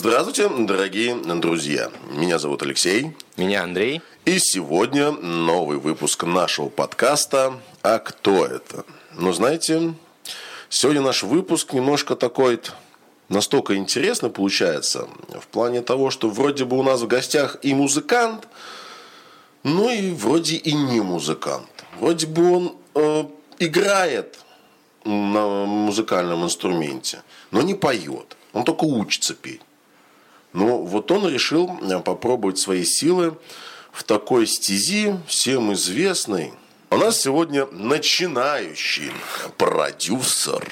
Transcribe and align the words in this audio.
Здравствуйте, 0.00 0.48
дорогие 0.48 1.16
друзья. 1.16 1.90
Меня 2.12 2.38
зовут 2.38 2.62
Алексей. 2.62 3.16
Меня 3.36 3.64
Андрей. 3.64 4.00
И 4.24 4.38
сегодня 4.38 5.10
новый 5.10 5.78
выпуск 5.78 6.22
нашего 6.22 6.68
подкаста 6.68 7.60
«А 7.82 7.98
кто 7.98 8.46
это?». 8.46 8.84
Ну, 9.14 9.32
знаете, 9.32 9.94
сегодня 10.68 11.02
наш 11.02 11.24
выпуск 11.24 11.72
немножко 11.72 12.14
такой 12.14 12.60
настолько 13.28 13.74
интересный 13.74 14.30
получается, 14.30 15.08
в 15.30 15.48
плане 15.48 15.82
того, 15.82 16.10
что 16.10 16.28
вроде 16.28 16.64
бы 16.64 16.78
у 16.78 16.84
нас 16.84 17.00
в 17.00 17.08
гостях 17.08 17.58
и 17.62 17.74
музыкант, 17.74 18.46
но 19.64 19.90
и 19.90 20.12
вроде 20.12 20.54
и 20.54 20.74
не 20.74 21.00
музыкант. 21.00 21.84
Вроде 21.98 22.28
бы 22.28 22.52
он 22.52 22.76
э, 22.94 23.24
играет 23.58 24.38
на 25.02 25.64
музыкальном 25.66 26.44
инструменте, 26.44 27.24
но 27.50 27.62
не 27.62 27.74
поет. 27.74 28.36
Он 28.52 28.62
только 28.62 28.84
учится 28.84 29.34
петь. 29.34 29.62
Но 30.58 30.78
вот 30.78 31.12
он 31.12 31.28
решил 31.28 31.78
э, 31.82 32.00
попробовать 32.00 32.58
свои 32.58 32.84
силы 32.84 33.38
в 33.92 34.02
такой 34.02 34.48
стези, 34.48 35.14
всем 35.28 35.72
известной. 35.72 36.52
У 36.90 36.96
нас 36.96 37.20
сегодня 37.20 37.66
начинающий 37.66 39.12
продюсер. 39.56 40.66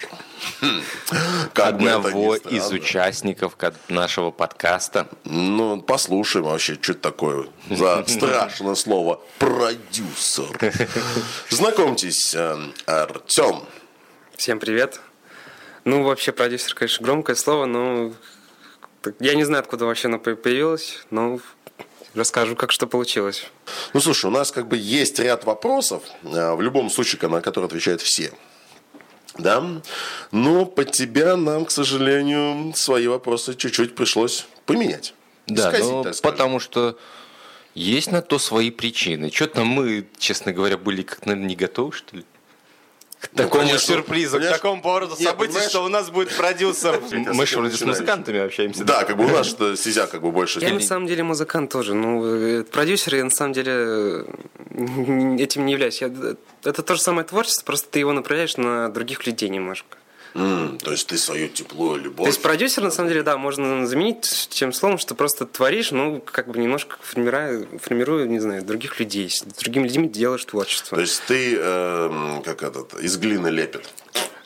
Хм. 0.61 0.83
Как 1.53 1.75
Одного 1.75 2.35
из 2.35 2.69
участников 2.73 3.57
нашего 3.89 4.33
подкаста. 4.33 5.09
Ну, 5.23 5.81
послушаем 5.81 6.47
вообще, 6.47 6.77
что 6.81 6.93
это 6.93 7.03
такое 7.03 7.47
за 7.71 8.05
страшное 8.09 8.75
слово 8.75 9.21
продюсер. 9.39 10.59
Знакомьтесь, 11.49 12.35
э, 12.35 12.57
Артем. 12.87 13.63
Всем 14.37 14.59
привет. 14.59 15.01
Ну, 15.85 16.03
вообще, 16.03 16.33
продюсер, 16.33 16.75
конечно, 16.75 17.05
громкое 17.05 17.37
слово, 17.37 17.67
но 17.67 18.13
я 19.21 19.35
не 19.35 19.45
знаю, 19.45 19.61
откуда 19.61 19.87
вообще 19.87 20.09
оно 20.09 20.19
появилось, 20.19 21.05
но 21.11 21.41
расскажу, 22.15 22.57
как 22.57 22.73
что 22.73 22.87
получилось. 22.87 23.45
Ну, 23.93 24.01
слушай, 24.01 24.27
у 24.27 24.31
нас 24.31 24.51
как 24.51 24.69
бы 24.69 24.77
есть 24.77 25.19
ряд 25.19 25.45
вопросов, 25.45 26.03
э, 26.25 26.55
в 26.55 26.61
любом 26.61 26.91
случае, 26.91 27.29
на 27.29 27.41
которые 27.41 27.67
отвечают 27.67 28.01
все. 28.01 28.33
Да? 29.39 29.63
Но 30.33 30.65
под 30.65 30.93
тебя 30.93 31.37
нам, 31.37 31.67
к 31.67 31.71
сожалению, 31.71 32.73
свои 32.75 33.07
вопросы 33.07 33.55
чуть-чуть 33.55 33.95
пришлось 33.95 34.47
поменять. 34.65 35.15
Да, 35.47 35.69
Исказить, 35.69 35.93
ну, 35.93 36.05
потому 36.23 36.59
что 36.59 36.99
есть 37.75 38.11
на 38.11 38.23
то 38.23 38.39
свои 38.39 38.71
причины. 38.71 39.31
Что-то 39.31 39.65
мы, 39.65 40.07
честно 40.19 40.53
говоря, 40.53 40.77
были 40.77 41.03
как, 41.03 41.27
наверное, 41.27 41.49
не 41.49 41.57
готовы, 41.57 41.93
что 41.93 42.17
ли? 42.17 42.25
К 43.21 43.31
ну, 43.33 43.45
такому 43.45 43.63
конечно, 43.63 43.95
сюрпризу, 43.95 44.39
к 44.39 44.49
такому 44.49 44.83
повороту 44.83 45.17
событий, 45.17 45.59
что 45.69 45.85
у 45.85 45.89
нас 45.89 46.11
будет 46.11 46.37
продюсер. 46.37 47.01
Мы 47.11 47.47
же 47.47 47.59
вроде 47.59 47.77
с 47.77 47.81
музыкантами 47.81 48.41
общаемся. 48.41 48.85
Да, 48.85 49.05
как 49.05 49.17
бы 49.17 49.25
у 49.25 49.29
нас 49.29 49.47
что 49.47 49.75
Сизя 49.75 50.07
как 50.07 50.21
бы 50.21 50.31
больше. 50.31 50.61
Я 50.61 50.75
на 50.75 50.81
самом 50.81 51.07
деле 51.07 51.23
музыкант 51.23 51.73
тоже. 51.73 51.95
Ну, 51.95 52.25
э, 52.25 52.65
продюсер 52.65 53.15
я 53.17 53.25
на 53.25 53.31
самом 53.31 53.53
деле 53.55 53.73
э, 53.73 54.25
этим 55.39 55.65
не 55.65 55.73
являюсь. 55.73 56.03
Это 56.03 56.83
то 56.83 56.95
же 56.95 57.01
самое 57.01 57.27
творчество, 57.27 57.65
просто 57.65 57.89
ты 57.91 58.01
его 58.01 58.13
направляешь 58.13 58.57
на 58.57 58.89
других 58.91 59.27
людей 59.27 59.49
немножко. 59.49 59.97
Mm, 60.37 60.79
то 60.79 60.91
есть 60.91 61.07
ты 61.07 61.17
свое 61.17 61.49
тепло, 61.49 61.97
любовь. 61.97 62.27
То 62.27 62.29
есть 62.29 62.43
продюсер, 62.43 62.83
на 62.83 62.91
самом 62.91 63.09
деле, 63.09 63.23
да, 63.23 63.39
можно 63.39 63.87
заменить 63.87 64.49
тем 64.51 64.71
словом, 64.75 64.99
что 64.99 65.15
просто 65.15 65.47
творишь, 65.47 65.93
ну, 65.93 66.21
как 66.21 66.49
бы 66.49 66.59
немножко 66.59 66.97
формируя, 67.01 67.67
формируя 67.81 68.27
не 68.27 68.39
знаю, 68.39 68.63
других 68.63 69.01
людей. 69.01 69.31
С 69.31 69.43
другими 69.43 69.85
людьми 69.85 70.09
делаешь 70.09 70.45
творчество. 70.45 70.97
То 70.97 71.01
есть 71.01 71.23
ты, 71.27 71.57
э, 71.59 72.43
как 72.45 72.63
этот, 72.63 73.01
из 73.01 73.17
глины 73.17 73.49
лепит. 73.49 73.89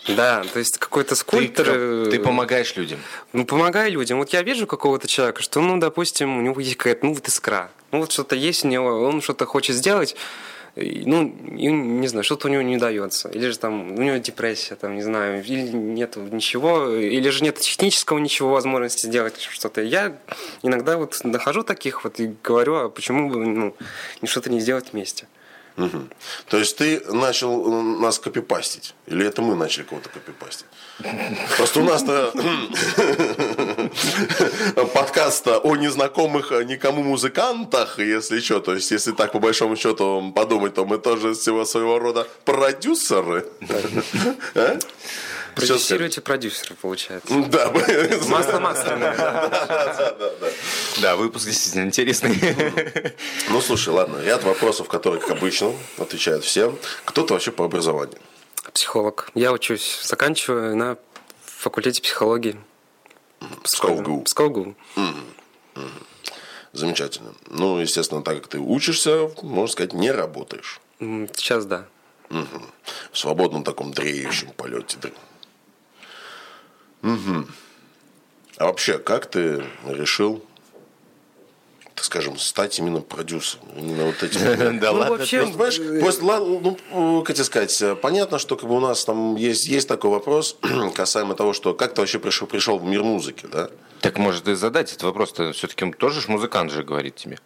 Да, 0.07 0.45
то 0.53 0.61
есть 0.61 0.79
какой-то 0.79 1.17
скульптор... 1.17 1.67
Ты, 1.67 1.73
э, 1.73 2.09
ты 2.09 2.21
помогаешь 2.21 2.77
людям. 2.77 3.01
Ну, 3.33 3.45
помогай 3.45 3.91
людям. 3.91 4.19
Вот 4.19 4.33
я 4.33 4.43
вижу 4.43 4.69
какого-то 4.69 5.09
человека, 5.09 5.43
что, 5.43 5.61
ну, 5.61 5.79
допустим, 5.79 6.39
у 6.39 6.41
него 6.41 6.61
есть 6.61 6.77
какая-то, 6.77 7.05
ну, 7.05 7.15
вот 7.15 7.27
искра. 7.27 7.71
Ну, 7.91 7.99
вот 7.99 8.13
что-то 8.13 8.37
есть 8.37 8.65
у 8.65 8.69
него, 8.69 9.03
он 9.03 9.21
что-то 9.23 9.45
хочет 9.45 9.75
сделать, 9.75 10.15
ну, 10.77 11.23
не 11.25 12.09
знаю, 12.09 12.25
что-то 12.25 12.49
у 12.49 12.51
него 12.51 12.63
не 12.63 12.77
дается. 12.77 13.29
Или 13.29 13.49
же 13.49 13.59
там 13.59 13.93
у 13.93 14.03
него 14.03 14.17
депрессия, 14.17 14.77
там, 14.77 14.95
не 14.95 15.03
знаю, 15.03 15.45
или 15.45 15.69
нет 15.71 16.17
ничего, 16.17 16.89
или 16.95 17.29
же 17.31 17.45
нет 17.45 17.59
технического 17.59 18.19
ничего 18.19 18.51
возможности 18.51 19.07
сделать 19.07 19.41
что-то. 19.41 19.83
Я 19.83 20.17
иногда 20.63 20.97
вот 20.97 21.19
нахожу 21.25 21.63
таких 21.63 22.05
вот 22.05 22.21
и 22.21 22.35
говорю, 22.43 22.77
а 22.77 22.89
почему 22.89 23.29
бы 23.31 23.37
ну, 23.45 23.75
что-то 24.25 24.51
не 24.51 24.61
сделать 24.61 24.93
вместе. 24.93 25.27
Угу. 25.81 26.09
То 26.49 26.59
есть 26.59 26.77
ты 26.77 27.01
начал 27.13 27.67
э, 27.67 27.83
нас 28.01 28.19
копипастить? 28.19 28.95
Или 29.07 29.27
это 29.27 29.43
мы 29.43 29.55
начали 29.55 29.85
кого-то 29.85 30.09
копипастить? 30.09 30.67
Просто 31.57 31.81
у 31.81 31.85
нас-то 31.85 32.33
подкаст 34.95 35.49
о 35.49 35.77
незнакомых 35.77 36.51
никому 36.67 37.03
музыкантах, 37.03 37.99
если 37.99 38.41
что. 38.41 38.61
То 38.61 38.75
есть, 38.75 38.91
если 38.91 39.13
так 39.13 39.33
по 39.33 39.39
большому 39.39 39.77
счету 39.77 40.33
подумать, 40.35 40.75
то 40.75 40.85
мы 40.85 40.99
тоже 40.99 41.33
всего 41.35 41.65
своего 41.65 41.99
рода 41.99 42.27
продюсеры. 42.45 43.47
Продюсируете 45.55 46.21
продюсеры, 46.21 46.75
получается. 46.75 47.29
Да. 47.49 47.73
Масло 48.29 48.59
масляное. 48.61 49.17
Да, 51.01 51.17
выпуск 51.17 51.47
действительно 51.47 51.85
интересный. 51.85 52.39
Ну, 53.49 53.61
слушай, 53.61 53.89
ладно, 53.91 54.21
ряд 54.23 54.45
вопросов, 54.45 54.89
которые, 54.89 55.21
как 55.21 55.31
обычно, 55.33 55.73
отвечают 55.99 56.45
все. 56.45 56.79
Кто 57.05 57.25
ты 57.25 57.33
вообще 57.35 57.53
по 57.53 57.65
образованию? 57.65 58.19
Психолог. 58.73 59.31
Я 59.35 59.53
учусь, 59.53 60.01
заканчиваю 60.03 60.77
на 60.77 60.97
факультете 61.45 62.03
психологии. 62.03 62.57
Псковгу. 63.65 64.23
Псковгу. 64.23 64.77
Замечательно. 66.73 67.35
Ну, 67.49 67.79
естественно, 67.81 68.23
так 68.23 68.37
как 68.37 68.49
ты 68.49 68.59
учишься, 68.59 69.31
можно 69.43 69.73
сказать, 69.73 69.93
не 69.93 70.11
работаешь. 70.13 70.81
Сейчас 71.01 71.65
да. 71.67 71.87
Угу. 72.31 72.63
В 73.13 73.19
свободном 73.19 73.65
таком 73.65 73.93
дреющем 73.93 74.51
полете. 74.57 74.99
Угу. 77.03 77.47
А 78.57 78.65
вообще, 78.67 78.99
как 78.99 79.27
ты 79.27 79.65
решил 79.87 80.45
так 82.01 82.07
скажем, 82.07 82.39
стать 82.39 82.79
именно 82.79 83.03
продюсером. 83.03 83.67
Именно 83.77 84.07
вот 84.07 84.23
этим. 84.23 84.41
Да 84.81 84.91
ладно. 84.91 85.19
Вообще, 85.19 85.43
понимаешь, 85.43 85.79
после, 86.03 86.23
ну, 86.25 87.23
как 87.23 87.37
тебе 87.37 87.45
сказать, 87.45 88.01
понятно, 88.01 88.39
что 88.39 88.57
как 88.57 88.71
бы 88.71 88.77
у 88.77 88.81
нас 88.81 89.05
там 89.05 89.37
есть, 89.37 89.69
есть 89.69 89.87
такой 89.87 90.11
вопрос 90.11 90.57
касаемо 90.95 91.35
того, 91.35 91.53
что 91.53 91.75
как 91.75 91.93
ты 91.93 92.01
вообще 92.01 92.19
пришел, 92.19 92.47
пришел 92.47 92.79
в 92.79 92.85
мир 92.85 93.03
музыки, 93.03 93.47
да? 93.53 93.69
Так 94.01 94.17
может 94.17 94.49
и 94.49 94.55
задать 94.55 94.91
этот 94.93 95.03
вопрос, 95.03 95.35
ты 95.35 95.53
все-таки 95.53 95.93
тоже 95.93 96.23
ж 96.23 96.29
музыкант 96.29 96.73
же 96.73 96.85
говорит 96.85 97.17
тебе. 97.17 97.39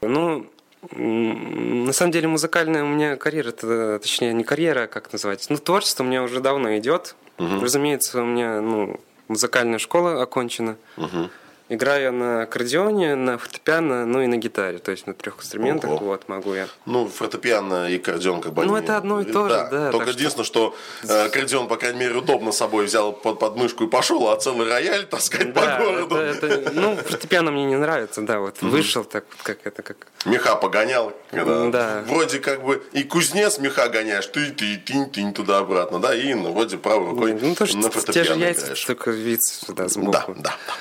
Ну, 0.00 0.46
на 0.92 1.92
самом 1.92 2.12
деле 2.12 2.28
музыкальная 2.28 2.84
у 2.84 2.88
меня 2.88 3.16
карьера, 3.16 3.52
точнее 3.98 4.32
не 4.32 4.44
карьера, 4.44 4.84
а 4.84 4.86
как 4.86 5.12
называть, 5.12 5.44
ну 5.50 5.58
творчество 5.58 6.02
у 6.02 6.06
меня 6.06 6.22
уже 6.22 6.40
давно 6.40 6.78
идет. 6.78 7.14
Угу. 7.38 7.60
Разумеется, 7.60 8.22
у 8.22 8.26
меня 8.26 8.60
ну, 8.60 8.98
музыкальная 9.28 9.78
школа 9.78 10.22
окончена. 10.22 10.76
Угу. 10.96 11.30
Играю 11.70 12.02
я 12.02 12.12
на 12.12 12.42
аккордеоне, 12.42 13.14
на 13.14 13.36
фортепиано, 13.36 14.06
ну 14.06 14.22
и 14.22 14.26
на 14.26 14.38
гитаре, 14.38 14.78
то 14.78 14.90
есть 14.90 15.06
на 15.06 15.12
трех 15.12 15.38
инструментах, 15.38 15.90
Ого. 15.90 16.06
вот, 16.06 16.26
могу 16.26 16.54
я. 16.54 16.66
Ну, 16.86 17.06
фортепиано 17.06 17.90
и 17.90 17.96
аккордеон 17.96 18.40
как 18.40 18.54
бы... 18.54 18.64
Ну, 18.64 18.74
это 18.74 18.96
одно 18.96 19.20
и 19.20 19.24
то 19.24 19.48
же, 19.48 19.54
да. 19.54 19.68
да 19.68 19.92
Только 19.92 20.10
единственное, 20.10 20.46
что, 20.46 20.74
что 21.04 21.12
э, 21.12 21.26
аккордеон, 21.26 21.68
по 21.68 21.76
крайней 21.76 22.00
мере, 22.00 22.14
удобно 22.14 22.52
с 22.52 22.56
собой 22.56 22.86
взял 22.86 23.12
под 23.12 23.38
подмышку 23.38 23.84
и 23.84 23.86
пошел, 23.86 24.30
а 24.30 24.36
целый 24.36 24.66
рояль 24.66 25.04
таскать 25.04 25.52
да, 25.52 25.76
по 25.76 25.84
городу. 25.84 26.16
Это, 26.16 26.46
это, 26.46 26.70
ну, 26.72 26.96
фортепиано 26.96 27.50
мне 27.50 27.66
не 27.66 27.76
нравится, 27.76 28.22
да, 28.22 28.38
вот 28.38 28.62
вышел 28.62 29.04
так, 29.04 29.26
как 29.42 29.58
это, 29.64 29.82
как... 29.82 29.98
Меха 30.24 30.56
погонял, 30.56 31.12
когда 31.30 31.68
да. 31.68 32.04
вроде 32.06 32.38
как 32.38 32.62
бы 32.62 32.82
и 32.92 33.02
кузнец 33.02 33.58
меха 33.58 33.88
гоняешь, 33.90 34.26
ты 34.26 34.50
ты 34.52 34.78
тынь 34.78 35.10
тынь 35.10 35.34
туда-обратно, 35.34 35.98
да, 35.98 36.14
и 36.14 36.32
ну, 36.32 36.52
вроде 36.52 36.78
правой 36.78 37.10
рукой 37.10 37.34
ну, 37.34 37.54
то, 37.54 37.64
на 37.76 37.90
фортепиано 37.90 38.12
те 38.12 38.24
же 38.24 38.34
яйца, 38.38 38.62
играешь. 38.62 38.84
только 38.84 39.10
вид 39.10 39.44
сюда 39.44 39.88
сбоку. 39.88 40.10
Да, 40.10 40.24
да, 40.28 40.34
да. 40.42 40.74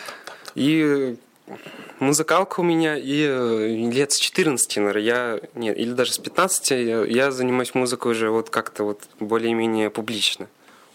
И 0.58 1.16
музыкалка 2.00 2.62
у 2.62 2.64
меня, 2.64 2.98
и 2.98 3.28
э, 3.30 3.76
лет 3.92 4.12
с 4.12 4.18
14, 4.18 4.78
наверное, 4.78 5.02
я, 5.04 5.40
нет, 5.54 5.78
или 5.78 5.92
даже 5.92 6.14
с 6.14 6.18
15 6.18 6.72
я, 6.72 7.06
я 7.06 7.32
занимаюсь 7.32 7.76
музыкой 7.76 8.14
уже 8.14 8.32
вот 8.32 8.50
как-то 8.50 8.84
вот 8.84 9.04
более-менее 9.20 9.92
публично. 9.92 10.48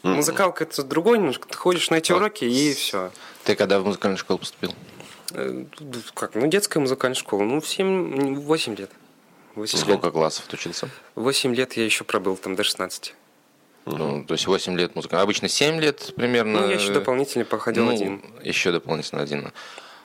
Mm-hmm. 0.02 0.14
Музыкалка 0.14 0.64
это 0.64 0.82
другой 0.82 1.18
немножко, 1.18 1.46
ты 1.46 1.56
ходишь 1.56 1.90
на 1.90 1.94
эти 1.94 2.10
а 2.10 2.16
уроки 2.16 2.44
и 2.44 2.74
все. 2.74 3.12
Ты 3.44 3.54
когда 3.54 3.78
в 3.78 3.86
музыкальную 3.86 4.18
школу 4.18 4.40
поступил? 4.40 4.74
Э, 5.30 5.64
как, 6.14 6.34
ну 6.34 6.48
детская 6.48 6.80
музыкальная 6.80 7.14
школа, 7.14 7.44
ну 7.44 7.60
в 7.60 7.68
7, 7.68 8.34
8 8.40 8.74
лет. 8.74 8.90
8 9.54 9.78
Сколько 9.78 10.06
лет. 10.06 10.12
классов 10.12 10.46
ты 10.48 10.56
учился? 10.56 10.88
8 11.14 11.54
лет 11.54 11.74
я 11.74 11.84
еще 11.84 12.02
пробыл 12.02 12.36
там 12.36 12.56
до 12.56 12.64
16. 12.64 13.14
Ну, 13.84 14.24
то 14.24 14.34
есть 14.34 14.46
8 14.46 14.76
лет 14.76 14.94
музыка. 14.94 15.20
Обычно 15.20 15.48
7 15.48 15.80
лет 15.80 16.12
примерно. 16.16 16.60
Ну, 16.60 16.68
я 16.68 16.74
еще 16.74 16.92
дополнительно 16.92 17.44
походил 17.44 17.86
ну, 17.86 17.92
один. 17.92 18.22
Еще 18.42 18.72
дополнительно 18.72 19.22
один. 19.22 19.52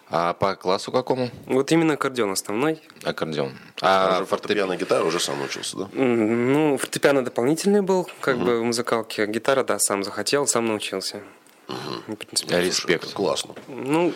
А 0.09 0.33
по 0.33 0.55
классу 0.55 0.91
какому? 0.91 1.29
Вот 1.47 1.71
именно 1.71 1.95
аккордеон 1.95 2.31
основной. 2.31 2.81
Аккордеон. 3.03 3.51
А, 3.81 4.19
а 4.19 4.25
фортепиано 4.25 4.73
и 4.73 4.77
гитара 4.77 5.03
уже 5.03 5.19
сам 5.19 5.41
учился, 5.41 5.77
да? 5.77 5.89
Ну, 5.93 6.77
фортепиано 6.77 7.25
дополнительный 7.25 7.81
был, 7.81 8.09
как 8.21 8.37
угу. 8.37 8.45
бы 8.45 8.59
в 8.61 8.63
музыкалке. 8.63 9.27
Гитара, 9.27 9.63
да, 9.63 9.79
сам 9.79 10.03
захотел, 10.03 10.47
сам 10.47 10.65
научился. 10.65 11.21
Угу. 11.67 12.17
Респект. 12.47 13.11
Классно. 13.11 13.55
Ну, 13.67 14.13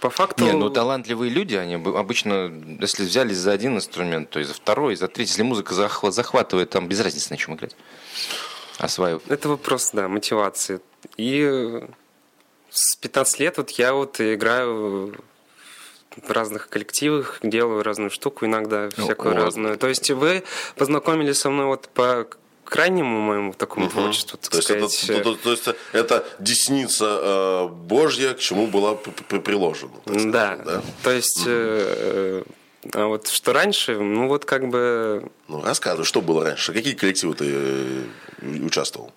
По 0.00 0.10
факту... 0.10 0.44
Не, 0.44 0.52
ну 0.52 0.70
талантливые 0.70 1.30
люди, 1.30 1.54
они 1.54 1.74
обычно, 1.74 2.52
если 2.80 3.04
взялись 3.04 3.38
за 3.38 3.52
один 3.52 3.76
инструмент, 3.76 4.30
то 4.30 4.40
и 4.40 4.44
за 4.44 4.54
второй, 4.54 4.92
и 4.92 4.96
за 4.96 5.08
третий. 5.08 5.30
Если 5.32 5.42
музыка 5.42 5.74
захватывает, 5.74 6.70
там 6.70 6.88
без 6.88 7.00
разницы 7.00 7.28
на 7.30 7.36
чем 7.36 7.54
играть. 7.54 7.74
Осваивать. 8.78 9.22
Это 9.28 9.48
вопрос, 9.48 9.90
да, 9.92 10.08
мотивации. 10.08 10.80
И 11.16 11.82
с 12.70 12.96
15 12.96 13.40
лет 13.40 13.56
вот 13.56 13.70
я 13.70 13.94
вот 13.94 14.20
играю 14.20 15.14
в 16.16 16.30
разных 16.30 16.68
коллективах, 16.68 17.38
делаю 17.42 17.82
разную 17.82 18.10
штуку, 18.10 18.44
иногда 18.46 18.88
ну, 18.96 19.04
всякую 19.04 19.34
вот. 19.34 19.42
разную. 19.42 19.78
То 19.78 19.88
есть 19.88 20.10
вы 20.10 20.44
познакомились 20.76 21.38
со 21.38 21.50
мной 21.50 21.66
вот 21.66 21.88
по 21.88 22.26
крайнему 22.68 23.20
моему 23.20 23.52
такому 23.52 23.86
угу. 23.86 23.92
творчеству, 23.92 24.38
так 24.38 24.50
то 24.50 24.62
сказать. 24.62 24.82
Есть 24.82 25.10
это, 25.10 25.22
то, 25.22 25.34
то, 25.34 25.42
то 25.42 25.50
есть 25.50 25.64
это 25.92 26.26
десница 26.38 27.06
э, 27.06 27.68
Божья, 27.68 28.34
к 28.34 28.38
чему 28.38 28.66
была 28.66 28.94
приложена. 28.94 29.92
Да. 30.06 30.56
да, 30.56 30.82
то 31.02 31.10
есть... 31.10 31.40
Угу. 31.40 31.48
Э, 31.48 32.42
а 32.94 33.06
вот 33.06 33.28
что 33.28 33.52
раньше, 33.52 33.98
ну 33.98 34.28
вот 34.28 34.44
как 34.44 34.68
бы... 34.68 35.30
Ну 35.48 35.62
рассказывай, 35.62 36.04
что 36.04 36.22
было 36.22 36.44
раньше, 36.44 36.72
какие 36.72 36.94
коллективы 36.94 37.34
ты 37.34 37.44
э, 37.48 38.04
участвовал? 38.64 39.12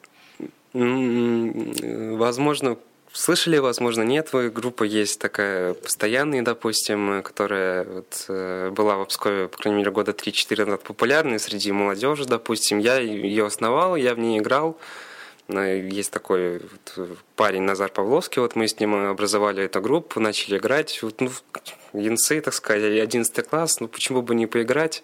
Возможно, 0.73 2.77
Слышали, 3.13 3.57
возможно, 3.57 4.03
нет. 4.03 4.31
Вы 4.31 4.49
группа 4.49 4.83
есть 4.83 5.19
такая 5.19 5.73
постоянная, 5.73 6.43
допустим, 6.43 7.21
которая 7.23 7.83
вот, 7.83 8.25
э, 8.29 8.69
была 8.71 8.95
в 8.95 9.05
Пскове, 9.05 9.49
по 9.49 9.57
крайней 9.57 9.79
мере, 9.79 9.91
года 9.91 10.13
3-4 10.13 10.65
назад 10.65 10.83
популярной 10.83 11.39
среди 11.39 11.73
молодежи, 11.73 12.25
допустим. 12.25 12.79
Я 12.79 12.99
ее 12.99 13.45
основал, 13.45 13.97
я 13.97 14.15
в 14.15 14.19
ней 14.19 14.39
играл. 14.39 14.77
Э, 15.49 15.89
есть 15.91 16.11
такой 16.11 16.59
вот 16.59 17.09
парень 17.35 17.63
Назар 17.63 17.91
Павловский, 17.91 18.41
вот 18.41 18.55
мы 18.55 18.69
с 18.69 18.79
ним 18.79 18.95
образовали 18.95 19.65
эту 19.65 19.81
группу, 19.81 20.21
начали 20.21 20.57
играть. 20.57 21.03
Вот, 21.03 21.19
ну, 21.19 21.29
янцы, 21.91 22.39
так 22.39 22.53
сказать, 22.53 22.83
11 22.83 23.45
класс, 23.45 23.81
ну 23.81 23.89
почему 23.89 24.21
бы 24.21 24.35
не 24.35 24.47
поиграть? 24.47 25.03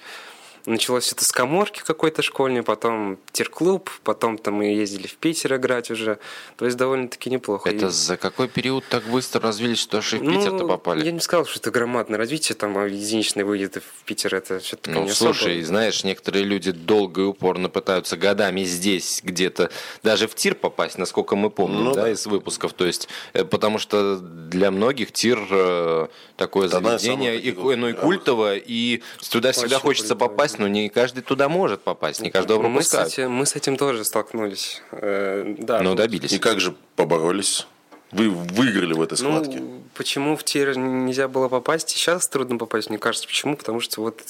Началось 0.67 1.11
это 1.11 1.23
с 1.23 1.31
коморки 1.31 1.81
какой-то 1.83 2.21
школьной, 2.21 2.61
потом 2.61 3.17
тирклуб, 3.31 3.89
потом 4.03 4.37
там 4.37 4.55
мы 4.55 4.65
ездили 4.65 5.07
в 5.07 5.15
Питер 5.15 5.55
играть 5.55 5.89
уже. 5.89 6.19
То 6.57 6.65
есть 6.65 6.77
довольно-таки 6.77 7.29
неплохо. 7.29 7.69
Это 7.69 7.87
и... 7.87 7.89
за 7.89 8.17
какой 8.17 8.47
период 8.47 8.83
так 8.89 9.03
быстро 9.05 9.41
развились, 9.41 9.79
что 9.79 9.99
аж 9.99 10.13
и 10.13 10.17
в 10.17 10.23
ну, 10.23 10.33
Питер-то 10.33 10.67
попали? 10.67 11.05
Я 11.05 11.11
не 11.11 11.19
сказал, 11.19 11.45
что 11.45 11.59
это 11.59 11.71
громадное 11.71 12.17
развитие, 12.17 12.55
там 12.55 12.77
а 12.77 12.85
единичный 12.85 13.43
выезд 13.43 13.77
в 13.77 14.03
Питер, 14.03 14.35
это 14.35 14.59
все-таки 14.59 14.91
Ну, 14.91 15.05
не 15.05 15.11
слушай, 15.11 15.53
особо. 15.53 15.67
знаешь, 15.67 16.03
некоторые 16.03 16.43
люди 16.43 16.71
долго 16.71 17.21
и 17.21 17.25
упорно 17.25 17.69
пытаются 17.69 18.17
годами 18.17 18.63
здесь 18.63 19.21
где-то 19.23 19.71
даже 20.03 20.27
в 20.27 20.35
тир 20.35 20.55
попасть, 20.55 20.97
насколько 20.97 21.35
мы 21.35 21.49
помним, 21.49 21.85
ну, 21.85 21.93
да, 21.93 22.03
да, 22.03 22.11
из 22.11 22.25
выпусков. 22.25 22.73
То 22.73 22.85
есть, 22.85 23.07
э, 23.33 23.45
потому 23.45 23.79
что 23.79 24.17
для 24.17 24.71
многих 24.71 25.11
тир 25.11 25.39
э, 25.49 26.07
такое 26.35 26.67
это 26.67 26.81
заведение, 26.81 27.39
и, 27.39 27.51
ну, 27.53 27.87
и 27.87 27.93
культовое, 27.93 28.61
и 28.63 29.01
туда 29.29 29.53
всегда 29.53 29.79
хочется 29.79 30.15
попасть, 30.15 30.56
попасть, 30.57 30.59
но 30.59 30.67
не 30.67 30.89
каждый 30.89 31.21
туда 31.21 31.49
может 31.49 31.81
попасть, 31.81 32.21
не 32.21 32.31
каждого 32.31 32.61
пропускают. 32.61 33.07
Мы 33.07 33.11
с 33.11 33.13
этим, 33.13 33.31
мы 33.31 33.45
с 33.45 33.55
этим 33.55 33.77
тоже 33.77 34.03
столкнулись. 34.03 34.81
Э, 34.91 35.55
да, 35.57 35.81
но 35.81 35.95
добились. 35.95 36.33
И 36.33 36.39
как 36.39 36.59
же 36.59 36.75
поборолись? 36.95 37.67
Вы 38.11 38.29
выиграли 38.29 38.93
в 38.93 39.01
этой 39.01 39.21
ну, 39.21 39.31
схватке? 39.31 39.59
Ну, 39.59 39.83
почему 39.93 40.37
в 40.37 40.43
тир 40.43 40.77
нельзя 40.77 41.27
было 41.27 41.49
попасть? 41.49 41.89
Сейчас 41.89 42.27
трудно 42.27 42.57
попасть, 42.57 42.89
мне 42.89 42.97
кажется. 42.97 43.27
Почему? 43.27 43.57
Потому 43.57 43.81
что 43.81 44.01
вот, 44.01 44.21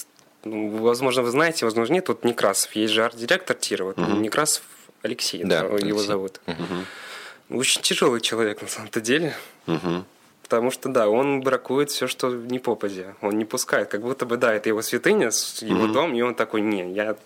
ну, 0.43 0.77
возможно, 0.77 1.21
вы 1.21 1.29
знаете, 1.29 1.65
возможно, 1.65 1.93
нет. 1.93 2.07
Вот 2.07 2.23
Некрасов, 2.23 2.75
есть 2.75 2.93
же 2.93 3.03
арт-директор 3.03 3.55
тира. 3.55 3.83
Вот 3.83 3.99
угу. 3.99 4.11
Некрасов 4.13 4.63
Алексей, 5.03 5.43
да, 5.43 5.59
его 5.59 5.75
Алексей. 5.75 6.07
зовут. 6.07 6.41
Угу. 6.47 7.59
Очень 7.59 7.81
тяжелый 7.81 8.19
человек 8.19 8.61
на 8.61 8.67
самом-то 8.67 8.99
деле. 8.99 9.35
Угу. 9.67 10.05
Потому 10.47 10.71
что, 10.71 10.87
да, 10.87 11.09
он 11.09 11.41
бракует 11.41 11.91
все, 11.91 12.07
что 12.07 12.29
не 12.29 12.59
попадя. 12.59 13.15
Он 13.21 13.37
не 13.37 13.43
пускает. 13.43 13.89
Как 13.89 14.01
будто 14.01 14.25
бы, 14.25 14.37
да, 14.37 14.53
это 14.53 14.69
его 14.69 14.81
святыня, 14.81 15.25
его 15.25 15.31
mm-hmm. 15.31 15.91
дом, 15.91 16.13
и 16.13 16.21
он 16.21 16.35
такой, 16.35 16.61
не, 16.61 16.93
я 16.93 17.17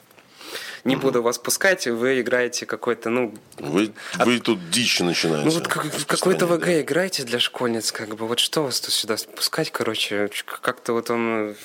не 0.84 0.96
mm-hmm. 0.96 1.00
буду 1.00 1.22
вас 1.22 1.38
пускать, 1.38 1.86
вы 1.86 2.22
играете 2.22 2.66
какой-то, 2.66 3.12
ну... 3.12 3.36
Вы, 3.60 3.94
от... 4.18 4.26
вы 4.26 4.40
тут 4.40 4.72
дичь 4.72 5.00
начинаете. 5.02 5.46
Ну 5.46 5.52
вот 5.52 5.68
как, 5.68 5.86
какой-то 6.08 6.48
ВГ 6.48 6.66
да. 6.66 6.82
играете 6.82 7.24
для 7.24 7.40
школьниц, 7.40 7.92
как 7.92 8.16
бы, 8.16 8.26
вот 8.26 8.40
что 8.40 8.64
вас 8.64 8.82
тут 8.82 8.92
сюда 8.92 9.18
пускать, 9.36 9.70
короче, 9.70 10.32
как-то 10.44 10.94
вот 10.94 11.12
он... 11.12 11.56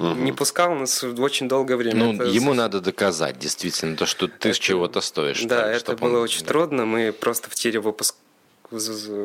Угу. 0.00 0.14
Не 0.14 0.32
пускал 0.32 0.74
нас 0.74 1.04
очень 1.04 1.46
долгое 1.46 1.76
время. 1.76 2.06
Ну, 2.06 2.14
это... 2.14 2.24
ему 2.24 2.54
надо 2.54 2.80
доказать, 2.80 3.38
действительно, 3.38 3.96
то, 3.96 4.06
что 4.06 4.26
ты 4.26 4.48
это... 4.48 4.58
чего-то 4.58 5.00
стоишь. 5.00 5.42
Да, 5.44 5.62
так, 5.62 5.76
это 5.76 5.96
было 5.96 6.16
он... 6.16 6.24
очень 6.24 6.40
да. 6.40 6.46
трудно. 6.46 6.86
Мы 6.86 7.12
просто 7.12 7.48
в 7.50 7.54
тире 7.54 7.78
выпуск... 7.78 8.16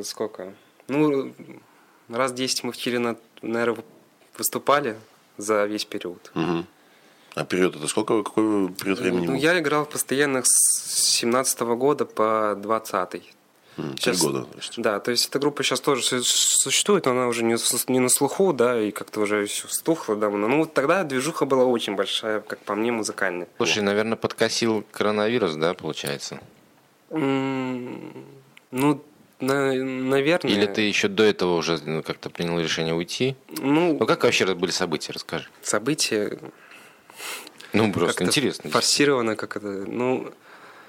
Сколько? 0.03 0.53
Ну, 0.87 1.33
раз 2.09 2.33
10 2.33 2.63
мы 2.63 2.71
в 2.71 2.77
Чили, 2.77 3.15
наверное, 3.41 3.83
выступали 4.37 4.97
за 5.37 5.65
весь 5.65 5.85
период. 5.85 6.31
Угу. 6.35 6.65
А 7.35 7.43
период 7.43 7.75
это 7.75 7.87
сколько? 7.87 8.23
Какой 8.23 8.69
период 8.69 8.99
времени? 8.99 9.27
Ну, 9.27 9.35
я 9.35 9.59
играл 9.59 9.85
постоянно 9.85 10.41
с 10.43 11.17
17 11.19 11.61
-го 11.61 11.75
года 11.75 12.05
по 12.05 12.55
20 12.57 13.15
-й. 13.15 13.23
Три 13.75 14.15
года. 14.15 14.43
То 14.43 14.57
есть. 14.57 14.73
Да, 14.81 14.99
то 15.01 15.11
есть 15.11 15.27
эта 15.27 15.37
группа 15.37 15.61
сейчас 15.61 15.81
тоже 15.81 16.01
существует, 16.23 17.05
но 17.05 17.11
она 17.11 17.27
уже 17.27 17.43
не, 17.43 17.57
не 17.91 17.99
на 17.99 18.07
слуху, 18.07 18.53
да, 18.53 18.81
и 18.81 18.91
как-то 18.91 19.19
уже 19.19 19.45
все 19.47 19.67
стухло 19.67 20.15
давно. 20.15 20.47
Ну, 20.47 20.59
вот 20.59 20.73
тогда 20.73 21.03
движуха 21.03 21.45
была 21.45 21.65
очень 21.65 21.95
большая, 21.95 22.39
как 22.39 22.59
по 22.59 22.75
мне, 22.75 22.93
музыкальная. 22.93 23.47
Слушай, 23.57 23.83
наверное, 23.83 24.15
подкосил 24.15 24.85
коронавирус, 24.91 25.55
да, 25.55 25.73
получается? 25.73 26.39
ну, 28.71 29.01
на, 29.39 29.73
наверное. 29.73 30.51
Или 30.51 30.65
ты 30.65 30.81
еще 30.81 31.07
до 31.07 31.23
этого 31.23 31.55
уже 31.57 31.79
ну, 31.85 32.03
как-то 32.03 32.29
принял 32.29 32.59
решение 32.59 32.93
уйти? 32.93 33.35
Ну, 33.59 33.97
ну 33.99 34.05
как 34.05 34.23
вообще 34.23 34.53
были 34.53 34.71
события, 34.71 35.11
расскажи. 35.13 35.47
События. 35.61 36.37
Ну, 37.73 37.91
просто 37.91 38.23
интересно. 38.23 38.69
Форсировано, 38.69 39.35
как 39.35 39.57
это. 39.57 39.67
Ну. 39.67 40.31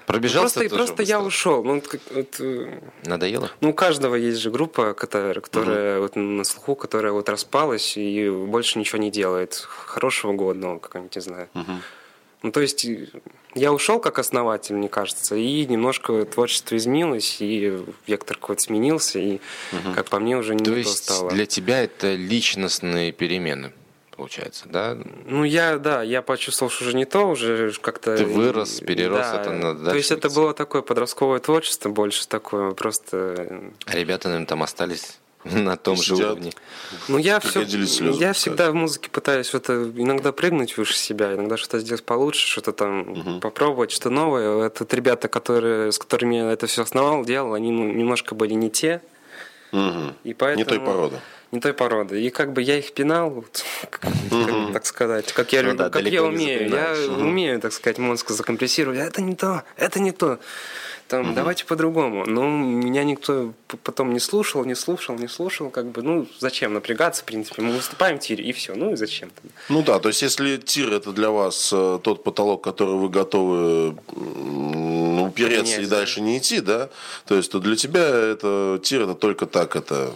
Пробежался 0.05 0.61
просто, 0.61 0.75
просто 0.77 1.03
я 1.03 1.19
ушел. 1.19 1.65
Ну, 1.65 1.81
вот, 1.81 1.99
вот, 2.11 2.41
Надоело? 3.05 3.51
Ну, 3.59 3.71
у 3.71 3.73
каждого 3.73 4.15
есть 4.15 4.39
же 4.39 4.49
группа, 4.49 4.93
которая, 4.93 5.33
которая 5.33 5.97
угу. 5.97 6.03
вот 6.03 6.15
на 6.15 6.45
слуху, 6.45 6.75
которая 6.75 7.11
вот 7.11 7.27
распалась 7.27 7.97
и 7.97 8.29
больше 8.29 8.79
ничего 8.79 8.99
не 8.99 9.11
делает. 9.11 9.55
Хорошего 9.55 10.31
ну, 10.53 10.79
как-нибудь, 10.79 11.13
не 11.13 11.21
знаю. 11.21 11.49
Угу. 11.53 11.71
Ну, 12.43 12.51
то 12.51 12.61
есть 12.61 12.85
я 13.55 13.73
ушел 13.73 13.99
как 13.99 14.19
основатель, 14.19 14.75
мне 14.75 14.89
кажется, 14.89 15.35
и 15.35 15.65
немножко 15.65 16.25
творчество 16.25 16.77
изменилось, 16.77 17.37
и 17.39 17.83
вектор 18.05 18.37
какой-то 18.37 18.61
сменился, 18.61 19.19
и, 19.19 19.35
угу. 19.71 19.93
как 19.95 20.09
по 20.09 20.19
мне, 20.19 20.37
уже 20.37 20.53
не 20.53 20.63
то, 20.63 20.71
то 20.71 20.77
есть 20.77 21.03
стало. 21.03 21.31
для 21.31 21.45
тебя 21.45 21.83
это 21.83 22.15
личностные 22.15 23.11
перемены? 23.11 23.71
получается, 24.17 24.65
да? 24.67 24.97
Ну, 25.25 25.43
я, 25.43 25.77
да, 25.77 26.01
я 26.01 26.23
почувствовал, 26.23 26.71
что 26.71 26.85
уже 26.85 26.97
не 26.97 27.05
то, 27.05 27.29
уже 27.29 27.71
как-то... 27.79 28.17
Ты 28.17 28.25
вырос, 28.25 28.79
перерос, 28.79 29.19
да, 29.19 29.41
это 29.41 29.51
надо 29.51 29.91
То 29.91 29.95
есть 29.95 30.11
это 30.11 30.29
было 30.31 30.55
такое 30.55 30.81
подростковое 30.81 31.39
творчество 31.39 31.89
больше 31.89 32.27
такое, 32.27 32.71
просто... 32.71 33.71
А 33.85 33.95
ребята, 33.95 34.27
наверное, 34.27 34.47
там 34.47 34.63
остались 34.63 35.19
на 35.53 35.77
том 35.77 35.95
же 35.97 36.15
уровне. 36.15 36.51
Ну, 37.07 37.17
я, 37.17 37.39
все, 37.39 37.61
я 37.63 38.33
всегда 38.33 38.71
в 38.71 38.75
музыке 38.75 39.09
пытаюсь 39.09 39.51
вот 39.53 39.69
иногда 39.69 40.31
прыгнуть 40.31 40.77
выше 40.77 40.95
себя, 40.95 41.33
иногда 41.33 41.57
что-то 41.57 41.79
сделать 41.79 42.03
получше, 42.03 42.47
что-то 42.47 42.71
там 42.71 43.11
угу. 43.11 43.39
попробовать, 43.39 43.91
что 43.91 44.09
новое. 44.09 44.67
Это 44.67 44.85
ребята, 44.95 45.27
которые, 45.27 45.91
с 45.91 45.99
которыми 45.99 46.35
я 46.35 46.51
это 46.51 46.67
все 46.67 46.83
основал, 46.83 47.25
делал, 47.25 47.53
они 47.53 47.71
ну, 47.71 47.91
немножко 47.91 48.35
были 48.35 48.53
не 48.53 48.69
те. 48.69 49.01
Угу. 49.71 50.13
И 50.23 50.33
поэтому... 50.33 50.65
Не 50.65 50.65
той 50.65 50.79
породы 50.79 51.19
не 51.51 51.59
той 51.59 51.73
породы. 51.73 52.21
И 52.21 52.29
как 52.29 52.53
бы 52.53 52.61
я 52.61 52.77
их 52.77 52.93
пинал, 52.93 53.29
вот, 53.29 53.63
как, 53.89 54.11
mm 54.11 54.73
так 54.73 54.85
сказать, 54.85 55.31
как 55.33 55.53
я, 55.53 55.63
ну, 55.63 55.75
да, 55.75 55.89
как 55.89 56.03
я 56.03 56.23
умею. 56.23 56.69
Я 56.69 56.93
mm 56.93 57.21
умею, 57.21 57.59
так 57.59 57.73
сказать, 57.73 57.97
мозг 57.97 58.29
закомпрессировать. 58.29 58.99
Это 58.99 59.21
не 59.21 59.35
то, 59.35 59.63
это 59.77 59.99
не 59.99 60.11
то 60.11 60.39
там, 61.07 61.27
угу. 61.27 61.35
давайте 61.35 61.65
по-другому. 61.65 62.25
Но 62.25 62.47
меня 62.47 63.03
никто 63.03 63.53
потом 63.83 64.13
не 64.13 64.19
слушал, 64.19 64.65
не 64.65 64.75
слушал, 64.75 65.15
не 65.15 65.27
слушал, 65.27 65.69
как 65.69 65.85
бы, 65.87 66.01
ну, 66.01 66.27
зачем 66.39 66.73
напрягаться, 66.73 67.21
в 67.21 67.25
принципе, 67.25 67.61
мы 67.61 67.73
выступаем 67.73 68.17
в 68.17 68.21
тире, 68.21 68.43
и 68.43 68.51
все, 68.51 68.75
ну 68.75 68.93
и 68.93 68.95
зачем 68.95 69.29
-то? 69.29 69.49
Ну 69.69 69.83
да, 69.83 69.99
то 69.99 70.09
есть, 70.09 70.21
если 70.21 70.57
тир 70.57 70.93
это 70.93 71.11
для 71.11 71.29
вас 71.29 71.71
э, 71.73 71.99
тот 72.03 72.23
потолок, 72.23 72.63
который 72.63 72.95
вы 72.95 73.09
готовы 73.09 73.95
упереться 75.27 75.79
Нет, 75.79 75.87
и 75.87 75.89
дальше 75.89 76.21
не 76.21 76.37
идти, 76.37 76.61
да, 76.61 76.89
то 77.25 77.35
есть, 77.35 77.51
то 77.51 77.59
для 77.59 77.75
тебя 77.75 78.05
это 78.05 78.79
тир 78.83 79.01
это 79.01 79.13
только 79.13 79.45
так, 79.45 79.75
это 79.75 80.13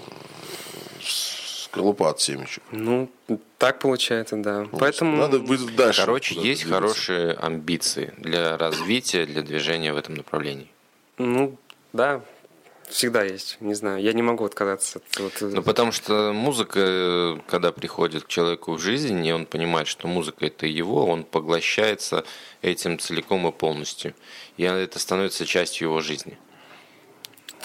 скорлупа 1.71 2.09
от 2.09 2.19
семечек. 2.19 2.63
Ну, 2.71 3.09
так 3.57 3.79
получается, 3.79 4.35
да. 4.35 4.67
Вот. 4.71 4.79
Поэтому... 4.79 5.17
Надо 5.17 5.39
дальше. 5.39 6.01
Короче, 6.01 6.35
есть 6.35 6.63
двигаться. 6.63 6.73
хорошие 6.73 7.33
амбиции 7.33 8.13
для 8.17 8.57
развития, 8.57 9.25
для 9.25 9.41
движения 9.41 9.93
в 9.93 9.97
этом 9.97 10.15
направлении. 10.15 10.67
Ну, 11.21 11.57
да, 11.93 12.21
всегда 12.89 13.23
есть. 13.23 13.57
Не 13.59 13.73
знаю, 13.73 14.01
я 14.01 14.13
не 14.13 14.21
могу 14.21 14.43
отказаться 14.45 14.99
от... 14.99 15.19
Вот... 15.19 15.33
Ну, 15.41 15.61
потому 15.61 15.91
что 15.91 16.33
музыка, 16.33 17.39
когда 17.47 17.71
приходит 17.71 18.23
к 18.23 18.27
человеку 18.27 18.73
в 18.73 18.79
жизнь, 18.79 19.25
и 19.25 19.31
он 19.31 19.45
понимает, 19.45 19.87
что 19.87 20.07
музыка 20.07 20.45
это 20.45 20.65
его, 20.65 21.05
он 21.05 21.23
поглощается 21.23 22.23
этим 22.61 22.97
целиком 22.99 23.47
и 23.47 23.51
полностью. 23.51 24.13
И 24.57 24.63
это 24.63 24.99
становится 24.99 25.45
частью 25.45 25.89
его 25.89 26.01
жизни. 26.01 26.37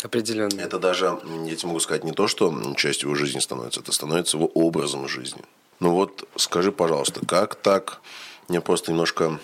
Определенно. 0.03 0.61
Это 0.61 0.79
даже, 0.79 1.19
я 1.47 1.57
тебе 1.57 1.69
могу 1.69 1.81
сказать, 1.81 2.05
не 2.05 2.13
то, 2.13 2.29
что 2.29 2.75
частью 2.77 3.09
его 3.09 3.17
жизни 3.17 3.41
становится, 3.41 3.81
это 3.81 3.93
становится 3.93 4.37
его 4.37 4.47
образом 4.49 5.09
жизни. 5.09 5.43
Ну 5.81 5.93
вот 5.93 6.29
скажи, 6.37 6.73
пожалуйста, 6.73 7.25
как 7.25 7.55
так? 7.55 8.01
Мне 8.49 8.61
просто 8.61 8.93
немножко 8.93 9.41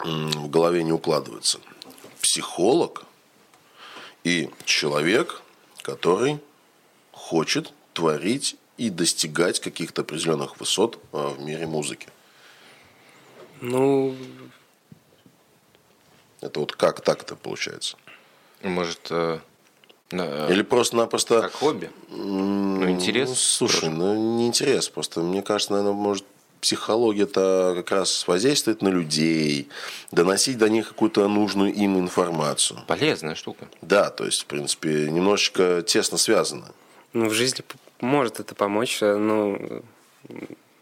в 0.00 0.48
голове 0.48 0.82
не 0.82 0.92
укладывается. 0.92 1.60
Психолог 2.20 3.04
и 4.28 4.50
человек, 4.64 5.40
который 5.80 6.38
хочет 7.12 7.72
творить 7.94 8.56
и 8.76 8.90
достигать 8.90 9.58
каких-то 9.58 10.02
определенных 10.02 10.60
высот 10.60 10.98
а, 11.12 11.30
в 11.30 11.40
мире 11.40 11.66
музыки. 11.66 12.08
Ну, 13.62 14.14
это 16.42 16.60
вот 16.60 16.72
как 16.72 17.00
так-то 17.00 17.36
получается? 17.36 17.96
Может, 18.62 19.08
э, 19.10 19.40
или 20.10 20.62
просто-напросто... 20.62 21.40
Как 21.40 21.52
хобби? 21.52 21.90
Ну, 22.10 22.90
интерес? 22.90 23.28
Ну, 23.30 23.34
слушай, 23.34 23.80
тоже. 23.80 23.90
ну, 23.90 24.36
не 24.36 24.46
интерес. 24.46 24.90
Просто, 24.90 25.20
мне 25.20 25.42
кажется, 25.42 25.72
наверное, 25.72 25.94
может, 25.94 26.24
психология-то 26.60 27.74
как 27.76 27.90
раз 27.90 28.26
воздействует 28.26 28.82
на 28.82 28.88
людей, 28.88 29.68
доносить 30.12 30.58
до 30.58 30.68
них 30.68 30.88
какую-то 30.88 31.26
нужную 31.28 31.72
им 31.72 31.98
информацию. 31.98 32.80
Полезная 32.86 33.34
штука. 33.34 33.68
Да, 33.82 34.10
то 34.10 34.24
есть, 34.24 34.42
в 34.42 34.46
принципе, 34.46 35.10
немножечко 35.10 35.82
тесно 35.86 36.18
связано. 36.18 36.72
Ну, 37.12 37.28
в 37.28 37.32
жизни 37.32 37.64
может 38.00 38.40
это 38.40 38.54
помочь, 38.54 38.98
но 39.00 39.58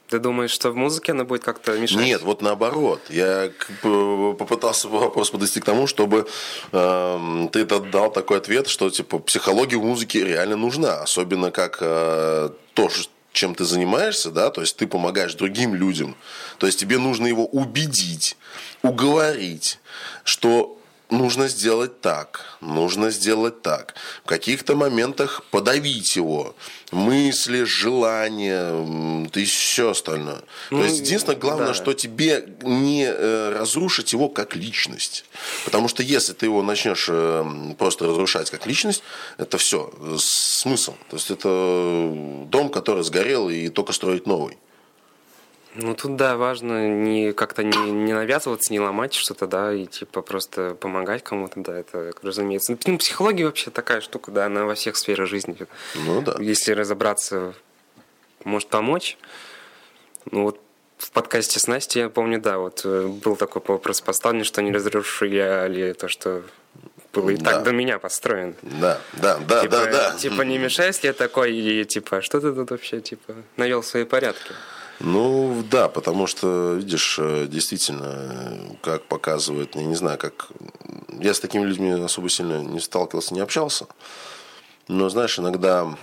ты 0.09 0.21
думаешь, 0.21 0.51
что 0.51 0.71
в 0.71 0.77
музыке 0.77 1.13
она 1.13 1.25
будет 1.25 1.43
как-то 1.43 1.77
мешать? 1.79 1.99
Нет, 1.99 2.23
вот 2.23 2.41
наоборот. 2.41 3.01
Я 3.09 3.51
попытался 3.83 4.89
вопрос 4.89 5.31
подвести 5.31 5.61
к 5.61 5.65
тому, 5.65 5.87
чтобы 5.87 6.27
э, 6.73 7.49
ты 7.53 7.65
дал 7.65 8.13
такой 8.13 8.39
ответ, 8.39 8.69
что 8.69 8.89
типа 8.91 9.19
психология 9.19 9.77
в 9.77 9.83
музыке 9.85 10.25
реально 10.25 10.57
нужна, 10.57 11.03
особенно 11.03 11.51
как 11.51 11.79
э, 11.81 12.51
то, 12.75 12.89
чем 13.37 13.55
ты 13.55 13.65
занимаешься, 13.65 14.31
да, 14.31 14.51
то 14.51 14.63
есть 14.63 14.77
ты 14.77 14.87
помогаешь 14.87 15.35
другим 15.35 15.75
людям, 15.75 16.17
то 16.59 16.67
есть 16.67 16.81
тебе 16.81 16.99
нужно 16.99 17.27
его 17.27 17.47
убедить, 17.47 18.37
уговорить, 18.83 19.79
что 20.25 20.76
нужно 21.11 21.49
сделать 21.49 22.01
так, 22.01 22.45
нужно 22.61 23.11
сделать 23.11 23.63
так. 23.63 23.95
В 24.25 24.29
каких-то 24.29 24.75
моментах 24.75 25.45
подавить 25.51 26.17
его. 26.17 26.55
Мысли, 26.93 27.65
желания, 27.65 29.29
и 29.35 29.45
все 29.45 29.91
остальное. 29.91 30.43
Ну, 30.71 30.79
То 30.79 30.85
есть, 30.85 31.01
единственное, 31.01 31.37
главное, 31.37 31.69
да. 31.69 31.75
что 31.75 31.95
тебе 31.95 32.47
не 32.63 33.07
э, 33.07 33.51
разрушить 33.59 34.13
его 34.13 34.29
как 34.29 34.55
личность. 34.55 35.25
Потому 35.65 35.89
что 35.89 36.03
если 36.03 36.33
ты 36.33 36.47
его 36.47 36.63
начнешь 36.63 37.07
э, 37.09 37.45
просто 37.79 38.07
разрушать 38.07 38.51
как 38.51 38.67
личность, 38.67 39.03
это 39.37 39.59
все, 39.59 39.93
смысл. 40.19 40.95
То 41.11 41.17
есть, 41.17 41.31
это 41.31 42.13
дом, 42.47 42.69
который 42.69 43.03
сгорел, 43.03 43.49
и 43.49 43.69
только 43.69 43.93
строить 43.93 44.27
новый. 44.27 44.57
Ну 45.79 45.95
тут 45.95 46.17
да, 46.17 46.37
важно 46.37 46.89
не 46.89 47.33
как-то 47.33 47.63
не, 47.63 47.91
не 47.91 48.13
навязываться, 48.15 48.73
не 48.73 48.81
ломать 48.81 49.13
что-то, 49.13 49.47
да, 49.47 49.75
и 49.75 49.87
типа 49.87 50.23
просто 50.23 50.75
помогать 50.75 51.23
кому-то, 51.23 51.61
да, 51.61 51.79
это 51.79 52.13
разумеется. 52.23 52.77
Ну, 52.87 52.99
психология 52.99 53.45
вообще 53.45 53.71
такая 53.71 54.01
штука, 54.01 54.31
да, 54.31 54.47
она 54.47 54.65
во 54.65 54.75
всех 54.75 54.97
сферах 54.97 55.29
жизни. 55.29 55.57
Ну 55.95 56.23
да. 56.23 56.37
Если 56.41 56.73
разобраться, 56.73 57.55
может 58.45 58.69
помочь. 58.69 59.19
Ну 60.31 60.45
вот 60.45 60.61
в 60.99 61.11
подкасте 61.11 61.61
с 61.61 61.67
Настей, 61.67 62.03
я 62.03 62.09
помню, 62.09 62.41
да, 62.41 62.59
вот 62.59 62.81
э, 62.85 63.07
был 63.07 63.37
такой 63.37 63.63
вопрос 63.67 64.01
поставлен, 64.01 64.45
что 64.45 64.63
не 64.63 64.73
разрушу 64.73 65.27
я 65.27 65.69
ли 65.69 65.93
то, 65.93 66.09
что 66.09 66.43
было 67.13 67.31
и 67.31 67.37
да. 67.37 67.53
так 67.53 67.65
до 67.65 67.73
меня 67.73 67.99
построено. 67.99 68.55
Да, 68.63 68.99
да, 69.13 69.37
да, 69.39 69.63
типа, 69.63 69.77
да, 69.77 69.85
да. 69.91 70.15
Типа 70.17 70.43
не 70.43 70.59
мешаюсь 70.59 71.03
ли 71.03 71.09
я 71.09 71.13
такой, 71.13 71.55
или 71.55 71.85
типа, 71.85 72.23
что 72.23 72.41
ты 72.41 72.53
тут 72.53 72.71
вообще, 72.71 73.01
типа, 73.01 73.35
навел 73.57 73.83
свои 73.83 74.05
порядки? 74.05 74.53
Ну, 75.01 75.63
да, 75.71 75.89
потому 75.89 76.27
что, 76.27 76.75
видишь, 76.75 77.19
э, 77.19 77.47
действительно, 77.49 78.59
как 78.83 79.05
показывает, 79.05 79.75
я 79.77 79.85
не 79.85 79.95
знаю, 79.95 80.19
как... 80.19 80.49
Я 81.21 81.35
с 81.35 81.41
такими 81.41 81.65
людьми 81.65 81.91
особо 81.91 82.29
сильно 82.29 82.63
не 82.63 82.81
сталкивался, 82.81 83.35
не 83.35 83.41
общался. 83.41 83.87
Но, 84.89 85.09
знаешь, 85.09 85.39
иногда, 85.39 85.97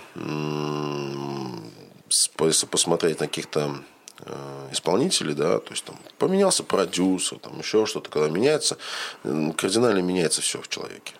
если 2.40 2.66
посмотреть 2.66 3.20
на 3.20 3.26
каких-то 3.26 3.78
э, 4.20 4.68
исполнителей, 4.72 5.34
да, 5.34 5.58
то 5.58 5.70
есть 5.72 5.84
там 5.84 5.98
поменялся 6.18 6.62
продюсер, 6.62 7.38
там 7.38 7.58
еще 7.58 7.86
что-то, 7.86 8.10
когда 8.10 8.28
меняется, 8.28 8.76
кардинально 9.22 10.00
меняется 10.00 10.40
все 10.40 10.60
в 10.60 10.68
человеке. 10.68 11.14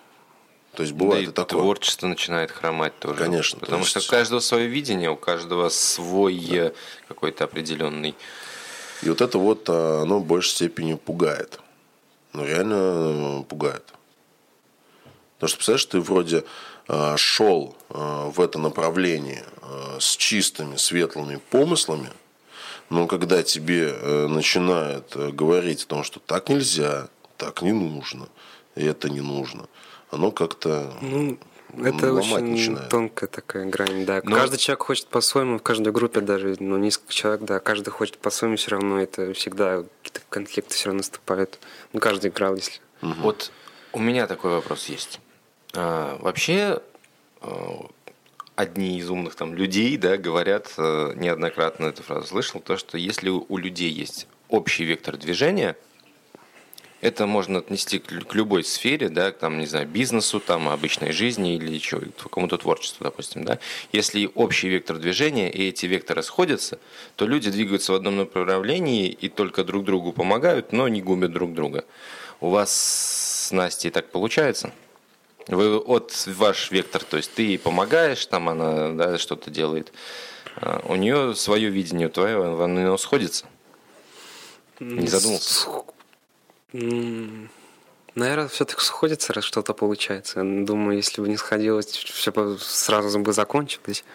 То 0.75 0.83
есть 0.83 0.93
бывает 0.93 1.25
да 1.25 1.29
и, 1.29 1.31
и 1.31 1.33
такое. 1.33 1.61
Творчество 1.61 2.07
начинает 2.07 2.51
хромать 2.51 2.97
тоже. 2.99 3.15
Конечно. 3.15 3.59
Потому 3.59 3.79
есть... 3.79 3.91
что 3.91 3.99
у 4.01 4.03
каждого 4.03 4.39
свое 4.39 4.67
видение, 4.67 5.09
у 5.09 5.15
каждого 5.15 5.69
свой 5.69 6.37
да. 6.37 6.55
Э, 6.55 6.71
какой-то 7.07 7.45
определенный. 7.45 8.15
И 9.01 9.09
вот 9.09 9.21
это 9.21 9.37
вот, 9.37 9.65
а, 9.69 10.01
оно 10.03 10.19
в 10.19 10.25
большей 10.25 10.51
степени 10.51 10.95
пугает. 10.95 11.59
Ну, 12.33 12.45
реально 12.45 12.75
э, 12.75 13.43
пугает. 13.43 13.83
Потому 15.35 15.49
что, 15.49 15.57
представляешь, 15.57 15.85
ты 15.85 15.99
вроде 15.99 16.43
шел 17.17 17.75
в 17.89 18.39
это 18.39 18.59
направление 18.59 19.43
с 19.99 20.15
чистыми, 20.15 20.75
светлыми 20.75 21.41
помыслами, 21.49 22.11
но 22.91 23.07
когда 23.07 23.41
тебе 23.41 23.89
э, 23.89 24.27
начинают 24.27 25.15
э, 25.15 25.31
говорить 25.31 25.83
о 25.83 25.87
том, 25.87 26.03
что 26.03 26.19
так 26.19 26.49
нельзя, 26.49 27.09
так 27.37 27.63
не 27.63 27.71
нужно, 27.71 28.29
и 28.75 28.85
это 28.85 29.09
не 29.09 29.21
нужно– 29.21 29.67
оно 30.15 30.31
как-то 30.31 30.93
ну, 31.01 31.37
это 31.83 32.13
очень 32.13 32.51
начинает. 32.51 32.89
тонкая 32.89 33.29
такая 33.29 33.65
грань, 33.65 34.05
да. 34.05 34.21
Но... 34.23 34.35
Каждый 34.35 34.57
человек 34.57 34.83
хочет 34.83 35.07
по-своему, 35.07 35.59
в 35.59 35.63
каждой 35.63 35.91
группе 35.91 36.21
даже, 36.21 36.55
ну, 36.59 36.77
несколько 36.77 37.13
человек, 37.13 37.41
да, 37.41 37.59
каждый 37.59 37.89
хочет 37.89 38.17
по-своему, 38.17 38.55
все 38.55 38.71
равно 38.71 39.01
это 39.01 39.33
всегда 39.33 39.83
какие-то 40.01 40.21
конфликты 40.29 40.73
все 40.73 40.87
равно 40.87 40.99
наступают. 40.99 41.59
Ну, 41.93 41.99
каждый 41.99 42.29
играл, 42.29 42.55
если... 42.55 42.79
Угу. 43.01 43.13
Вот 43.21 43.51
у 43.91 43.99
меня 43.99 44.25
такой 44.27 44.51
вопрос 44.51 44.85
есть. 44.87 45.19
А, 45.73 46.17
вообще, 46.21 46.81
а, 47.41 47.85
одни 48.55 48.97
из 48.97 49.09
умных 49.09 49.35
там 49.35 49.53
людей, 49.53 49.97
да, 49.97 50.17
говорят, 50.17 50.73
а, 50.77 51.13
неоднократно 51.13 51.87
эту 51.87 52.03
фразу 52.03 52.27
слышал, 52.27 52.61
то, 52.61 52.77
что 52.77 52.97
если 52.97 53.29
у 53.29 53.57
людей 53.57 53.91
есть 53.91 54.27
общий 54.47 54.85
вектор 54.85 55.17
движения– 55.17 55.75
это 57.01 57.27
можно 57.27 57.59
отнести 57.59 57.99
к, 57.99 58.07
к 58.25 58.35
любой 58.35 58.63
сфере, 58.63 59.09
да, 59.09 59.31
к, 59.31 59.37
там, 59.37 59.59
не 59.59 59.65
знаю, 59.65 59.87
бизнесу, 59.87 60.39
там, 60.39 60.69
обычной 60.69 61.11
жизни 61.11 61.55
или 61.55 61.71
еще 61.71 62.01
кому-то 62.31 62.57
творчеству, 62.57 63.03
допустим, 63.03 63.43
да. 63.43 63.59
Если 63.91 64.29
общий 64.33 64.69
вектор 64.69 64.97
движения 64.97 65.51
и 65.51 65.69
эти 65.69 65.85
векторы 65.85 66.23
сходятся, 66.23 66.79
то 67.15 67.25
люди 67.27 67.51
двигаются 67.51 67.91
в 67.91 67.95
одном 67.95 68.17
направлении 68.17 69.09
и 69.09 69.29
только 69.29 69.63
друг 69.63 69.85
другу 69.85 70.13
помогают, 70.13 70.71
но 70.71 70.87
не 70.87 71.01
губят 71.01 71.31
друг 71.31 71.53
друга. 71.53 71.85
У 72.41 72.49
вас 72.49 72.73
с 73.47 73.51
Настей 73.51 73.91
так 73.91 74.09
получается? 74.09 74.71
Вы 75.47 75.77
от 75.77 76.25
ваш 76.25 76.71
вектор, 76.71 77.03
то 77.03 77.17
есть 77.17 77.31
ты 77.33 77.43
ей 77.43 77.59
помогаешь, 77.59 78.25
там 78.25 78.49
она 78.49 78.89
да, 78.89 79.17
что-то 79.19 79.51
делает. 79.51 79.93
А 80.55 80.83
у 80.87 80.95
нее 80.95 81.35
свое 81.35 81.69
видение, 81.69 82.09
твое, 82.09 82.63
оно 82.63 82.97
сходится. 82.97 83.45
Не 84.79 85.07
задумался. 85.07 85.69
Наверное, 86.73 88.47
все-таки 88.47 88.81
сходится, 88.81 89.33
раз 89.33 89.43
что-то 89.43 89.73
получается. 89.73 90.41
Думаю, 90.43 90.97
если 90.97 91.21
бы 91.21 91.27
не 91.27 91.37
сходилось, 91.37 91.87
все 91.87 92.31
бы 92.31 92.57
сразу 92.59 93.19
бы 93.19 93.33
закончилось. 93.33 94.05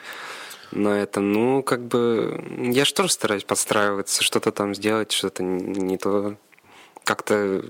На 0.73 1.00
этом, 1.00 1.33
ну, 1.33 1.62
как 1.62 1.83
бы, 1.83 2.42
я 2.73 2.85
же 2.85 2.95
тоже 2.95 3.12
стараюсь 3.12 3.45
подстраиваться, 3.45 4.23
что-то 4.23 4.52
там 4.52 4.75
сделать, 4.75 5.12
что-то 5.12 5.42
не 5.42 5.99
то. 5.99 6.37
Как-то 7.04 7.64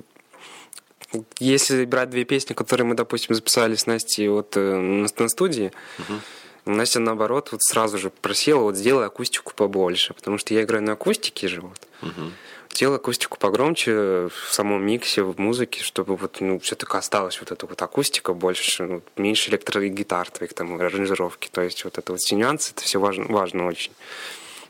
если 1.41 1.85
брать 1.87 2.11
две 2.11 2.25
песни, 2.25 2.55
которые 2.55 2.87
мы, 2.87 2.95
допустим, 2.95 3.35
записали 3.35 3.75
с 3.75 3.87
Настей 3.87 4.29
вот 4.29 4.57
э, 4.57 4.77
на, 4.77 5.29
студии, 5.29 5.73
uh-huh. 5.99 6.21
Настя, 6.67 7.01
наоборот, 7.01 7.49
вот 7.51 7.63
сразу 7.65 7.99
же 7.99 8.11
просила, 8.11 8.61
вот 8.61 8.77
сделай 8.77 9.07
акустику 9.07 9.53
побольше, 9.55 10.15
потому 10.15 10.39
что 10.39 10.55
я 10.55 10.63
играю 10.63 10.85
на 10.85 10.93
акустике 10.93 11.49
же, 11.49 11.63
вот. 11.63 11.89
Uh-huh 12.03 12.31
хотел 12.71 12.95
акустику 12.95 13.37
погромче 13.37 14.29
в 14.29 14.53
самом 14.53 14.87
миксе, 14.87 15.23
в 15.23 15.39
музыке, 15.39 15.83
чтобы 15.83 16.17
вот, 16.17 16.41
ну, 16.41 16.59
все-таки 16.61 16.97
осталась 16.97 17.39
вот 17.41 17.50
эта 17.50 17.67
вот 17.67 17.83
акустика 17.83 18.33
больше, 18.33 18.87
ну, 18.87 19.03
меньше 19.17 19.50
электрогитар 19.50 20.31
твоих 20.31 20.55
там, 20.55 20.75
аранжировки. 20.75 21.49
То 21.50 21.62
есть 21.62 21.85
вот 21.85 21.99
это 21.99 22.12
вот 22.12 22.21
все 22.21 22.37
нюансы, 22.37 22.73
это 22.73 22.83
все 22.83 22.99
важно, 23.00 23.27
важно 23.27 23.67
очень. 23.67 23.93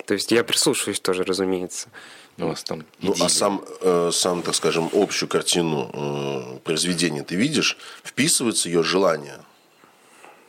То 0.06 0.14
есть 0.14 0.32
я 0.32 0.42
прислушиваюсь 0.42 0.98
тоже, 0.98 1.24
разумеется. 1.24 1.88
У 2.38 2.46
вас 2.46 2.64
там 2.64 2.84
ну, 3.00 3.14
а 3.20 3.28
сам, 3.28 3.62
э, 3.82 4.10
сам, 4.12 4.42
так 4.42 4.54
скажем, 4.54 4.88
общую 4.94 5.28
картину 5.28 5.90
э, 5.92 6.58
произведения 6.64 7.22
ты 7.22 7.36
видишь? 7.36 7.76
Вписывается 8.02 8.68
ее 8.70 8.82
желание 8.82 9.40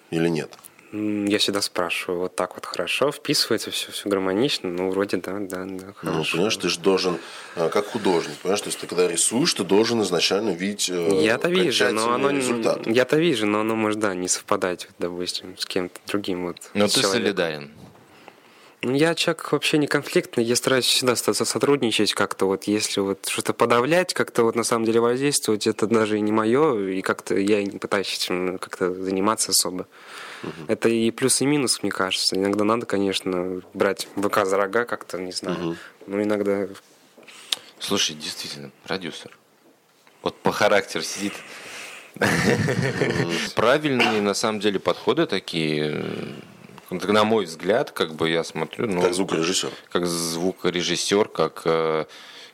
или 0.09 0.29
нет? 0.29 0.57
Я 0.93 1.37
всегда 1.37 1.61
спрашиваю, 1.61 2.19
вот 2.19 2.35
так 2.35 2.55
вот 2.55 2.65
хорошо, 2.65 3.11
вписывается 3.11 3.71
все, 3.71 3.91
все 3.91 4.09
гармонично, 4.09 4.69
ну, 4.69 4.89
вроде 4.89 5.17
да, 5.17 5.33
да, 5.39 5.63
да, 5.63 5.65
Ну, 5.65 5.93
хорошо. 5.95 6.31
понимаешь, 6.33 6.57
ты 6.57 6.67
же 6.67 6.79
должен, 6.79 7.17
а, 7.55 7.69
как 7.69 7.85
художник, 7.87 8.35
понимаешь, 8.39 8.61
то 8.61 8.67
есть 8.67 8.79
ты 8.79 8.87
когда 8.87 9.07
рисуешь, 9.07 9.53
ты 9.53 9.63
должен 9.63 10.01
изначально 10.01 10.49
видеть 10.49 10.89
э, 10.89 11.21
Я-то 11.23 11.47
вижу, 11.47 11.91
но 11.93 12.11
оно... 12.13 12.29
результат. 12.31 12.85
Я-то 12.87 13.17
вижу, 13.17 13.45
но 13.45 13.61
оно 13.61 13.75
может, 13.75 13.99
да, 13.99 14.13
не 14.13 14.27
совпадать, 14.27 14.87
вот, 14.87 14.95
допустим, 14.99 15.57
с 15.57 15.65
кем-то 15.65 15.97
другим. 16.07 16.47
Вот, 16.47 16.57
Но 16.73 16.87
ты 16.87 16.99
человеком. 17.01 17.21
солидарен. 17.21 17.71
Ну, 18.83 18.95
Я 18.95 19.13
человек 19.13 19.51
вообще 19.51 19.77
не 19.77 19.85
конфликтный, 19.85 20.43
я 20.43 20.55
стараюсь 20.55 20.85
всегда 20.85 21.15
со- 21.15 21.33
сотрудничать 21.45 22.13
как-то 22.15 22.47
вот, 22.47 22.63
если 22.63 22.99
вот 22.99 23.27
что-то 23.27 23.53
подавлять, 23.53 24.13
как-то 24.15 24.43
вот 24.43 24.55
на 24.55 24.63
самом 24.63 24.85
деле 24.85 24.99
воздействовать, 24.99 25.67
это 25.67 25.85
даже 25.85 26.17
и 26.17 26.21
не 26.21 26.31
мое, 26.31 26.89
и 26.89 27.01
как-то 27.01 27.35
я 27.37 27.61
не 27.63 27.77
пытаюсь 27.77 28.15
этим 28.15 28.57
как-то 28.57 28.91
заниматься 28.91 29.51
особо. 29.51 29.87
Это 30.67 30.89
и 30.89 31.11
плюс, 31.11 31.41
и 31.41 31.45
минус, 31.45 31.83
мне 31.83 31.91
кажется. 31.91 32.35
Иногда 32.35 32.63
надо, 32.63 32.87
конечно, 32.87 33.61
брать 33.75 34.07
быка 34.15 34.45
за 34.45 34.57
рога 34.57 34.85
как-то, 34.85 35.19
не 35.19 35.31
знаю. 35.31 35.77
Но 36.07 36.21
иногда... 36.23 36.67
Слушай, 37.79 38.15
действительно, 38.15 38.71
продюсер. 38.83 39.37
Вот 40.23 40.35
по 40.41 40.51
характеру 40.51 41.03
сидит. 41.03 41.33
Правильные, 43.55 44.21
на 44.21 44.33
самом 44.33 44.59
деле, 44.59 44.79
подходы 44.79 45.27
такие. 45.27 46.03
Э, 46.91 47.11
На 47.11 47.23
мой 47.23 47.45
взгляд, 47.45 47.91
как 47.91 48.13
бы 48.13 48.29
я 48.29 48.43
смотрю, 48.43 48.87
ну, 48.87 49.01
Как 49.01 49.13
звукорежиссер. 49.13 49.69
как 49.89 50.05
звукорежиссер, 50.05 51.27
как 51.29 51.61
э, 51.65 52.05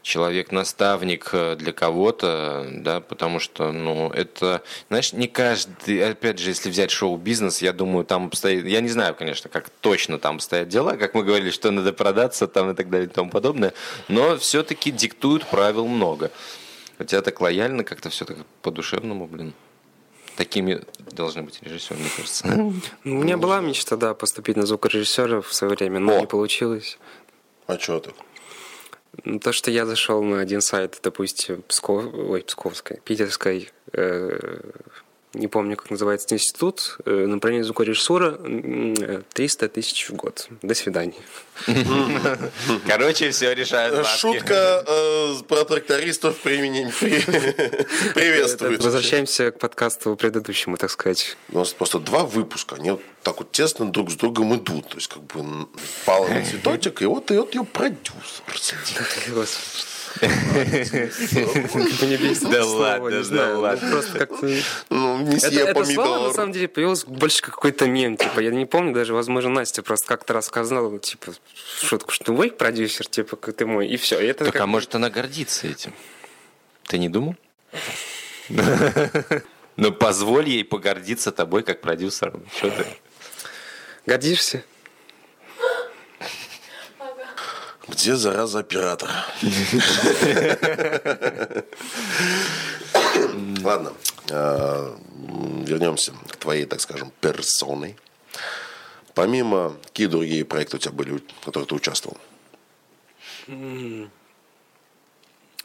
человек-наставник 0.07 1.29
э, 1.33 1.55
для 1.57 1.73
кого-то, 1.73 2.65
да, 2.71 3.01
потому 3.01 3.39
что, 3.39 3.71
ну, 3.71 4.09
это, 4.09 4.61
знаешь, 4.87 5.11
не 5.13 5.27
каждый, 5.27 6.11
опять 6.11 6.39
же, 6.39 6.49
если 6.49 6.69
взять 6.69 6.91
шоу-бизнес, 6.91 7.61
я 7.61 7.73
думаю, 7.73 8.05
там 8.05 8.27
обстоит, 8.27 8.65
я 8.65 8.79
не 8.81 8.89
знаю, 8.89 9.15
конечно, 9.15 9.49
как 9.49 9.69
точно 9.69 10.17
там 10.17 10.39
стоят 10.39 10.69
дела, 10.69 10.95
как 10.95 11.13
мы 11.13 11.23
говорили, 11.23 11.51
что 11.51 11.71
надо 11.71 11.91
продаться 11.91 12.47
там 12.47 12.71
и 12.71 12.73
так 12.73 12.89
далее 12.89 13.07
и 13.07 13.11
тому 13.11 13.29
подобное, 13.29 13.73
но 14.07 14.37
все-таки 14.37 14.91
диктуют 14.91 15.45
правил 15.45 15.87
много. 15.87 16.31
У 16.99 17.03
тебя 17.03 17.21
так 17.21 17.41
лояльно, 17.41 17.83
как-то 17.83 18.09
все 18.09 18.25
так 18.25 18.37
по-душевному, 18.61 19.27
блин. 19.27 19.53
Такими 20.37 20.83
должны 21.11 21.41
быть 21.41 21.59
режиссеры, 21.63 21.99
мне 21.99 22.09
кажется. 22.15 22.47
Ну, 22.47 22.73
у 23.03 23.23
меня 23.23 23.37
была 23.37 23.59
мечта, 23.59 23.97
да, 23.97 24.13
поступить 24.13 24.55
на 24.55 24.67
звукорежиссера 24.67 25.41
в 25.41 25.51
свое 25.51 25.73
время, 25.73 25.99
но 25.99 26.17
О. 26.17 26.19
не 26.19 26.27
получилось. 26.27 26.99
А 27.65 27.79
что 27.79 27.99
так? 27.99 28.13
Ну, 29.25 29.39
То, 29.39 29.51
что 29.51 29.71
я 29.71 29.87
зашел 29.87 30.21
на 30.21 30.39
один 30.39 30.61
сайт, 30.61 30.99
допустим, 31.01 31.63
Псков... 31.63 32.05
Ой, 32.13 32.43
Псковской, 32.43 33.01
Питерской, 33.03 33.71
э, 33.93 34.59
не 35.37 35.47
помню, 35.47 35.75
как 35.75 35.89
называется 35.89 36.35
институт, 36.35 36.97
э, 37.05 37.25
направление 37.25 37.63
звукорежиссура, 37.63 38.37
м, 38.39 38.93
э, 38.93 39.21
300 39.33 39.69
тысяч 39.69 40.09
в 40.09 40.13
год. 40.13 40.47
До 40.61 40.73
свидания. 40.73 41.13
Короче, 42.87 43.31
все 43.31 43.53
решают 43.53 44.05
Шутка 44.05 44.83
э, 44.87 45.35
про 45.47 45.63
трактористов 45.63 46.37
применение 46.37 46.93
приветствует. 48.13 48.83
Возвращаемся 48.83 49.51
к 49.51 49.59
подкасту 49.59 50.15
предыдущему, 50.15 50.77
так 50.77 50.91
сказать. 50.91 51.37
У 51.51 51.57
нас 51.59 51.73
просто 51.73 51.99
два 51.99 52.23
выпуска, 52.23 52.75
они 52.75 52.91
вот 52.91 53.01
так 53.23 53.39
вот 53.39 53.51
тесно 53.51 53.91
друг 53.91 54.11
с 54.11 54.15
другом 54.15 54.55
идут. 54.55 54.89
То 54.89 54.95
есть, 54.95 55.07
как 55.07 55.23
бы 55.23 55.67
пал 56.05 56.27
на 56.27 56.45
цветочек, 56.45 57.01
и 57.01 57.05
вот, 57.05 57.31
и 57.31 57.37
вот 57.37 57.53
ее 57.55 57.63
продюсер 57.63 58.57
сидит. 58.59 59.01
Господи. 59.33 59.96
Мне 60.21 62.17
бесит 62.17 62.49
Да 62.49 62.65
ладно, 62.65 63.23
да 63.23 63.57
ладно. 63.57 63.91
Просто 63.91 64.19
как-то... 64.19 64.47
Ну, 64.89 65.21
Это, 65.21 65.31
месье 65.31 65.61
это 65.61 65.85
слово, 65.85 65.97
на 66.07 66.13
помидор. 66.15 66.33
самом 66.33 66.51
деле, 66.51 66.67
появилось 66.67 67.05
больше 67.05 67.41
как 67.41 67.55
какой-то 67.55 67.87
мем. 67.87 68.17
Типа, 68.17 68.39
я 68.39 68.51
не 68.51 68.65
помню, 68.65 68.93
даже, 68.93 69.13
возможно, 69.13 69.49
Настя 69.51 69.83
просто 69.83 70.07
как-то 70.07 70.33
рассказала, 70.33 70.97
типа, 70.99 71.33
шутку, 71.81 72.11
что 72.11 72.33
вы 72.33 72.49
продюсер, 72.51 73.07
типа, 73.07 73.35
ты 73.35 73.65
мой, 73.65 73.87
и 73.87 73.97
все. 73.97 74.33
Так, 74.33 74.55
а 74.59 74.65
может 74.67 74.95
она 74.95 75.09
гордится 75.09 75.67
этим? 75.67 75.93
Ты 76.87 76.97
не 76.97 77.09
думал? 77.09 77.35
Ну, 79.75 79.91
позволь 79.91 80.49
ей 80.49 80.63
погордиться 80.63 81.31
тобой 81.31 81.61
как 81.63 81.81
продюсером. 81.81 82.43
Что 82.57 82.71
ты? 82.71 82.85
Гордишься? 84.07 84.63
Где 87.87 88.15
зараза 88.15 88.59
оператора? 88.59 89.25
Ладно, 93.63 93.93
э, 94.29 94.95
вернемся 95.65 96.13
к 96.27 96.35
твоей, 96.37 96.65
так 96.65 96.81
скажем, 96.81 97.11
персоной. 97.21 97.95
Помимо, 99.13 99.75
какие 99.83 100.07
другие 100.07 100.45
проекты 100.45 100.77
у 100.77 100.79
тебя 100.79 100.91
были, 100.91 101.11
в 101.41 101.45
которых 101.45 101.69
ты 101.69 101.75
участвовал? 101.75 102.17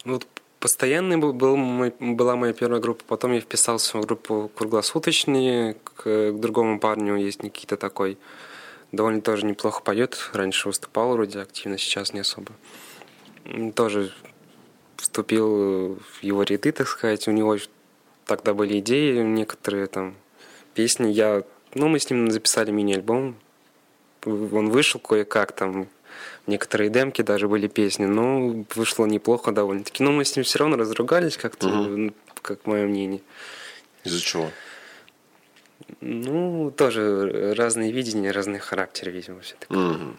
Вот 0.04 0.26
постоянный 0.58 1.16
был, 1.16 1.32
была 1.32 2.37
моя 2.37 2.52
первая 2.52 2.80
группа, 2.80 3.04
потом 3.04 3.32
я 3.32 3.40
вписался 3.40 3.98
в 3.98 4.06
группу 4.06 4.50
круглосуточные, 4.54 5.74
к, 5.74 6.04
к 6.04 6.32
другому 6.38 6.78
парню 6.78 7.16
есть 7.16 7.42
Никита 7.42 7.76
такой, 7.76 8.16
довольно 8.92 9.20
тоже 9.20 9.46
неплохо 9.46 9.83
поет, 9.83 10.31
раньше 10.33 10.68
выступал 10.68 11.12
вроде 11.12 11.40
активно, 11.40 11.78
сейчас 11.78 12.12
не 12.12 12.20
особо. 12.20 12.52
Тоже 13.74 14.12
вступил 14.96 15.96
в 15.96 16.22
его 16.22 16.42
ряды, 16.44 16.70
так 16.70 16.87
сказать, 16.87 17.26
у 17.26 17.33
него 17.33 17.57
тогда 18.24 18.55
были 18.55 18.78
идеи, 18.78 19.20
некоторые 19.22 19.87
там 19.87 20.14
песни, 20.74 21.09
я, 21.09 21.42
ну, 21.74 21.88
мы 21.88 21.98
с 21.98 22.09
ним 22.09 22.31
записали 22.31 22.70
мини-альбом, 22.70 23.37
он 24.24 24.70
вышел 24.70 25.00
кое-как 25.00 25.52
там, 25.52 25.88
некоторые 26.46 26.90
демки 26.90 27.22
даже 27.22 27.48
были 27.48 27.66
песни, 27.66 28.07
но 28.07 28.64
вышло 28.74 29.07
неплохо 29.07 29.52
довольно-таки. 29.52 30.02
Но 30.02 30.12
мы 30.12 30.24
с 30.24 30.37
ним 30.37 30.44
все 30.44 30.61
равно 30.61 30.76
разругались 30.76 31.37
как-то, 31.37 31.68
ну, 31.68 32.14
как 32.40 32.66
мое 32.66 32.87
мнение. 32.87 33.20
Из-за 34.05 34.20
чего? 34.20 34.50
Ну, 36.00 36.72
тоже 36.76 37.54
разные 37.56 37.92
видения, 37.92 38.30
разные 38.30 38.60
характеры, 38.60 39.10
видимо, 39.10 39.40
все-таки. 39.40 39.72
Мгм. 39.72 40.18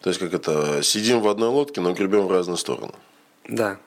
То 0.00 0.10
есть, 0.10 0.20
как 0.20 0.34
это, 0.34 0.82
сидим 0.82 1.20
в 1.20 1.28
одной 1.28 1.48
лодке, 1.48 1.80
но 1.80 1.92
гребем 1.92 2.26
в 2.26 2.30
разные 2.30 2.56
стороны. 2.56 2.94
Да. 3.48 3.78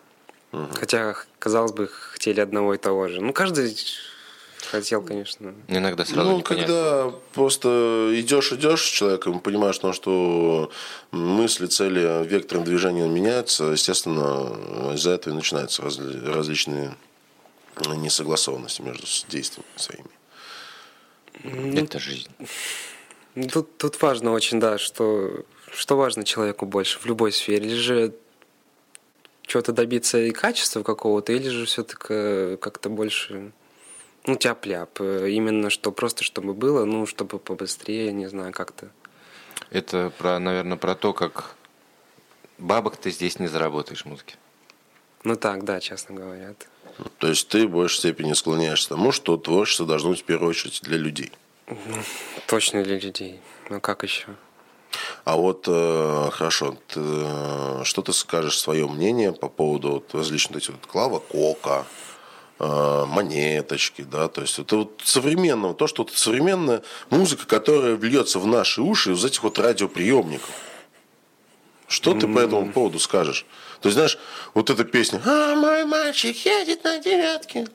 Хотя, 0.74 1.16
казалось 1.38 1.72
бы, 1.72 1.88
хотели 1.88 2.40
одного 2.40 2.74
и 2.74 2.78
того 2.78 3.08
же. 3.08 3.22
Ну, 3.22 3.34
каждый 3.34 3.76
хотел, 4.70 5.02
конечно. 5.02 5.54
Иногда 5.68 6.06
сразу 6.06 6.30
ну, 6.30 6.38
непонятно. 6.38 6.74
когда 6.74 7.14
просто 7.34 8.12
идешь, 8.14 8.52
идешь 8.52 8.82
с 8.84 8.90
человеком, 8.90 9.40
понимаешь, 9.40 9.82
ну, 9.82 9.94
что 9.94 10.72
мысли, 11.12 11.68
цели, 11.68 12.26
вектор 12.26 12.60
движения 12.62 13.08
меняются, 13.08 13.66
естественно, 13.66 14.94
из-за 14.94 15.12
этого 15.12 15.34
и 15.34 15.38
начинаются 15.38 15.82
разли- 15.84 16.34
различные 16.34 16.96
несогласованности 17.88 18.82
между 18.82 19.06
действиями 19.30 19.68
своими. 19.76 20.10
Это 21.44 22.00
жизнь. 22.00 22.30
Ну, 23.36 23.48
Тут, 23.48 23.78
тут 23.78 24.02
важно 24.02 24.32
очень, 24.32 24.60
да, 24.60 24.78
что, 24.78 25.46
что 25.72 25.96
важно 25.96 26.24
человеку 26.24 26.66
больше 26.66 27.00
в 27.00 27.06
любой 27.06 27.32
сфере. 27.32 27.68
Или 27.68 27.76
же 27.76 28.14
чего-то 29.44 29.72
добиться 29.72 30.20
и 30.20 30.32
качества 30.32 30.84
какого-то, 30.84 31.34
или 31.34 31.50
же 31.50 31.66
все-таки 31.66 32.58
как-то 32.58 32.90
больше, 32.90 33.52
ну, 34.26 34.36
тяп-ляп. 34.36 35.00
Э, 35.02 35.30
Именно 35.30 35.70
что 35.70 35.92
просто, 35.92 36.24
чтобы 36.24 36.54
было, 36.54 36.86
ну, 36.86 37.06
чтобы 37.06 37.40
побыстрее, 37.40 38.12
не 38.12 38.28
знаю, 38.28 38.52
как-то. 38.54 38.90
Это, 39.72 40.12
про, 40.18 40.40
наверное, 40.40 40.78
про 40.78 40.96
то, 40.96 41.14
как 41.14 41.56
бабок 42.58 42.98
ты 42.98 43.12
здесь 43.12 43.40
не 43.40 43.48
заработаешь 43.48 44.04
в 44.04 44.06
музыке. 44.06 44.36
Ну, 45.24 45.36
так, 45.36 45.64
да, 45.64 45.80
честно 45.80 46.16
говоря. 46.16 46.54
То 47.18 47.28
есть 47.28 47.48
ты 47.48 47.68
в 47.68 47.72
большей 47.72 47.98
степени 47.98 48.34
склоняешься 48.34 48.88
к 48.88 48.90
тому, 48.90 49.12
что 49.12 49.38
творчество 49.38 49.86
должно 49.86 50.12
быть 50.12 50.22
в 50.22 50.24
первую 50.24 50.50
очередь 50.50 50.80
для 50.84 50.98
людей. 50.98 51.32
Точно 52.48 52.84
для 52.84 52.98
людей. 52.98 53.40
Ну, 53.70 53.80
как 53.80 54.04
еще? 54.04 54.28
А 55.24 55.38
вот 55.38 55.66
э, 55.68 56.30
хорошо, 56.32 56.78
ты, 56.88 57.00
э, 57.00 57.82
что 57.84 58.02
ты 58.02 58.14
скажешь 58.14 58.58
свое 58.58 58.88
мнение 58.88 59.32
по 59.32 59.48
поводу 59.48 59.92
вот, 59.92 60.16
различных 60.16 60.64
этих 60.64 60.72
вот 60.72 60.86
клава 60.88 61.20
кока, 61.20 61.86
э, 62.60 63.06
монеточки, 63.08 64.02
да, 64.02 64.28
то 64.28 64.42
есть 64.42 64.58
это 64.58 64.78
вот 64.78 65.02
современного, 65.04 65.76
то, 65.76 65.86
что 65.86 66.04
вот 66.04 66.14
современная 66.14 66.82
музыка, 67.12 67.46
которая 67.46 67.96
вльется 67.96 68.40
в 68.40 68.48
наши 68.48 68.82
уши 68.82 69.12
из 69.14 69.24
этих 69.24 69.44
вот 69.44 69.60
радиоприемников. 69.60 70.50
Что 71.88 72.14
ты 72.14 72.28
по 72.28 72.40
этому 72.40 72.72
поводу 72.72 73.00
скажешь? 73.00 73.46
То 73.82 73.88
есть, 73.88 73.96
знаешь, 73.96 74.18
вот 74.54 74.70
эта 74.70 74.84
песня 74.84 75.22
«А, 75.26 75.56
мой 75.56 75.86
мальчик 75.86 76.36
едет 76.46 76.84
на 76.84 76.98
девятке». 77.00 77.68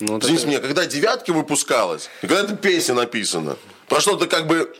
Ну, 0.00 0.12
вот 0.12 0.22
Извините 0.22 0.42
это- 0.44 0.50
меня, 0.50 0.60
когда 0.60 0.86
девятки 0.86 1.30
выпускалась, 1.32 2.08
когда 2.20 2.40
эта 2.40 2.54
песня 2.54 2.94
написана, 2.94 3.56
про 3.88 4.00
что-то 4.00 4.26
как 4.28 4.46
бы... 4.46 4.72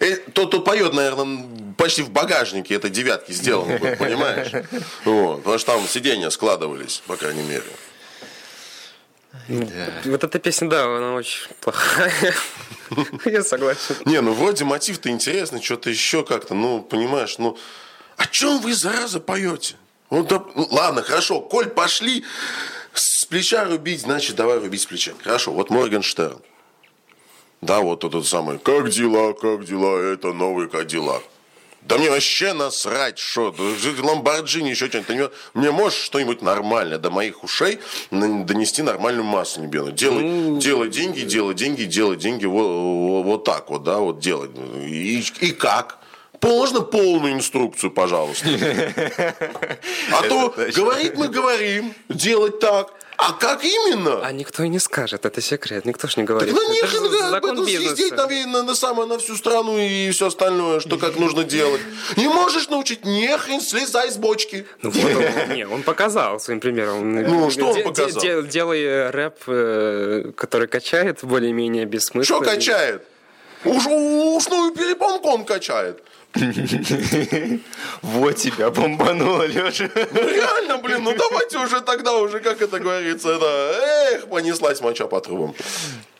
э, 0.00 0.16
Тот, 0.32 0.48
кто 0.48 0.60
поет, 0.60 0.94
наверное, 0.94 1.46
почти 1.76 2.02
в 2.02 2.10
багажнике 2.10 2.74
этой 2.74 2.90
девятки 2.90 3.30
сделано, 3.30 3.78
понимаешь? 3.96 4.50
Вот, 5.04 5.38
потому 5.38 5.58
что 5.58 5.72
там 5.74 5.86
сиденья 5.86 6.30
складывались, 6.30 7.02
по 7.06 7.16
крайней 7.16 7.42
мере. 7.42 7.62
Ну, 9.46 9.68
Вот 10.06 10.24
эта 10.24 10.38
песня, 10.38 10.68
да, 10.68 10.84
она 10.96 11.14
очень 11.14 11.46
плохая. 11.60 12.34
Я 13.26 13.44
согласен. 13.44 13.94
Не, 14.06 14.20
ну 14.20 14.32
вроде 14.32 14.64
мотив-то 14.64 15.08
интересный, 15.10 15.62
что-то 15.62 15.90
еще 15.90 16.24
как-то, 16.24 16.54
ну, 16.54 16.82
понимаешь, 16.82 17.38
ну, 17.38 17.56
о 18.18 18.26
чем 18.26 18.60
вы, 18.60 18.74
зараза, 18.74 19.20
поете? 19.20 19.76
Ну, 20.10 20.24
да, 20.24 20.44
ну, 20.54 20.66
ладно, 20.70 21.02
хорошо, 21.02 21.40
коль 21.40 21.68
пошли 21.68 22.24
с 22.92 23.24
плеча 23.24 23.64
рубить, 23.64 24.00
значит, 24.00 24.36
давай 24.36 24.58
рубить 24.58 24.82
с 24.82 24.86
плеча. 24.86 25.12
Хорошо, 25.22 25.52
вот 25.52 25.70
Моргенштерн. 25.70 26.40
Да, 27.60 27.80
вот 27.80 28.04
этот 28.04 28.26
самый, 28.26 28.58
как 28.58 28.90
дела, 28.90 29.32
как 29.32 29.64
дела, 29.64 29.98
это 29.98 30.32
новый 30.32 30.68
Кадиллак. 30.68 31.22
Да 31.82 31.96
мне 31.96 32.10
вообще 32.10 32.52
насрать, 32.52 33.18
что, 33.18 33.54
Ламборджини, 34.02 34.68
еще 34.68 34.88
что-нибудь. 34.88 35.30
Мне, 35.54 35.70
можешь 35.70 36.00
что-нибудь 36.00 36.42
нормальное 36.42 36.98
до 36.98 37.10
моих 37.10 37.44
ушей 37.44 37.78
донести 38.10 38.82
нормальную 38.82 39.24
массу 39.24 39.62
небесную. 39.62 39.94
Делай, 39.94 40.24
mm. 40.24 40.58
делай 40.58 40.90
деньги, 40.90 41.20
делай 41.20 41.54
деньги, 41.54 41.84
делай 41.84 42.16
деньги 42.16 42.46
вот, 42.46 42.66
вот, 42.66 43.22
вот 43.24 43.44
так 43.44 43.70
вот, 43.70 43.84
да, 43.84 43.98
вот 43.98 44.18
делай. 44.18 44.50
И, 44.86 45.24
и 45.40 45.52
как? 45.52 45.97
Можно 46.42 46.80
полную 46.80 47.34
инструкцию, 47.34 47.90
пожалуйста. 47.90 48.48
А 50.10 50.22
то 50.22 50.54
говорить 50.74 51.14
мы 51.16 51.28
говорим, 51.28 51.94
делать 52.08 52.60
так. 52.60 52.92
А 53.18 53.32
как 53.32 53.64
именно? 53.64 54.24
А 54.24 54.30
никто 54.30 54.62
и 54.62 54.68
не 54.68 54.78
скажет, 54.78 55.26
это 55.26 55.40
секрет, 55.40 55.84
никто 55.84 56.06
ж 56.06 56.18
не 56.18 56.22
говорит. 56.22 56.54
Так, 56.54 56.62
ну, 56.62 56.72
нет, 56.72 56.84
это 56.84 57.10
же 57.10 57.28
закон 57.30 57.64
съездить 57.66 58.16
на, 58.16 58.26
на, 58.46 58.62
на, 58.62 58.74
самое, 58.76 59.08
на 59.08 59.18
всю 59.18 59.34
страну 59.34 59.76
и 59.76 60.08
все 60.12 60.28
остальное, 60.28 60.78
что 60.78 60.98
как 60.98 61.16
нужно 61.18 61.42
делать. 61.42 61.80
Не 62.16 62.28
можешь 62.28 62.68
научить, 62.68 63.04
нехрен, 63.04 63.60
слезай 63.60 64.12
с 64.12 64.16
бочки. 64.16 64.66
Ну 64.82 64.90
вот 64.90 65.04
он, 65.04 65.54
не, 65.56 65.66
он 65.66 65.82
показал 65.82 66.38
своим 66.38 66.60
примером. 66.60 67.12
Ну, 67.12 67.50
что 67.50 67.72
он 67.72 67.82
показал? 67.82 68.42
Делай 68.44 69.10
рэп, 69.10 69.36
э, 69.48 70.32
который 70.36 70.68
качает 70.68 71.18
более-менее 71.22 71.86
бессмысленно. 71.86 72.24
Что 72.24 72.40
качает? 72.40 73.02
Уж 73.64 73.84
ушную 73.86 74.72
перепонку 74.72 75.28
он 75.30 75.44
качает. 75.44 76.04
Вот 78.02 78.36
тебя 78.36 78.70
бомбануло, 78.70 79.46
Леша. 79.46 79.90
Ну 79.94 80.28
реально, 80.28 80.78
блин, 80.78 81.04
ну 81.04 81.14
давайте 81.16 81.58
уже 81.58 81.80
тогда 81.80 82.16
уже, 82.18 82.40
как 82.40 82.62
это 82.62 82.78
говорится, 82.78 83.30
это, 83.30 83.46
эх, 84.12 84.28
понеслась 84.28 84.80
моча 84.80 85.06
по 85.06 85.20
трубам. 85.20 85.54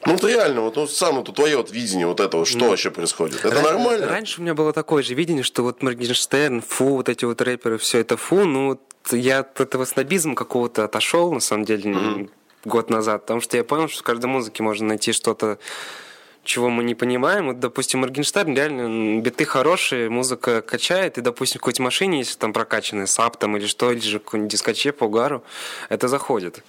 Ну, 0.07 0.14
это 0.14 0.28
реально, 0.28 0.62
вот 0.62 0.76
ну, 0.76 0.87
самое 0.87 1.24
то 1.24 1.33
твое 1.33 1.57
вот 1.57 1.70
видение 1.70 2.07
вот 2.07 2.20
этого, 2.20 2.46
что 2.46 2.59
ну, 2.59 2.68
вообще 2.70 2.90
происходит. 2.90 3.44
Это 3.44 3.61
нормально? 3.61 4.07
Раньше 4.07 4.40
у 4.40 4.42
меня 4.42 4.54
было 4.54 4.72
такое 4.72 5.02
же 5.02 5.14
видение, 5.14 5.42
что 5.42 5.62
вот 5.62 5.83
Моргенштерн, 5.83 6.62
фу, 6.62 6.96
вот 6.96 7.09
эти 7.09 7.24
вот 7.24 7.40
рэперы, 7.42 7.78
все 7.78 7.98
это 7.98 8.16
фу, 8.16 8.44
ну, 8.44 8.68
вот 8.68 8.81
я 9.12 9.40
от 9.40 9.61
этого 9.61 9.85
снобизма 9.85 10.35
какого-то 10.35 10.85
отошел, 10.85 11.33
на 11.33 11.40
самом 11.40 11.64
деле, 11.64 11.90
mm-hmm. 11.90 12.31
год 12.64 12.90
назад, 12.90 13.22
потому 13.22 13.40
что 13.40 13.57
я 13.57 13.64
понял, 13.64 13.88
что 13.88 14.00
в 14.00 14.02
каждой 14.04 14.26
музыке 14.26 14.62
можно 14.62 14.88
найти 14.88 15.12
что-то 15.12 15.59
чего 16.48 16.70
мы 16.70 16.82
не 16.82 16.94
понимаем. 16.94 17.46
Вот, 17.46 17.61
допустим, 17.61 18.00
Моргенштерн 18.00 18.54
реально 18.54 19.20
биты 19.20 19.44
хорошие, 19.44 20.08
музыка 20.08 20.62
качает, 20.62 21.18
и, 21.18 21.20
допустим, 21.20 21.58
в 21.58 21.61
какой-то 21.61 21.82
машине, 21.82 22.18
если 22.18 22.38
там 22.38 22.52
прокачанный 22.52 23.06
сап 23.06 23.37
там 23.37 23.56
или 23.56 23.66
что, 23.66 23.92
или 23.92 24.00
же 24.00 24.18
какой-нибудь 24.18 24.50
дискоче 24.50 24.92
по 24.92 25.04
угару, 25.04 25.44
это 25.90 26.08
заходит. 26.08 26.64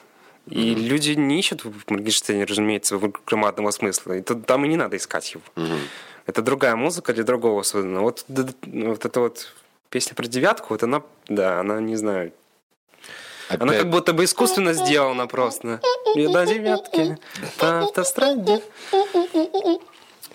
И 0.48 0.74
mm-hmm. 0.74 0.88
люди 0.88 1.12
не 1.12 1.40
ищут 1.40 1.64
в 1.64 1.90
Моргенштерне, 1.90 2.46
разумеется, 2.46 2.98
в 2.98 3.12
громадного 3.26 3.72
смысла. 3.72 4.14
И 4.14 4.22
тут, 4.22 4.46
там 4.46 4.66
и 4.66 4.68
не 4.68 4.78
надо 4.78 4.98
искать 4.98 5.34
его. 5.34 5.44
Mm-hmm. 5.56 5.80
Это 6.28 6.42
другая 6.42 6.76
музыка 6.76 7.14
для 7.14 7.24
другого 7.24 7.64
создана. 7.64 8.02
Вот, 8.02 8.26
вот 8.28 9.06
эта 9.06 9.20
вот 9.20 9.54
песня 9.90 10.14
про 10.16 10.28
девятку, 10.28 10.68
вот 10.70 10.84
она, 10.84 11.02
да, 11.28 11.60
она, 11.60 11.80
не 11.80 11.96
знаю, 11.96 12.32
Опять... 13.50 13.62
Она 13.62 13.74
как 13.74 13.90
будто 13.90 14.14
бы 14.14 14.26
искусственно 14.26 14.74
сделана 14.74 15.28
просто. 15.28 15.82
И 16.16 16.28
до 16.28 16.46
девятки 16.46 17.18
по 17.58 17.80
автостраде. 17.80 18.62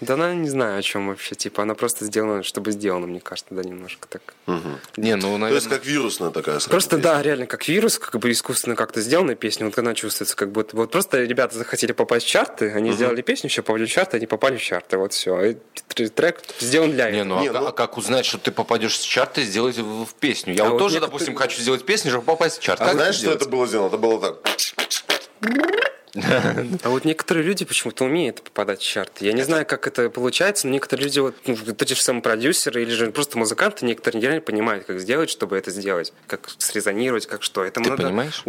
Да 0.05 0.14
она 0.14 0.35
не 0.35 0.49
знаю, 0.49 0.79
о 0.79 0.83
чем 0.83 1.09
вообще. 1.09 1.35
Типа, 1.35 1.62
она 1.62 1.75
просто 1.75 2.05
сделана, 2.05 2.43
чтобы 2.43 2.73
сделана, 2.73 3.07
мне 3.07 3.21
кажется, 3.21 3.55
да, 3.55 3.62
немножко 3.62 4.07
так. 4.09 4.35
Угу. 4.47 4.59
Не, 4.99 5.17
ну, 5.17 5.38
наверное... 5.38 5.49
То 5.49 5.55
есть, 5.55 5.69
как 5.69 5.85
вирусная 5.85 6.31
такая 6.31 6.61
Просто, 6.61 6.97
песня. 6.97 7.03
да, 7.03 7.23
реально, 7.23 7.47
как 7.47 7.67
вирус, 7.69 7.99
как 7.99 8.21
бы 8.21 8.31
искусственно 8.31 8.77
как-то 8.77 9.01
сделанная 9.01 9.35
песня. 9.35 9.67
Вот 9.67 9.79
она 9.79 9.95
чувствуется, 9.95 10.37
как 10.37 10.53
будто... 10.53 10.77
Вот 10.77 10.90
просто 10.90 11.23
ребята 11.23 11.57
захотели 11.57 11.93
попасть 11.93 12.27
в 12.27 12.29
чарты, 12.29 12.71
они 12.71 12.90
угу. 12.90 12.97
сделали 12.97 13.23
песню, 13.23 13.49
еще 13.49 13.62
попали 13.62 13.87
в 13.87 13.90
чарты, 13.90 14.17
они 14.19 14.27
попали 14.27 14.57
в 14.57 14.62
чарты. 14.62 14.99
Вот 14.99 15.12
все. 15.12 15.43
И 15.43 15.57
трек 15.88 16.40
сделан 16.61 16.93
для 16.93 17.09
этого. 17.09 17.40
Не, 17.40 17.51
ну, 17.51 17.59
а, 17.59 17.61
ну... 17.61 17.67
а 17.69 17.73
как 17.73 17.97
узнать, 17.97 18.27
что 18.27 18.38
ты 18.38 18.51
попадешь 18.51 18.99
в 18.99 19.09
чарты, 19.09 19.43
сделать 19.43 19.79
в, 19.79 20.05
в 20.05 20.14
песню? 20.14 20.55
Я 20.55 20.62
а 20.62 20.64
вот, 20.64 20.73
вот 20.73 20.79
тоже, 20.79 20.95
некоторые... 20.97 21.11
допустим, 21.11 21.35
хочу 21.37 21.61
сделать 21.61 21.85
песню, 21.85 22.11
чтобы 22.11 22.27
попасть 22.27 22.59
в 22.59 22.62
чарт. 22.62 22.81
А 22.81 22.87
как 22.87 22.95
знаешь, 22.95 23.17
что 23.17 23.33
это 23.33 23.49
было 23.49 23.67
сделано? 23.67 23.88
Это 23.88 23.99
было 23.99 24.21
так... 24.21 25.93
А 26.14 26.88
вот 26.88 27.05
некоторые 27.05 27.44
люди 27.44 27.64
почему-то 27.64 28.05
умеют 28.05 28.42
попадать 28.42 28.81
в 28.81 28.87
чарты. 28.87 29.24
Я 29.24 29.33
не 29.33 29.42
знаю, 29.42 29.66
как 29.66 29.87
это 29.87 30.11
получается, 30.11 30.66
но 30.66 30.72
некоторые 30.72 31.07
люди, 31.07 31.18
вот, 31.18 31.35
ну, 31.46 31.57
эти 31.79 31.94
же 31.94 32.00
самые 32.00 32.22
продюсеры 32.22 32.83
или 32.83 32.90
же 32.90 33.11
просто 33.11 33.38
музыканты, 33.38 33.85
некоторые 33.85 34.22
реально 34.22 34.40
понимают, 34.40 34.85
как 34.85 35.00
сделать, 35.00 35.31
чтобы 35.31 35.57
это 35.57 35.70
сделать, 35.70 36.12
как 36.27 36.50
срезонировать, 36.59 37.27
как 37.27 37.42
что. 37.42 37.64
Этому 37.64 37.85
Ты 37.85 37.90
надо... 37.90 38.03
понимаешь? 38.05 38.44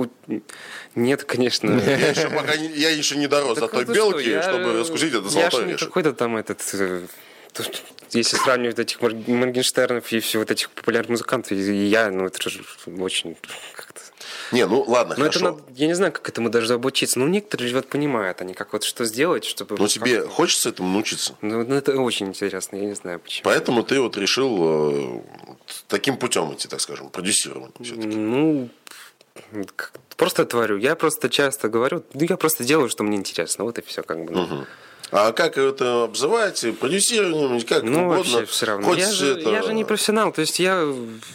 Нет, 0.95 1.23
конечно. 1.23 1.71
Я 1.85 2.09
еще, 2.09 2.29
пока 2.29 2.55
не, 2.57 2.67
я 2.69 2.89
еще 2.89 3.15
не 3.15 3.27
дорос 3.27 3.57
до 3.57 3.67
той 3.67 3.85
белки, 3.85 4.41
чтобы 4.41 4.79
раскусить 4.79 5.13
это 5.13 5.51
же 5.51 5.65
не 5.65 5.75
какой-то 5.75 6.13
там 6.13 6.37
этот 6.37 6.61
э, 6.73 7.05
если 8.11 8.37
сравнивать 8.37 8.79
этих 8.79 9.01
Моргенштернов 9.01 10.11
и 10.11 10.19
все 10.19 10.39
вот 10.39 10.51
этих 10.51 10.69
популярных 10.69 11.11
музыкантов, 11.11 11.51
и 11.51 11.85
я, 11.87 12.09
ну, 12.11 12.25
это 12.25 12.49
же 12.49 12.63
очень 12.99 13.37
не, 14.51 14.65
ну 14.65 14.83
ладно, 14.87 15.15
Но 15.17 15.25
хорошо. 15.25 15.39
Это 15.39 15.49
надо, 15.51 15.63
я 15.75 15.87
не 15.87 15.93
знаю, 15.93 16.11
как 16.11 16.27
этому 16.29 16.49
даже 16.49 16.73
обучиться. 16.73 17.19
Но 17.19 17.27
некоторые 17.27 17.73
вот 17.73 17.87
понимают, 17.87 18.41
они 18.41 18.53
как 18.53 18.73
вот 18.73 18.83
что 18.83 19.05
сделать, 19.05 19.45
чтобы... 19.45 19.75
Ну 19.77 19.87
тебе 19.87 20.21
как... 20.21 20.31
хочется 20.31 20.69
этому 20.69 20.89
научиться? 20.89 21.35
Ну, 21.41 21.63
ну, 21.63 21.75
это 21.75 21.99
очень 21.99 22.27
интересно, 22.27 22.77
я 22.77 22.85
не 22.85 22.95
знаю 22.95 23.19
почему. 23.19 23.43
Поэтому 23.43 23.83
ты 23.83 23.99
вот 23.99 24.17
решил 24.17 24.57
э, 24.61 25.21
таким 25.87 26.17
путем 26.17 26.53
идти, 26.53 26.67
так 26.67 26.81
скажем, 26.81 27.09
продюсировать 27.09 27.73
Ну, 27.79 28.69
просто 30.17 30.45
творю. 30.45 30.77
Я 30.77 30.95
просто 30.95 31.29
часто 31.29 31.69
говорю, 31.69 32.03
ну, 32.13 32.25
я 32.29 32.37
просто 32.37 32.63
делаю, 32.63 32.89
что 32.89 33.03
мне 33.03 33.17
интересно. 33.17 33.63
Вот 33.63 33.77
и 33.79 33.81
все 33.81 34.03
как 34.03 34.23
бы. 34.23 34.31
Ну. 34.31 34.43
Угу. 34.43 34.65
А 35.11 35.31
как 35.31 35.57
это 35.57 36.03
обзываете? 36.03 36.73
Продюсированием, 36.73 37.61
как 37.61 37.83
ну, 37.83 38.05
угодно. 38.05 38.15
вообще 38.15 38.45
все 38.45 38.65
равно. 38.65 38.93
я 38.93 39.11
же, 39.11 39.39
это... 39.39 39.49
я 39.49 39.61
же 39.61 39.73
не 39.73 39.83
профессионал. 39.83 40.31
То 40.31 40.41
есть 40.41 40.59
я, 40.59 40.83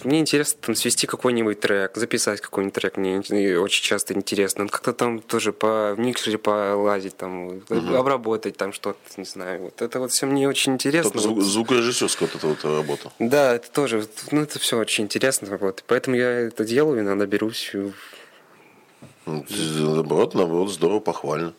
мне 0.05 0.21
интересно 0.21 0.59
там 0.61 0.75
свести 0.75 1.07
какой-нибудь 1.07 1.61
трек, 1.61 1.97
записать 1.97 2.41
какой-нибудь 2.41 2.75
трек. 2.75 2.97
Мне 2.97 3.21
очень 3.59 3.85
часто 3.85 4.15
интересно. 4.15 4.69
Как-то 4.69 4.93
там 4.93 5.21
тоже 5.21 5.53
по 5.53 5.95
в 5.95 5.99
миксере 5.99 6.39
полазить, 6.39 7.17
там, 7.17 7.47
угу. 7.49 7.95
обработать 7.95 8.57
там 8.57 8.73
что-то, 8.73 8.99
не 9.17 9.25
знаю. 9.25 9.63
Вот 9.63 9.83
это 9.83 10.01
вот 10.01 10.13
все 10.13 10.27
мне 10.27 10.49
очень 10.49 10.75
интересно. 10.75 11.13
Только 11.13 11.29
звук, 11.29 11.43
звукорежиссерская 11.43 12.29
вот 12.29 12.37
эта 12.37 12.47
вот 12.49 12.65
работа. 12.65 13.13
Да, 13.19 13.55
это 13.55 13.71
тоже, 13.71 14.07
ну 14.31 14.43
это 14.43 14.59
все 14.59 14.79
очень 14.79 15.05
интересно. 15.05 15.57
Вот. 15.61 15.85
Поэтому 15.87 16.17
я 16.17 16.29
это 16.29 16.65
делаю, 16.65 17.01
иногда 17.01 17.27
берусь. 17.27 17.73
Наоборот, 19.27 20.35
наоборот, 20.35 20.71
здорово, 20.71 21.01
похвально. 21.01 21.55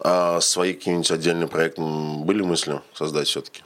А 0.00 0.40
свои 0.40 0.74
какие-нибудь 0.74 1.10
отдельные 1.10 1.48
проекты 1.48 1.80
были 1.80 2.42
мысли 2.42 2.80
создать 2.92 3.28
все-таки? 3.28 3.62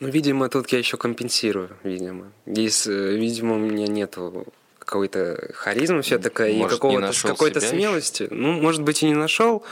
Ну, 0.00 0.08
видимо, 0.08 0.48
тут 0.48 0.68
я 0.72 0.78
еще 0.78 0.96
компенсирую, 0.96 1.70
видимо. 1.82 2.32
Здесь, 2.46 2.86
э, 2.86 3.16
видимо, 3.16 3.54
у 3.54 3.58
меня 3.58 3.86
нету 3.86 4.46
какой-то 4.78 5.50
харизмы 5.54 6.02
все-таки 6.02 6.60
и 6.60 6.62
какого-то, 6.66 7.12
какой-то 7.22 7.60
смелости. 7.60 8.24
Еще? 8.24 8.34
Ну, 8.34 8.52
может 8.52 8.82
быть, 8.82 9.02
и 9.02 9.06
не 9.06 9.14
нашел. 9.14 9.64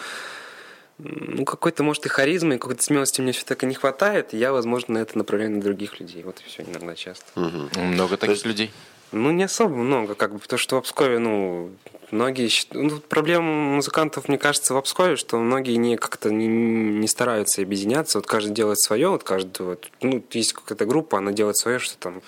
Ну, 0.98 1.44
какой-то, 1.44 1.82
может, 1.82 2.06
и 2.06 2.08
харизмы, 2.08 2.56
и 2.56 2.58
какой-то 2.58 2.82
смелости 2.82 3.20
мне 3.20 3.32
все-таки 3.32 3.66
не 3.66 3.74
хватает. 3.74 4.34
И 4.34 4.38
я, 4.38 4.52
возможно, 4.52 4.94
на 4.94 4.98
это 4.98 5.16
направляю 5.18 5.52
на 5.52 5.60
других 5.60 5.98
людей. 6.00 6.22
Вот 6.22 6.40
и 6.40 6.48
все, 6.48 6.62
иногда 6.62 6.94
часто. 6.94 7.24
Угу. 7.40 7.80
Много 7.80 8.16
таких 8.16 8.36
есть... 8.36 8.46
людей? 8.46 8.70
Ну, 9.14 9.30
не 9.30 9.44
особо 9.44 9.76
много, 9.76 10.14
как 10.14 10.32
бы, 10.32 10.38
потому 10.40 10.58
что 10.58 10.80
в 10.80 10.82
Пскове, 10.82 11.18
ну, 11.18 11.70
многие... 12.10 12.50
Ну, 12.72 12.98
проблема 12.98 13.46
музыкантов, 13.76 14.28
мне 14.28 14.38
кажется, 14.38 14.74
в 14.74 14.82
Пскове, 14.82 15.16
что 15.16 15.38
многие 15.38 15.76
не 15.76 15.96
как-то 15.96 16.30
не, 16.30 16.48
не 16.48 17.06
стараются 17.06 17.62
объединяться, 17.62 18.18
вот 18.18 18.26
каждый 18.26 18.52
делает 18.52 18.80
свое, 18.80 19.08
вот 19.08 19.22
каждый, 19.22 19.62
вот, 19.62 19.88
ну, 20.02 20.24
есть 20.32 20.52
какая-то 20.52 20.84
группа, 20.84 21.18
она 21.18 21.30
делает 21.30 21.56
свое, 21.56 21.78
что 21.78 21.96
там 21.96 22.22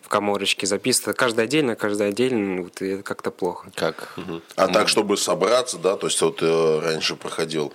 в 0.00 0.08
коморочке 0.08 0.68
записывает, 0.68 1.18
каждый 1.18 1.44
отдельно, 1.44 1.74
каждый 1.74 2.08
отдельно, 2.08 2.62
вот, 2.62 2.80
и 2.80 2.86
это 2.86 3.02
как-то 3.02 3.32
плохо. 3.32 3.72
Как? 3.74 4.12
Угу. 4.16 4.42
А 4.54 4.68
ну, 4.68 4.72
так, 4.72 4.88
чтобы 4.88 5.16
собраться, 5.16 5.76
да, 5.78 5.96
то 5.96 6.06
есть 6.06 6.22
вот 6.22 6.38
э, 6.40 6.80
раньше 6.80 7.16
проходил 7.16 7.72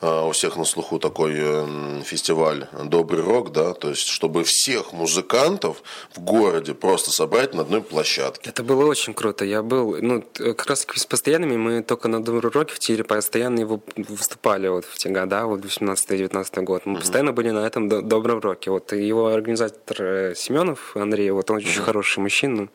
у 0.00 0.30
всех 0.30 0.56
на 0.56 0.64
слуху 0.64 1.00
такой 1.00 1.34
э, 1.36 2.02
фестиваль 2.04 2.68
«Добрый 2.84 3.20
рок», 3.20 3.50
да, 3.50 3.74
то 3.74 3.90
есть 3.90 4.06
чтобы 4.06 4.44
всех 4.44 4.92
музыкантов 4.92 5.82
в 6.14 6.20
городе 6.20 6.72
просто 6.74 7.10
собрать 7.10 7.52
на 7.54 7.62
одной 7.62 7.82
площадке. 7.82 8.50
Это 8.50 8.62
было 8.62 8.86
очень 8.86 9.12
круто. 9.12 9.44
Я 9.44 9.62
был, 9.62 9.96
ну, 10.00 10.22
как 10.34 10.66
раз 10.66 10.86
с 10.94 11.06
постоянными 11.06 11.56
мы 11.56 11.82
только 11.82 12.06
на 12.06 12.22
«Добрый 12.22 12.52
роке» 12.52 12.74
в 12.74 12.78
Тире 12.78 13.02
постоянно 13.02 13.58
его 13.58 13.80
выступали 13.96 14.68
вот 14.68 14.84
в 14.84 14.96
те 14.98 15.08
года, 15.08 15.46
вот 15.46 15.64
18-19 15.64 16.62
год. 16.62 16.82
Мы 16.86 16.94
uh-huh. 16.94 17.00
постоянно 17.00 17.32
были 17.32 17.50
на 17.50 17.66
этом 17.66 17.88
«Добром 17.88 18.38
роке». 18.38 18.70
Вот 18.70 18.92
его 18.92 19.26
организатор 19.26 19.96
э, 20.00 20.34
Семенов 20.36 20.96
Андрей, 20.96 21.30
вот 21.30 21.50
он 21.50 21.56
uh-huh. 21.56 21.68
очень 21.68 21.82
хороший 21.82 22.20
мужчина, 22.20 22.68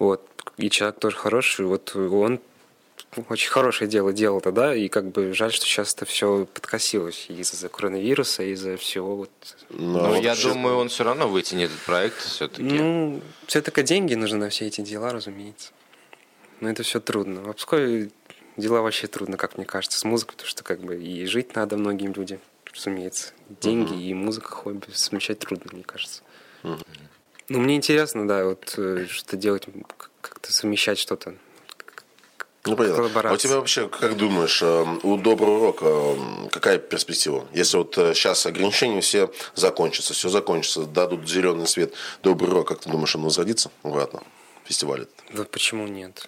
вот, 0.00 0.20
и 0.56 0.68
человек 0.68 0.98
тоже 0.98 1.16
хороший, 1.16 1.66
вот 1.66 1.94
он 1.94 2.40
очень 3.28 3.50
хорошее 3.50 3.88
дело 3.88 4.12
делал 4.12 4.40
тогда, 4.40 4.74
и 4.74 4.88
как 4.88 5.10
бы 5.10 5.32
жаль, 5.32 5.52
что 5.52 5.66
сейчас 5.66 5.94
это 5.94 6.04
все 6.04 6.46
подкосилось 6.52 7.26
из-за 7.28 7.68
коронавируса, 7.68 8.42
из-за 8.42 8.76
всего 8.76 9.16
вот. 9.16 9.30
Но, 9.70 10.08
Но 10.08 10.16
я 10.16 10.30
вообще... 10.30 10.48
думаю, 10.48 10.76
он 10.76 10.88
все 10.88 11.04
равно 11.04 11.28
вытянет 11.28 11.70
этот 11.70 11.82
проект 11.82 12.18
все-таки. 12.18 12.62
Ну, 12.62 13.20
все-таки 13.46 13.82
деньги 13.82 14.14
нужны 14.14 14.38
на 14.38 14.48
все 14.48 14.66
эти 14.66 14.80
дела, 14.80 15.12
разумеется. 15.12 15.72
Но 16.60 16.70
это 16.70 16.82
все 16.82 17.00
трудно. 17.00 17.40
В 17.42 17.52
Пскове 17.54 18.10
дела 18.56 18.80
вообще 18.80 19.06
трудно, 19.06 19.36
как 19.36 19.56
мне 19.56 19.66
кажется, 19.66 19.98
с 19.98 20.04
музыкой, 20.04 20.32
потому 20.32 20.48
что 20.48 20.64
как 20.64 20.80
бы 20.80 21.02
и 21.02 21.26
жить 21.26 21.54
надо 21.54 21.76
многим 21.76 22.12
людям, 22.12 22.40
разумеется. 22.72 23.32
Деньги 23.60 23.92
uh-huh. 23.92 24.02
и 24.02 24.14
музыка, 24.14 24.50
хобби 24.50 24.86
совмещать 24.92 25.38
трудно, 25.38 25.70
мне 25.72 25.84
кажется. 25.84 26.22
Uh-huh. 26.62 26.86
Ну, 27.48 27.60
мне 27.60 27.76
интересно, 27.76 28.26
да, 28.26 28.44
вот 28.44 28.74
э, 28.78 29.06
что 29.08 29.36
делать, 29.36 29.66
как-то 30.20 30.52
совмещать 30.52 30.98
что-то. 30.98 31.34
Ну, 32.66 32.76
понятно. 32.76 33.30
А 33.30 33.32
у 33.32 33.36
тебя 33.36 33.56
вообще, 33.56 33.88
как 33.88 34.16
думаешь, 34.16 34.62
э, 34.62 34.84
у 35.02 35.16
доброго 35.16 35.60
рока 35.60 35.86
э, 35.86 36.48
какая 36.50 36.78
перспектива? 36.78 37.46
Если 37.52 37.76
вот 37.76 37.94
сейчас 37.94 38.46
ограничения 38.46 39.00
все 39.00 39.30
закончатся, 39.54 40.14
все 40.14 40.28
закончится, 40.28 40.84
дадут 40.84 41.28
зеленый 41.28 41.66
свет, 41.66 41.92
добрый 42.22 42.50
рок, 42.50 42.68
как 42.68 42.80
ты 42.80 42.90
думаешь, 42.90 43.14
он 43.16 43.24
возродится 43.24 43.70
обратно? 43.82 44.22
Фестиваль 44.64 45.02
этот? 45.02 45.14
Да 45.32 45.44
почему 45.44 45.86
нет? 45.86 46.26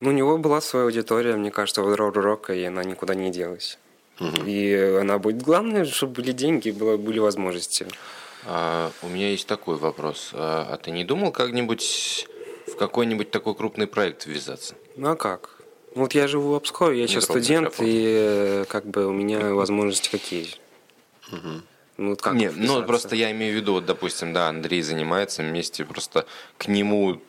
Ну, 0.00 0.10
у 0.10 0.12
него 0.12 0.36
была 0.38 0.60
своя 0.60 0.86
аудитория, 0.86 1.36
мне 1.36 1.50
кажется, 1.50 1.82
у 1.82 1.94
рока, 1.94 2.54
и 2.54 2.64
она 2.64 2.84
никуда 2.84 3.14
не 3.14 3.30
делась. 3.30 3.78
Угу. 4.20 4.44
И 4.46 4.74
она 5.00 5.18
будет 5.18 5.42
главное, 5.42 5.84
чтобы 5.84 6.14
были 6.14 6.32
деньги, 6.32 6.70
было, 6.70 6.96
были 6.96 7.18
возможности. 7.18 7.86
А, 8.46 8.90
у 9.02 9.08
меня 9.08 9.30
есть 9.30 9.46
такой 9.46 9.76
вопрос. 9.76 10.30
А, 10.32 10.68
а 10.70 10.76
ты 10.76 10.90
не 10.90 11.04
думал 11.04 11.32
как-нибудь 11.32 12.28
в 12.66 12.76
какой-нибудь 12.76 13.30
такой 13.30 13.54
крупный 13.54 13.86
проект 13.86 14.26
ввязаться? 14.26 14.74
Ну 14.96 15.10
а 15.10 15.16
как? 15.16 15.55
Вот 15.96 16.14
я 16.14 16.28
живу 16.28 16.50
в 16.50 16.54
Обскове, 16.54 17.00
я 17.00 17.08
сейчас 17.08 17.24
студент, 17.24 17.74
и 17.80 18.64
как 18.68 18.84
бы 18.84 19.06
у 19.06 19.12
меня 19.12 19.54
возможности 19.54 20.10
какие? 20.10 20.48
Угу. 21.32 21.62
Ну, 21.96 22.16
как 22.16 22.34
Нет, 22.34 22.52
ну 22.54 22.84
просто 22.84 23.16
я 23.16 23.32
имею 23.32 23.54
в 23.54 23.56
виду, 23.56 23.72
вот, 23.72 23.86
допустим, 23.86 24.34
да, 24.34 24.48
Андрей 24.48 24.82
занимается 24.82 25.42
вместе, 25.42 25.86
просто 25.86 26.26
к 26.58 26.68
нему 26.68 27.22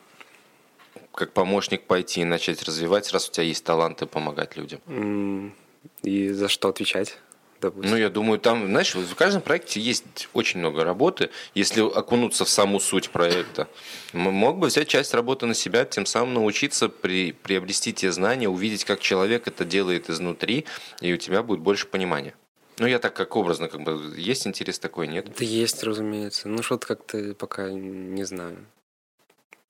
как 1.14 1.32
помощник 1.32 1.84
пойти 1.84 2.20
и 2.20 2.24
начать 2.24 2.62
развивать, 2.62 3.10
раз 3.10 3.30
у 3.30 3.32
тебя 3.32 3.44
есть 3.44 3.64
таланты 3.64 4.04
помогать 4.04 4.58
людям? 4.58 5.54
И 6.02 6.28
за 6.28 6.48
что 6.48 6.68
отвечать? 6.68 7.18
Допустим. 7.60 7.90
Ну, 7.90 7.96
я 7.96 8.08
думаю, 8.08 8.38
там, 8.38 8.66
знаешь, 8.66 8.94
в 8.94 9.14
каждом 9.14 9.42
проекте 9.42 9.80
есть 9.80 10.28
очень 10.32 10.60
много 10.60 10.84
работы. 10.84 11.30
Если 11.54 11.80
окунуться 11.80 12.44
в 12.44 12.48
саму 12.48 12.78
суть 12.78 13.10
проекта, 13.10 13.68
мог 14.12 14.58
бы 14.58 14.68
взять 14.68 14.88
часть 14.88 15.12
работы 15.12 15.46
на 15.46 15.54
себя, 15.54 15.84
тем 15.84 16.06
самым 16.06 16.34
научиться 16.34 16.88
при, 16.88 17.32
приобрести 17.32 17.92
те 17.92 18.12
знания, 18.12 18.48
увидеть, 18.48 18.84
как 18.84 19.00
человек 19.00 19.48
это 19.48 19.64
делает 19.64 20.08
изнутри, 20.08 20.66
и 21.00 21.12
у 21.12 21.16
тебя 21.16 21.42
будет 21.42 21.60
больше 21.60 21.88
понимания. 21.88 22.34
Ну, 22.78 22.86
я 22.86 23.00
так 23.00 23.14
как 23.14 23.34
образно, 23.34 23.68
как 23.68 23.82
бы, 23.82 24.14
есть 24.16 24.46
интерес 24.46 24.78
такой, 24.78 25.08
нет? 25.08 25.26
Да 25.36 25.44
есть, 25.44 25.82
разумеется. 25.82 26.48
Ну, 26.48 26.62
что-то 26.62 26.86
как-то 26.86 27.34
пока 27.34 27.70
не 27.70 28.22
знаю. 28.22 28.66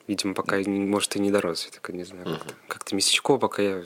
Видимо, 0.06 0.34
пока, 0.34 0.58
может, 0.58 1.16
и 1.16 1.20
не 1.20 1.30
дорос, 1.30 1.64
я 1.64 1.70
так 1.70 1.88
не 1.90 2.04
знаю. 2.04 2.26
Угу. 2.26 2.36
Как-то, 2.36 2.54
как-то 2.68 2.94
местечко 2.94 3.38
пока 3.38 3.62
я 3.62 3.84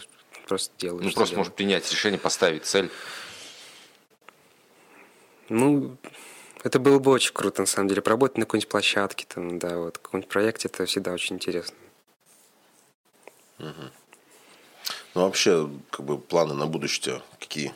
просто 0.49 0.73
делаю. 0.79 1.05
Ну, 1.05 1.13
просто 1.13 1.37
может 1.37 1.55
принять 1.55 1.89
решение, 1.91 2.19
поставить 2.19 2.65
цель. 2.65 2.91
Ну, 5.49 5.97
это 6.63 6.79
было 6.79 6.99
бы 6.99 7.11
очень 7.11 7.33
круто, 7.33 7.63
на 7.63 7.67
самом 7.67 7.89
деле. 7.89 8.03
Поработать 8.03 8.39
на 8.39 8.45
какой-нибудь 8.45 8.69
площадке, 8.69 9.27
там, 9.29 9.59
да, 9.59 9.79
вот, 9.79 9.99
каком-нибудь 9.99 10.31
проекте, 10.31 10.69
это 10.69 10.87
всегда 10.87 11.13
очень 11.13 11.37
интересно. 11.37 11.77
Угу. 13.59 13.91
Ну, 15.15 15.21
вообще, 15.23 15.69
как 15.91 16.05
бы, 16.05 16.19
планы 16.19 16.55
на 16.55 16.67
будущее 16.67 17.23
какие? 17.39 17.75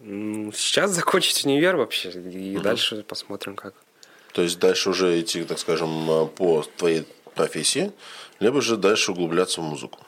Сейчас 0.00 0.90
закончить 0.90 1.44
универ 1.44 1.76
вообще, 1.76 2.10
и 2.10 2.56
угу. 2.56 2.62
дальше 2.62 3.04
посмотрим, 3.04 3.54
как. 3.54 3.74
То 4.32 4.42
есть 4.42 4.58
дальше 4.58 4.90
уже 4.90 5.20
идти, 5.20 5.44
так 5.44 5.58
скажем, 5.58 6.10
э, 6.10 6.26
по 6.26 6.64
твоей 6.76 7.06
профессии, 7.34 7.92
либо 8.40 8.60
же 8.60 8.76
дальше 8.76 9.12
углубляться 9.12 9.60
в 9.60 9.64
музыку. 9.64 10.00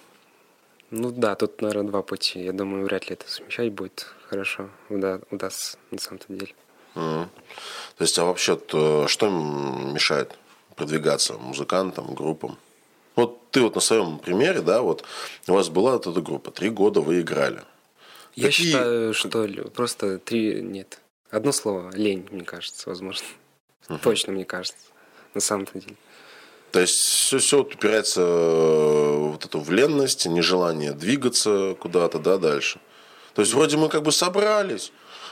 Ну 0.96 1.10
да, 1.10 1.34
тут, 1.34 1.60
наверное, 1.60 1.90
два 1.90 2.02
пути. 2.02 2.44
Я 2.44 2.52
думаю, 2.52 2.84
вряд 2.84 3.08
ли 3.08 3.14
это 3.14 3.28
совмещать 3.28 3.72
будет 3.72 4.06
хорошо, 4.28 4.70
уда 4.88 5.20
удастся 5.32 5.76
на 5.90 5.98
самом-то 5.98 6.32
деле. 6.32 6.54
Mm. 6.94 7.26
То 7.96 8.04
есть, 8.04 8.16
а 8.18 8.24
вообще, 8.24 8.52
-то, 8.52 9.08
что 9.08 9.26
им 9.26 9.92
мешает 9.92 10.38
продвигаться 10.76 11.34
музыкантам, 11.34 12.14
группам? 12.14 12.58
Вот 13.16 13.50
ты 13.50 13.60
вот 13.60 13.74
на 13.74 13.80
своем 13.80 14.18
примере, 14.18 14.60
да, 14.60 14.82
вот 14.82 15.04
у 15.48 15.52
вас 15.52 15.68
была 15.68 15.92
вот 15.92 16.06
эта 16.06 16.20
группа, 16.20 16.52
три 16.52 16.70
года 16.70 17.00
вы 17.00 17.22
играли. 17.22 17.62
Я 18.36 18.46
Какие... 18.46 18.66
считаю, 18.66 19.14
что 19.14 19.48
просто 19.74 20.18
три, 20.18 20.62
нет, 20.62 21.00
одно 21.30 21.52
слово, 21.52 21.90
лень, 21.96 22.28
мне 22.30 22.44
кажется, 22.44 22.88
возможно. 22.88 23.26
Угу. 23.88 23.98
Точно, 23.98 24.32
мне 24.32 24.44
кажется, 24.44 24.78
на 25.34 25.40
самом-то 25.40 25.80
деле. 25.80 25.96
То 26.74 26.80
есть 26.80 26.98
все, 26.98 27.38
все 27.38 27.60
упирается 27.60 28.20
э, 28.20 29.16
вот 29.30 29.44
эту 29.44 29.60
в 29.60 29.70
ленность, 29.70 30.26
нежелание 30.26 30.90
двигаться 30.90 31.76
куда-то, 31.78 32.18
да, 32.18 32.36
дальше. 32.36 32.80
То 33.34 33.42
есть 33.42 33.54
вроде 33.54 33.76
мы 33.76 33.88
как 33.88 34.02
бы 34.02 34.10
собрались, 34.10 34.90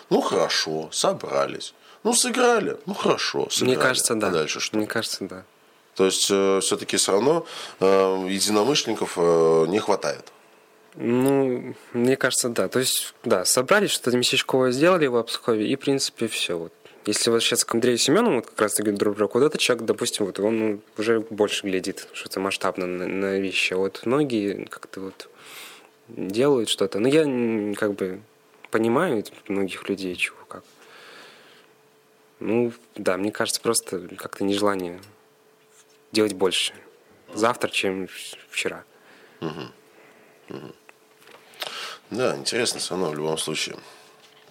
ну 0.09 0.21
хорошо, 0.21 0.89
собрались. 0.93 1.75
Ну, 2.05 2.15
сыграли, 2.15 2.77
ну 2.87 2.95
хорошо, 2.95 3.49
сыграли. 3.51 3.75
Мне 3.75 3.83
кажется, 3.83 4.15
да. 4.15 4.29
А 4.29 4.31
дальше 4.31 4.61
что? 4.61 4.77
Мне 4.77 4.87
кажется, 4.87 5.25
да. 5.25 5.43
То 5.97 6.05
есть 6.05 6.29
э, 6.31 6.61
все-таки 6.63 6.97
все 6.97 7.11
равно 7.11 7.45
э, 7.81 8.27
единомышленников 8.31 9.15
э, 9.17 9.67
не 9.67 9.81
хватает. 9.81 10.33
Ну, 10.95 11.75
мне 11.93 12.17
кажется, 12.17 12.51
да. 12.51 12.69
То 12.69 12.79
есть, 12.79 13.15
да, 13.25 13.45
собрались, 13.45 13.91
что-то 13.91 14.17
местечковое 14.17 14.71
сделали 14.71 15.09
в 15.09 15.17
Обскове, 15.17 15.67
и, 15.67 15.75
в 15.75 15.81
принципе, 15.81 16.29
все. 16.29 16.57
Вот. 16.57 16.73
Если 17.05 17.31
возвращаться 17.31 17.67
к 17.67 17.75
Андрею 17.75 17.99
Семенову, 17.99 18.37
вот 18.37 18.47
как 18.47 18.61
раз 18.61 18.75
таки 18.75 18.93
друг, 18.93 19.19
вот 19.19 19.43
этот 19.43 19.61
человек, 19.61 19.85
допустим, 19.87 20.27
вот 20.27 20.39
он 20.39 20.59
ну, 20.59 20.81
уже 20.97 21.21
больше 21.21 21.67
глядит 21.67 22.09
что-то 22.13 22.39
масштабно 22.39 22.87
на, 22.87 23.07
на 23.09 23.39
вещи. 23.39 23.75
А 23.75 23.79
вот 23.79 24.03
многие 24.05 24.67
как-то 24.67 25.01
вот 25.01 25.29
делают 26.09 26.69
что-то. 26.69 27.01
Но 27.01 27.09
я 27.09 27.25
как 27.75 27.95
бы 27.95 28.21
понимаю 28.71 29.25
многих 29.49 29.89
людей, 29.89 30.15
чего 30.15 30.37
как. 30.47 30.63
Ну, 32.39 32.73
да, 32.95 33.17
мне 33.17 33.33
кажется, 33.33 33.61
просто 33.61 34.09
как-то 34.17 34.45
нежелание 34.45 35.01
делать 36.13 36.35
больше 36.35 36.73
завтра, 37.35 37.69
чем 37.69 38.09
вчера. 38.51 38.85
Угу. 39.41 40.57
Угу. 40.57 40.73
Да, 42.11 42.37
интересно 42.37 42.79
все 42.79 42.91
равно 42.91 43.11
в 43.11 43.17
любом 43.17 43.39
случае. 43.39 43.77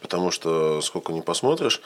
Потому 0.01 0.31
что 0.31 0.81
сколько 0.81 1.13
не 1.13 1.21
посмотришь, 1.21 1.81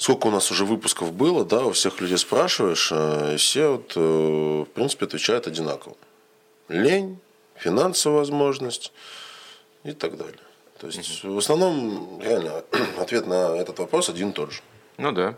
сколько 0.00 0.28
у 0.28 0.30
нас 0.30 0.50
уже 0.50 0.64
выпусков 0.64 1.12
было, 1.12 1.44
да, 1.44 1.66
у 1.66 1.72
всех 1.72 2.00
людей 2.00 2.16
спрашиваешь, 2.16 2.88
э, 2.90 3.34
и 3.34 3.36
все 3.36 3.72
вот, 3.72 3.92
э, 3.96 4.00
в 4.00 4.72
принципе, 4.72 5.04
отвечают 5.04 5.46
одинаково. 5.46 5.94
Лень, 6.68 7.18
финансовая 7.54 8.20
возможность 8.20 8.92
и 9.84 9.92
так 9.92 10.16
далее. 10.16 10.40
То 10.78 10.86
есть, 10.86 11.22
угу. 11.22 11.34
в 11.34 11.38
основном, 11.38 12.18
реально, 12.22 12.64
ответ 12.98 13.26
на 13.26 13.54
этот 13.56 13.78
вопрос 13.78 14.08
один 14.08 14.30
и 14.30 14.32
тот 14.32 14.52
же. 14.52 14.62
Ну 14.96 15.12
да. 15.12 15.36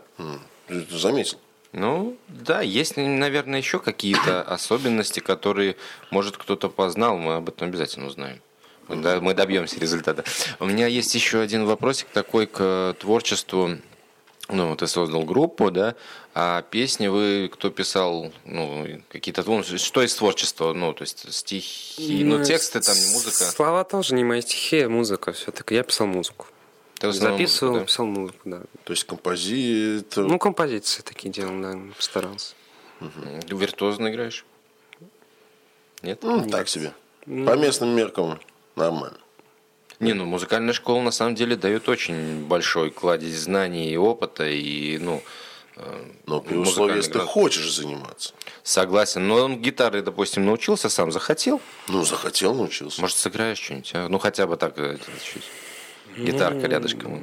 Ты 0.68 0.96
заметил? 0.96 1.38
Ну, 1.72 2.16
да, 2.29 2.61
есть, 2.61 2.96
наверное, 2.96 3.59
еще 3.59 3.81
какие-то 3.81 4.42
особенности, 4.46 5.18
которые, 5.18 5.75
может, 6.11 6.37
кто-то 6.37 6.68
познал, 6.68 7.18
мы 7.18 7.35
об 7.35 7.48
этом 7.48 7.66
обязательно 7.66 8.07
узнаем. 8.07 8.40
Да, 8.88 9.20
мы 9.20 9.35
добьемся 9.35 9.81
результата. 9.81 10.22
У 10.61 10.66
меня 10.66 10.87
есть 10.87 11.12
еще 11.16 11.40
один 11.40 11.64
вопросик 11.64 12.07
такой 12.12 12.46
к 12.46 12.94
творчеству 13.01 13.79
ну, 14.48 14.76
ты 14.76 14.87
создал 14.87 15.24
группу, 15.24 15.70
да, 15.70 15.94
а 16.35 16.62
песни 16.62 17.07
вы, 17.07 17.50
кто 17.52 17.70
писал, 17.70 18.33
ну, 18.44 18.87
какие-то, 19.09 19.42
ну, 19.46 19.62
что 19.62 20.02
из 20.02 20.14
творчества, 20.14 20.72
ну, 20.72 20.92
то 20.92 21.02
есть 21.02 21.33
стихи, 21.33 22.24
ну, 22.24 22.38
ну 22.38 22.44
тексты 22.44 22.81
там, 22.81 22.96
не 22.96 23.12
музыка? 23.12 23.44
Слова 23.44 23.85
тоже 23.85 24.14
не 24.14 24.24
мои 24.24 24.40
стихи, 24.40 24.81
а 24.81 24.88
музыка 24.88 25.33
все-таки. 25.33 25.74
Я 25.74 25.83
писал 25.83 26.07
музыку. 26.07 26.46
Ты 26.98 27.12
Записывал, 27.12 27.72
музыку, 27.72 27.81
да? 27.81 27.85
писал 27.85 28.07
музыку, 28.07 28.38
да. 28.44 28.62
То 28.85 28.92
есть 28.92 29.05
композитор? 29.05 30.24
Ну, 30.24 30.38
композиции 30.38 31.02
такие 31.02 31.33
делал, 31.33 31.61
да, 31.61 31.78
старался. 31.98 32.55
Угу. 33.00 33.57
Виртуозно 33.57 34.09
играешь? 34.09 34.44
Нет? 36.02 36.22
Ну, 36.22 36.40
Нет. 36.40 36.50
так 36.50 36.68
себе. 36.68 36.92
По 37.24 37.57
местным 37.57 37.90
меркам 37.90 38.40
нормально. 38.76 39.18
Не, 40.02 40.14
ну 40.14 40.24
музыкальная 40.24 40.72
школа 40.72 41.00
на 41.00 41.12
самом 41.12 41.36
деле 41.36 41.54
дает 41.54 41.88
очень 41.88 42.44
большой 42.44 42.90
кладезь 42.90 43.38
знаний 43.38 43.92
и 43.92 43.96
опыта, 43.96 44.48
и, 44.48 44.98
ну, 44.98 45.22
э, 45.76 46.04
но 46.26 46.40
при 46.40 46.56
условии, 46.56 46.96
если 46.96 47.12
ты 47.12 47.20
хочешь 47.20 47.72
заниматься. 47.72 48.34
Согласен. 48.64 49.28
Но 49.28 49.36
он 49.36 49.62
гитары, 49.62 50.02
допустим, 50.02 50.44
научился 50.44 50.88
сам, 50.88 51.12
захотел? 51.12 51.60
Ну, 51.88 52.02
захотел, 52.02 52.52
научился. 52.52 53.00
Может, 53.00 53.16
сыграешь 53.16 53.58
что-нибудь? 53.58 53.92
А? 53.94 54.08
Ну, 54.08 54.18
хотя 54.18 54.48
бы 54.48 54.56
так, 54.56 54.76
э, 54.76 54.98
чуть. 55.22 55.44
Гитарка 56.16 56.66
рядышком. 56.66 57.22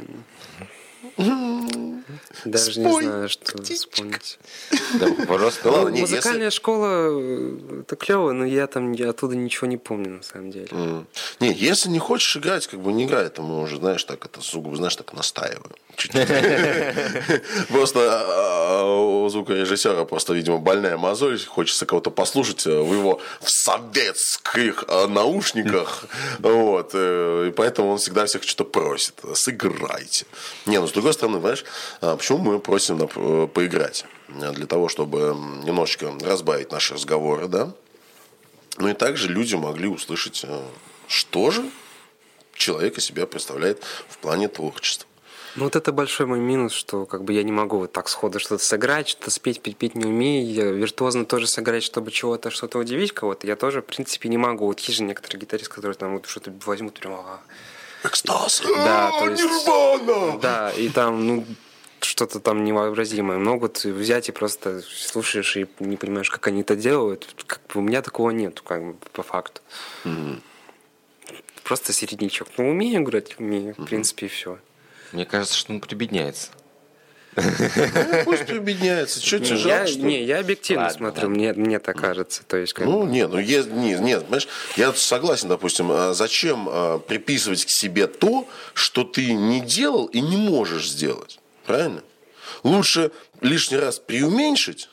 Даже 2.46 2.72
Спой, 2.72 2.84
не 2.84 3.10
знаю, 3.10 3.30
что 3.30 3.58
птичка. 3.58 3.90
вспомнить. 3.92 4.40
Да, 5.00 5.26
просто 5.26 5.72
ладно, 5.72 5.90
не, 5.90 6.02
Музыкальная 6.02 6.46
если... 6.46 6.58
школа 6.58 6.88
э, 7.12 7.82
это 7.82 7.96
клево, 7.96 8.32
но 8.32 8.46
я 8.46 8.68
там 8.68 8.92
я 8.94 9.10
оттуда 9.10 9.36
ничего 9.36 9.68
не 9.68 9.78
помню 9.78 10.18
на 10.18 10.24
самом 10.24 10.52
деле. 10.52 10.68
Mm. 10.68 11.06
Не, 11.40 11.54
если 11.54 11.90
не 11.90 12.00
хочешь 12.00 12.36
играть, 12.38 12.68
как 12.68 12.80
бы 12.80 12.92
не 12.92 13.06
играй, 13.06 13.26
это 13.26 13.42
мы 13.42 13.62
уже, 13.62 13.78
знаешь, 13.78 14.04
так 14.04 14.26
это 14.26 14.42
сугубо, 14.42 14.76
знаешь, 14.76 14.96
так 14.96 15.14
настаиваем. 15.14 15.72
Просто 17.70 18.00
а, 18.00 18.82
а, 18.82 18.86
у 18.86 19.30
звукорежиссера 19.30 20.06
просто, 20.06 20.34
видимо, 20.34 20.58
больная 20.58 20.98
мозоль, 20.98 21.40
хочется 21.44 21.86
кого-то 21.86 22.10
послушать 22.10 22.66
э, 22.68 22.80
в 22.80 22.94
его 22.94 23.20
в 23.42 23.50
советских 23.50 24.86
э, 24.88 25.08
наушниках, 25.08 26.06
вот, 26.40 26.92
и 26.94 27.52
поэтому 27.56 27.90
он 27.90 27.98
всегда 27.98 28.26
всех 28.26 28.44
что-то 28.44 28.64
просит, 28.64 29.16
сыграйте. 29.34 30.26
Не, 30.66 30.80
ну 30.80 30.88
с 30.88 30.92
другой 30.92 31.14
стороны, 31.14 31.42
знаешь, 31.42 31.66
а 32.00 32.16
почему 32.16 32.38
мы 32.38 32.60
просим 32.60 33.08
поиграть? 33.50 34.06
Для 34.30 34.68
того, 34.68 34.90
чтобы 34.90 35.36
немножечко 35.64 36.14
разбавить 36.22 36.72
наши 36.72 36.94
разговоры, 36.94 37.48
да? 37.48 37.74
Ну 38.80 38.88
и 38.88 38.94
также 38.94 39.28
люди 39.28 39.56
могли 39.56 39.88
услышать, 39.88 40.46
э, 40.48 40.62
что 41.08 41.52
же 41.52 41.70
человек 42.54 42.98
из 42.98 43.06
себя 43.06 43.26
представляет 43.26 43.84
в 44.08 44.18
плане 44.20 44.48
творчества. 44.48 45.09
Ну 45.56 45.66
вот 45.66 45.76
это 45.76 45.92
большой 45.92 46.26
мой 46.26 46.40
минус, 46.40 46.74
что 46.74 47.06
как 47.06 47.24
бы 47.24 47.34
я 47.34 47.44
не 47.44 47.52
могу 47.52 47.78
вот 47.80 47.92
так 47.92 48.08
сходу 48.10 48.40
что-то 48.40 48.64
сыграть, 48.64 49.10
что-то 49.10 49.32
спеть, 49.32 49.62
петь 49.62 49.96
не 49.96 50.06
умею, 50.06 50.52
я 50.52 50.66
виртуозно 50.66 51.26
тоже 51.26 51.48
сыграть, 51.48 51.84
чтобы 51.84 52.12
чего-то, 52.12 52.52
что-то 52.52 52.78
удивить 52.78 53.14
кого-то, 53.14 53.48
я 53.48 53.56
тоже, 53.56 53.82
в 53.82 53.86
принципе, 53.86 54.30
не 54.30 54.38
могу. 54.38 54.66
Вот 54.66 54.80
есть 54.80 54.98
же 54.98 55.04
некоторые 55.04 55.42
гитаристы, 55.42 55.74
которые 55.74 55.96
там 55.96 56.14
вот 56.14 56.28
что-то 56.28 56.54
возьмут 56.66 57.00
прям, 57.00 57.14
ага. 57.14 57.40
Экстаз! 58.04 58.64
Да, 58.66 59.12
то 59.20 59.30
есть... 59.30 59.44
Нирвана! 59.44 60.40
Да, 60.40 60.72
и 60.72 60.88
там, 60.90 61.26
ну, 61.28 61.46
что-то 62.02 62.40
там 62.40 62.64
невообразимое. 62.64 63.38
Могут 63.38 63.84
взять 63.84 64.30
и 64.30 64.32
просто 64.32 64.82
слушаешь 64.82 65.58
и 65.58 65.68
не 65.80 65.98
понимаешь, 65.98 66.30
как 66.30 66.48
они 66.48 66.62
это 66.62 66.76
делают. 66.76 67.28
Как 67.46 67.62
бы 67.68 67.80
у 67.80 67.84
меня 67.84 68.02
такого 68.02 68.32
нет, 68.32 68.62
как 68.62 68.84
бы 68.84 68.94
по 69.12 69.24
факту. 69.24 69.62
Mm-hmm. 70.06 70.42
Просто 71.64 71.94
середнячок. 71.94 72.48
Ну, 72.58 72.70
умею 72.70 73.02
играть, 73.02 73.38
умею, 73.40 73.74
mm-hmm. 73.74 73.84
в 73.84 73.86
принципе, 73.86 74.26
и 74.28 74.30
все. 74.30 74.60
Мне 75.12 75.26
кажется, 75.26 75.58
что 75.58 75.74
он 75.74 75.82
прибедняется. 75.82 76.50
Ну, 77.36 78.24
пусть 78.26 78.46
прибедняется. 78.46 79.26
Что 79.26 79.40
тебе 79.40 79.56
жалко, 79.56 79.92
Не, 79.94 80.24
я 80.24 80.40
объективно 80.40 80.90
смотрю, 80.90 81.30
мне, 81.30 81.54
мне 81.54 81.80
так 81.80 81.98
кажется. 81.98 82.44
То 82.44 82.58
есть, 82.58 82.78
ну, 82.78 83.06
нет, 83.06 83.30
ну, 83.32 83.40
нет, 83.40 83.68
нет, 83.68 84.24
понимаешь, 84.24 84.48
я 84.76 84.94
согласен, 84.94 85.48
допустим, 85.48 85.92
а 85.92 86.14
зачем 86.14 86.68
а, 86.70 87.00
приписывать 87.00 87.66
к 87.66 87.70
себе 87.70 88.08
то, 88.08 88.48
что 88.74 89.04
ты 89.04 89.34
не 89.34 89.62
делал 89.62 90.06
и 90.08 90.22
не 90.22 90.38
можешь 90.38 90.90
сделать? 90.90 91.40
Правильно? 91.66 92.02
Лучше 92.64 93.12
лишний 93.42 93.78
раз 93.78 94.00
преуменьшить 94.00 94.90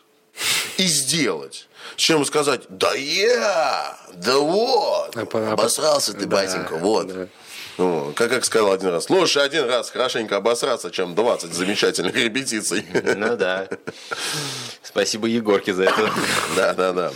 и 0.76 0.84
сделать, 0.84 1.68
чем 1.96 2.24
сказать, 2.24 2.62
да 2.68 2.94
я, 2.94 3.98
да 4.14 4.38
вот, 4.38 5.16
а 5.16 5.52
обосрался 5.52 6.12
ты, 6.12 6.26
да, 6.26 6.36
батенька, 6.36 6.76
вот. 6.76 7.28
Ну, 7.78 8.12
как, 8.16 8.30
как 8.30 8.44
сказал 8.44 8.72
один 8.72 8.88
раз, 8.88 9.10
лучше 9.10 9.40
один 9.40 9.66
раз 9.66 9.90
хорошенько 9.90 10.36
обосраться, 10.36 10.90
чем 10.90 11.14
20 11.14 11.52
замечательных 11.52 12.14
репетиций. 12.14 12.84
Ну 13.16 13.36
да. 13.36 13.68
Спасибо 14.82 15.26
Егорке 15.26 15.74
за 15.74 15.84
это. 15.84 16.10
Да, 16.56 16.74
да, 16.74 16.92
да. 16.92 17.12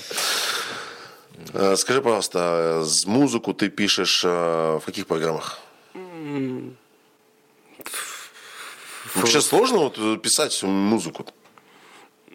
Э, 1.52 1.76
скажи, 1.76 2.02
пожалуйста, 2.02 2.84
музыку 3.06 3.54
ты 3.54 3.70
пишешь 3.70 4.22
э, 4.24 4.28
в 4.28 4.82
каких 4.84 5.06
программах? 5.06 5.60
Вообще 9.14 9.40
сложно 9.40 9.78
вот 9.78 9.98
э, 9.98 10.16
писать 10.18 10.62
музыку? 10.62 11.26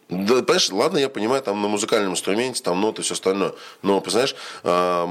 Да, 0.08 0.44
понимаешь, 0.44 0.70
ладно, 0.72 0.98
я 1.00 1.10
понимаю, 1.10 1.42
там 1.42 1.62
на 1.64 1.68
музыкальном 1.68 2.12
инструменте, 2.12 2.62
там 2.62 2.80
ноты, 2.80 3.02
все 3.02 3.16
остальное. 3.16 3.54
Но, 3.82 4.02
понимаешь, 4.02 4.36
э, 4.64 5.06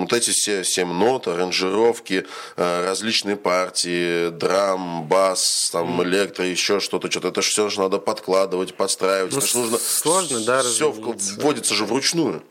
вот 0.00 0.12
эти 0.14 0.30
все 0.30 0.64
семь 0.64 0.90
нот, 0.90 1.28
аранжировки, 1.28 2.26
э, 2.56 2.84
различные 2.86 3.36
партии, 3.36 4.30
драм, 4.30 5.06
бас, 5.06 5.68
там, 5.70 6.02
электро, 6.02 6.46
еще 6.46 6.80
что-то, 6.80 7.10
что-то, 7.10 7.28
это 7.28 7.42
все 7.42 7.68
же 7.68 7.80
надо 7.80 7.98
подкладывать, 7.98 8.74
подстраивать. 8.74 9.32
Ну, 9.32 9.38
это 9.38 9.46
же 9.46 9.58
нужно 9.58 9.76
сложно, 9.78 10.40
да, 10.40 10.62
Все 10.62 10.90
вводится 10.90 11.74
же 11.74 11.84
вручную. 11.84 12.42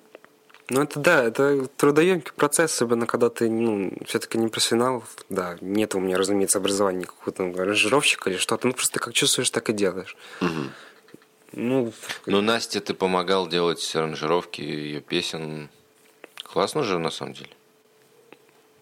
Ну, 0.70 0.82
это 0.82 1.00
да, 1.00 1.24
это 1.24 1.66
трудоемкий 1.78 2.34
процесс, 2.36 2.74
особенно 2.74 3.08
когда 3.08 3.30
ты, 3.30 3.50
ну, 3.50 3.92
все-таки 4.06 4.38
не 4.38 4.50
профессионал. 4.50 5.04
Да, 5.30 5.58
нет 5.62 5.96
у 5.96 6.00
меня, 6.00 6.18
разумеется, 6.18 6.58
образования 6.58 7.06
какого-то 7.06 7.44
аранжировщика 7.60 8.30
или 8.30 8.38
что-то. 8.38 8.68
Ну, 8.68 8.74
просто 8.74 9.00
как 9.00 9.14
чувствуешь, 9.14 9.50
так 9.50 9.70
и 9.70 9.74
делаешь. 9.74 10.18
Угу. 10.42 10.50
Ну, 11.60 11.92
ну, 12.28 12.42
Настя, 12.42 12.82
ты 12.82 12.94
помогал 12.94 13.48
делать 13.48 13.96
аранжировки 13.96 14.62
ее 14.62 15.02
песен. 15.02 15.70
Классно 16.44 16.84
же, 16.84 17.00
на 17.00 17.10
самом 17.10 17.34
деле. 17.34 17.50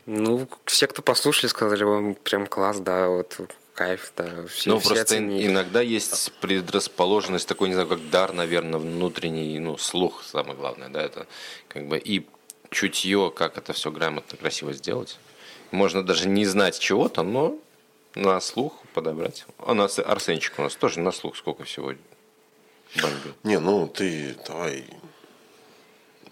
Ну, 0.06 0.46
все, 0.66 0.86
кто 0.88 1.02
послушали, 1.02 1.50
сказали, 1.50 1.84
вам 1.84 2.16
прям 2.16 2.48
класс, 2.48 2.80
да, 2.80 3.08
вот 3.08 3.40
кайф, 3.74 4.12
да. 4.18 4.46
Все, 4.48 4.72
ну, 4.72 4.80
все 4.80 4.90
просто 4.90 5.04
оценили. 5.04 5.48
иногда 5.48 5.80
есть 5.80 6.34
предрасположенность 6.42 7.48
такой, 7.48 7.70
не 7.70 7.76
знаю, 7.76 7.88
как 7.88 8.10
дар, 8.10 8.34
наверное, 8.34 8.78
внутренний, 8.78 9.58
ну, 9.58 9.78
слух, 9.78 10.22
самое 10.24 10.58
главное, 10.58 10.90
да, 10.90 11.02
это 11.02 11.28
как 11.70 11.88
бы 11.88 11.98
и 11.98 12.28
чутье, 12.72 13.32
как 13.34 13.58
это 13.58 13.72
все 13.72 13.90
грамотно, 13.90 14.38
красиво 14.38 14.74
сделать. 14.74 15.18
Можно 15.72 16.04
даже 16.04 16.28
не 16.28 16.46
знать 16.46 16.78
чего-то, 16.78 17.24
но 17.24 17.58
на 18.16 18.42
слух 18.42 18.74
подобрать. 18.94 19.46
А 19.60 19.72
у 19.72 19.76
нас 19.76 19.98
Арсенчик 19.98 20.60
у 20.60 20.64
нас 20.64 20.76
тоже 20.76 21.00
на 21.00 21.14
слух 21.14 21.38
сколько 21.38 21.64
всего 21.64 21.94
бомбил. 23.02 23.34
Не, 23.44 23.60
ну 23.60 23.88
ты 23.88 24.36
давай 24.48 24.86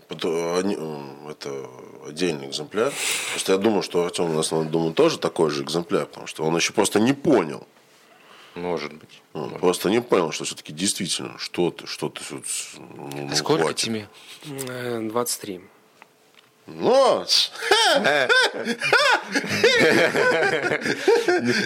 это 0.09 1.69
отдельный 2.07 2.47
экземпляр. 2.47 2.93
Просто 3.31 3.53
я 3.53 3.57
думаю, 3.57 3.81
что 3.81 4.05
Артем 4.05 4.29
у 4.29 4.33
нас, 4.33 4.49
думаю, 4.49 4.93
тоже 4.93 5.17
такой 5.17 5.49
же 5.49 5.63
экземпляр, 5.63 6.05
потому 6.05 6.27
что 6.27 6.43
он 6.43 6.55
еще 6.55 6.73
просто 6.73 6.99
не 6.99 7.13
понял. 7.13 7.65
Может 8.55 8.93
быть. 8.93 9.21
Он 9.33 9.43
может. 9.43 9.59
просто 9.59 9.89
не 9.89 10.01
понял, 10.01 10.31
что 10.31 10.43
все-таки 10.45 10.71
действительно, 10.73 11.39
что 11.39 11.71
ты, 11.71 11.87
что 11.87 12.09
ты 12.09 12.21
ну, 12.77 13.29
а 13.31 13.35
Сколько 13.35 13.63
хватит. 13.63 13.85
тебе? 13.85 14.07
23. 15.09 15.61
Ну, 16.65 17.25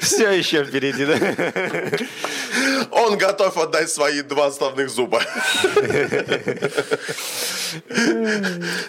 все 0.02 0.32
еще 0.32 0.64
впереди, 0.64 1.06
да? 1.06 1.18
Он 2.92 3.18
готов 3.18 3.58
отдать 3.58 3.90
свои 3.90 4.22
два 4.22 4.48
основных 4.48 4.90
зуба. 4.90 5.22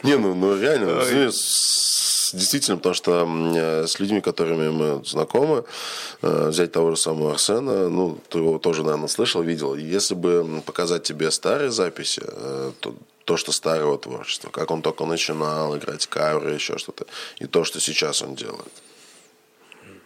Не, 0.02 0.16
ну, 0.16 0.34
ну 0.34 0.60
реально, 0.60 1.02
действительно, 2.32 2.76
потому 2.76 2.94
что 2.94 3.26
э, 3.56 3.86
с 3.86 3.98
людьми, 4.00 4.20
которыми 4.20 4.70
мы 4.70 5.04
знакомы, 5.04 5.64
э, 6.22 6.48
взять 6.48 6.72
того 6.72 6.90
же 6.90 6.96
самого 6.96 7.32
Арсена, 7.32 7.88
ну, 7.88 8.18
ты 8.28 8.38
его 8.38 8.58
тоже, 8.58 8.82
наверное, 8.82 9.08
слышал, 9.08 9.42
видел. 9.42 9.74
Если 9.74 10.14
бы 10.14 10.62
показать 10.66 11.02
тебе 11.02 11.30
старые 11.30 11.70
записи, 11.70 12.22
э, 12.24 12.72
то 12.80 12.94
то, 13.24 13.36
что 13.36 13.52
старого 13.52 13.98
творчества, 13.98 14.48
как 14.48 14.70
он 14.70 14.80
только 14.80 15.04
начинал 15.04 15.76
играть 15.76 16.06
каверы, 16.06 16.54
еще 16.54 16.78
что-то, 16.78 17.04
и 17.38 17.46
то, 17.46 17.64
что 17.64 17.78
сейчас 17.78 18.22
он 18.22 18.34
делает. 18.34 18.72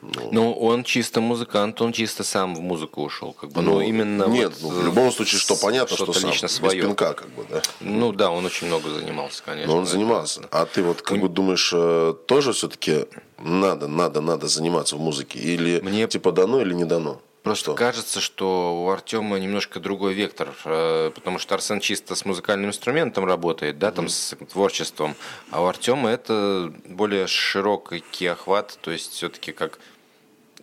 Ну, 0.02 0.28
ну, 0.32 0.52
он 0.52 0.82
чисто 0.82 1.20
музыкант, 1.20 1.80
он 1.80 1.92
чисто 1.92 2.24
сам 2.24 2.56
в 2.56 2.60
музыку 2.60 3.04
ушел, 3.04 3.32
как 3.32 3.52
бы. 3.52 3.62
Ну, 3.62 3.74
ну 3.74 3.80
именно. 3.80 4.24
Нет, 4.24 4.52
вот, 4.60 4.72
ну, 4.72 4.80
в 4.80 4.84
любом 4.84 5.12
случае, 5.12 5.38
что 5.38 5.54
понятно, 5.54 5.94
что, 5.94 6.06
что 6.06 6.12
сам, 6.12 6.30
лично 6.30 6.48
свое. 6.48 6.80
без 6.80 6.86
пинка, 6.86 7.14
как 7.14 7.30
бы, 7.30 7.46
да. 7.48 7.62
Ну 7.78 8.12
да, 8.12 8.32
он 8.32 8.44
очень 8.44 8.66
много 8.66 8.90
занимался, 8.90 9.44
конечно. 9.44 9.72
Но 9.72 9.78
он 9.78 9.86
занимался. 9.86 10.42
А 10.50 10.66
ты 10.66 10.82
вот 10.82 11.02
как 11.02 11.20
бы 11.20 11.28
думаешь, 11.28 11.70
э, 11.72 12.14
тоже 12.26 12.52
все-таки 12.52 13.06
надо, 13.38 13.86
надо, 13.86 14.20
надо 14.20 14.48
заниматься 14.48 14.96
в 14.96 15.00
музыке, 15.00 15.38
или 15.38 15.78
Мне... 15.80 16.08
типа 16.08 16.32
дано 16.32 16.60
или 16.60 16.74
не 16.74 16.84
дано? 16.84 17.20
Просто 17.42 17.72
что? 17.72 17.74
кажется, 17.74 18.20
что 18.20 18.84
у 18.84 18.90
Артема 18.90 19.38
немножко 19.38 19.80
другой 19.80 20.14
вектор, 20.14 20.54
э, 20.64 21.10
потому 21.12 21.38
что 21.40 21.56
Арсен 21.56 21.80
чисто 21.80 22.14
с 22.14 22.24
музыкальным 22.24 22.70
инструментом 22.70 23.24
работает, 23.24 23.78
да, 23.78 23.90
там 23.90 24.06
mm-hmm. 24.06 24.46
с 24.46 24.52
творчеством, 24.52 25.16
а 25.50 25.60
у 25.62 25.66
Артема 25.66 26.10
это 26.10 26.72
более 26.86 27.26
широкий 27.26 28.26
охват, 28.26 28.78
то 28.80 28.92
есть 28.92 29.12
все-таки 29.12 29.50
как 29.50 29.80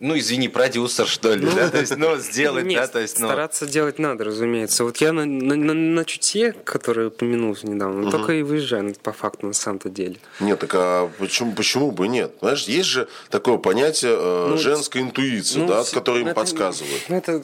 ну, 0.00 0.18
извини, 0.18 0.48
продюсер, 0.48 1.06
что 1.06 1.34
ли, 1.34 1.44
ну, 1.44 1.54
да, 1.54 1.68
то 1.68 1.78
есть, 1.78 1.94
ну, 1.96 2.16
сделать, 2.18 2.64
нет, 2.64 2.80
да, 2.80 2.86
то 2.86 3.00
есть, 3.00 3.20
ну... 3.20 3.26
стараться 3.26 3.66
делать 3.66 3.98
надо, 3.98 4.24
разумеется. 4.24 4.82
Вот 4.82 4.96
я 4.96 5.12
на, 5.12 5.26
на, 5.26 5.54
на, 5.54 5.74
на 5.74 6.04
чутье, 6.06 6.52
который 6.64 7.08
упомянул 7.08 7.56
недавно, 7.62 8.02
угу. 8.02 8.10
только 8.10 8.32
и 8.32 8.42
выезжаю 8.42 8.94
по 9.02 9.12
факту 9.12 9.46
на 9.46 9.52
самом-то 9.52 9.90
деле. 9.90 10.16
Нет, 10.40 10.58
так 10.58 10.70
а 10.74 11.10
почему, 11.18 11.52
почему 11.52 11.90
бы 11.90 12.08
нет? 12.08 12.32
Знаешь, 12.40 12.64
есть 12.64 12.88
же 12.88 13.08
такое 13.28 13.58
понятие 13.58 14.16
э, 14.16 14.46
ну, 14.48 14.56
женской 14.56 15.02
интуиции, 15.02 15.58
ну, 15.58 15.66
да, 15.66 15.84
которое 15.84 16.22
им 16.22 16.28
это, 16.28 16.34
подсказывают. 16.34 17.02
Ну, 17.08 17.16
это 17.16 17.42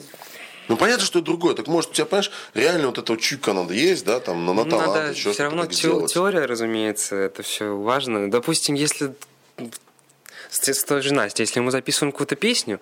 ну, 0.67 0.77
понятно, 0.77 1.05
что 1.05 1.19
это 1.19 1.27
другое. 1.27 1.53
Так 1.53 1.67
может, 1.67 1.91
у 1.91 1.93
тебя, 1.93 2.05
понимаешь, 2.05 2.31
реально 2.55 2.87
вот 2.87 2.97
эта 2.97 3.13
вот 3.13 3.21
чуйка 3.21 3.53
надо 3.53 3.73
есть, 3.73 4.03
да, 4.03 4.19
там, 4.19 4.45
на, 4.45 4.53
на 4.53 4.65
талант, 4.65 4.95
надо, 4.95 5.11
еще 5.11 5.31
Все 5.31 5.43
равно 5.43 5.65
те, 5.67 5.89
теория, 6.07 6.45
разумеется, 6.45 7.15
это 7.15 7.43
все 7.43 7.77
важно. 7.77 8.29
Допустим, 8.31 8.73
если 8.73 9.13
с 10.49 10.83
той 10.83 11.01
же 11.01 11.13
Настей, 11.13 11.43
если 11.43 11.59
мы 11.59 11.71
записываем 11.71 12.11
какую-то 12.11 12.35
песню, 12.35 12.79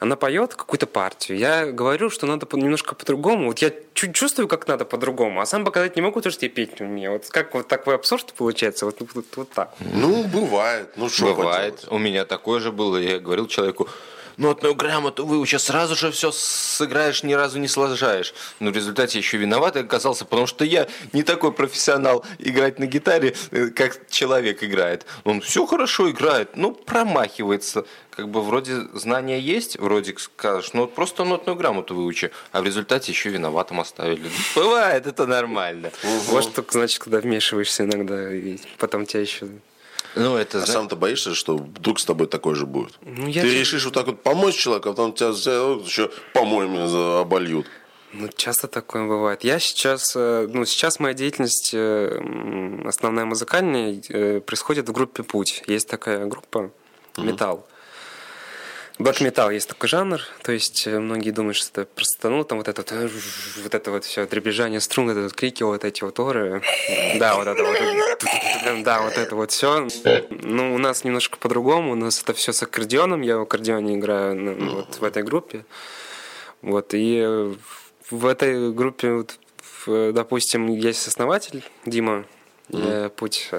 она 0.00 0.16
поет 0.16 0.54
какую-то 0.54 0.86
партию. 0.86 1.38
Я 1.38 1.66
говорю, 1.66 2.10
что 2.10 2.26
надо 2.26 2.46
немножко 2.52 2.94
по-другому. 2.94 3.46
Вот 3.46 3.60
я 3.60 3.72
чувствую, 3.94 4.48
как 4.48 4.68
надо 4.68 4.84
по-другому, 4.84 5.40
а 5.40 5.46
сам 5.46 5.64
показать 5.64 5.96
не 5.96 6.02
могу, 6.02 6.16
потому 6.16 6.32
что 6.32 6.44
я 6.46 6.50
петь 6.50 6.80
не 6.80 6.86
умею. 6.86 7.12
Вот 7.12 7.28
как 7.28 7.54
вот 7.54 7.68
такой 7.68 7.94
абсурд 7.94 8.34
получается? 8.34 8.84
Вот, 8.84 8.96
вот, 9.14 9.26
вот 9.36 9.50
так. 9.50 9.74
Ну, 9.80 10.24
бывает. 10.24 10.90
Ну, 10.96 11.08
что 11.08 11.34
Бывает. 11.34 11.86
У 11.88 11.98
меня 11.98 12.24
такое 12.24 12.60
же 12.60 12.70
было. 12.70 12.96
Я 12.96 13.18
говорил 13.18 13.46
человеку, 13.46 13.88
нотную 14.36 14.74
грамоту 14.74 15.26
выучи, 15.26 15.56
сразу 15.56 15.94
же 15.94 16.10
все 16.10 16.32
сыграешь, 16.32 17.22
ни 17.22 17.32
разу 17.32 17.58
не 17.58 17.68
сложаешь. 17.68 18.34
Но 18.60 18.70
в 18.70 18.74
результате 18.74 19.18
еще 19.18 19.38
виноват 19.38 19.76
оказался, 19.76 20.24
потому 20.24 20.46
что 20.46 20.64
я 20.64 20.86
не 21.12 21.22
такой 21.22 21.52
профессионал 21.52 22.24
играть 22.38 22.78
на 22.78 22.86
гитаре, 22.86 23.34
э, 23.50 23.68
как 23.68 24.08
человек 24.08 24.62
играет. 24.62 25.06
Он 25.24 25.40
все 25.40 25.66
хорошо 25.66 26.10
играет, 26.10 26.56
но 26.56 26.70
промахивается. 26.72 27.84
Как 28.10 28.28
бы 28.28 28.42
вроде 28.42 28.82
знания 28.92 29.40
есть, 29.40 29.78
вроде 29.78 30.14
скажешь, 30.18 30.72
ну 30.72 30.86
просто 30.86 31.24
нотную 31.24 31.56
грамоту 31.56 31.94
выучи, 31.94 32.30
а 32.52 32.60
в 32.60 32.64
результате 32.64 33.10
еще 33.10 33.30
виноватым 33.30 33.80
оставили. 33.80 34.30
Бывает, 34.54 35.06
это 35.06 35.26
нормально. 35.26 35.90
Вот 36.28 36.44
что 36.44 36.64
значит, 36.70 37.00
когда 37.00 37.18
вмешиваешься 37.18 37.84
иногда, 37.84 38.32
и 38.32 38.58
потом 38.78 39.06
тебя 39.06 39.20
еще 39.20 39.48
ну, 40.14 40.36
это, 40.36 40.62
а 40.62 40.66
сам-то 40.66 40.96
боишься, 40.96 41.34
что 41.34 41.56
вдруг 41.56 41.98
с 41.98 42.04
тобой 42.04 42.26
такое 42.26 42.54
же 42.54 42.66
будет? 42.66 42.94
Ну, 43.02 43.32
Ты 43.32 43.46
же... 43.46 43.58
решишь 43.58 43.84
вот 43.84 43.94
так 43.94 44.06
вот 44.06 44.22
помочь 44.22 44.56
человеку, 44.56 44.90
а 44.90 44.92
потом 44.92 45.12
тебя 45.12 45.28
еще 45.28 46.10
по-моему 46.32 47.18
обольют. 47.18 47.66
Ну, 48.12 48.28
часто 48.36 48.68
такое 48.68 49.08
бывает. 49.08 49.42
Я 49.42 49.58
сейчас, 49.58 50.12
э, 50.14 50.46
ну, 50.48 50.64
сейчас 50.64 51.00
моя 51.00 51.14
деятельность 51.14 51.72
э, 51.74 52.20
основная 52.86 53.24
музыкальная 53.24 54.00
э, 54.08 54.40
происходит 54.40 54.88
в 54.88 54.92
группе 54.92 55.24
«Путь». 55.24 55.64
Есть 55.66 55.88
такая 55.88 56.26
группа 56.26 56.70
«Металл». 57.16 57.66
Black 58.98 59.20
metal 59.20 59.52
есть 59.52 59.68
такой 59.68 59.88
жанр, 59.88 60.20
то 60.42 60.52
есть 60.52 60.86
э, 60.86 61.00
многие 61.00 61.32
думают, 61.32 61.56
что 61.56 61.80
это 61.80 61.90
просто, 61.92 62.28
ну, 62.28 62.44
там 62.44 62.58
вот 62.58 62.68
это, 62.68 62.84
э, 62.94 63.08
вот 63.64 63.74
это 63.74 63.90
вот 63.90 64.04
все 64.04 64.24
дребезжание 64.24 64.78
струн, 64.80 65.10
это 65.10 65.22
вот 65.22 65.32
крики, 65.32 65.64
вот 65.64 65.84
эти 65.84 66.04
вот 66.04 66.20
оры, 66.20 66.62
да, 67.18 67.34
вот 67.34 67.48
это 67.48 67.64
вот, 67.64 68.84
да, 68.84 69.02
вот 69.02 69.18
это 69.18 69.34
вот 69.34 69.50
все. 69.50 69.88
Ну, 70.30 70.76
у 70.76 70.78
нас 70.78 71.02
немножко 71.02 71.38
по-другому, 71.38 71.90
у 71.92 71.96
нас 71.96 72.22
это 72.22 72.34
все 72.34 72.52
с 72.52 72.62
аккордеоном, 72.62 73.22
я 73.22 73.38
в 73.38 73.42
аккордеоне 73.42 73.96
играю 73.96 74.36
ну, 74.36 74.76
вот 74.76 74.94
в 75.00 75.02
этой 75.02 75.24
группе, 75.24 75.64
вот, 76.62 76.90
и 76.92 77.52
в 78.10 78.26
этой 78.26 78.72
группе, 78.72 79.10
вот, 79.10 79.40
допустим, 80.14 80.68
есть 80.68 81.08
основатель 81.08 81.64
Дима 81.84 82.26
mm-hmm. 82.68 83.08
Путь, 83.10 83.50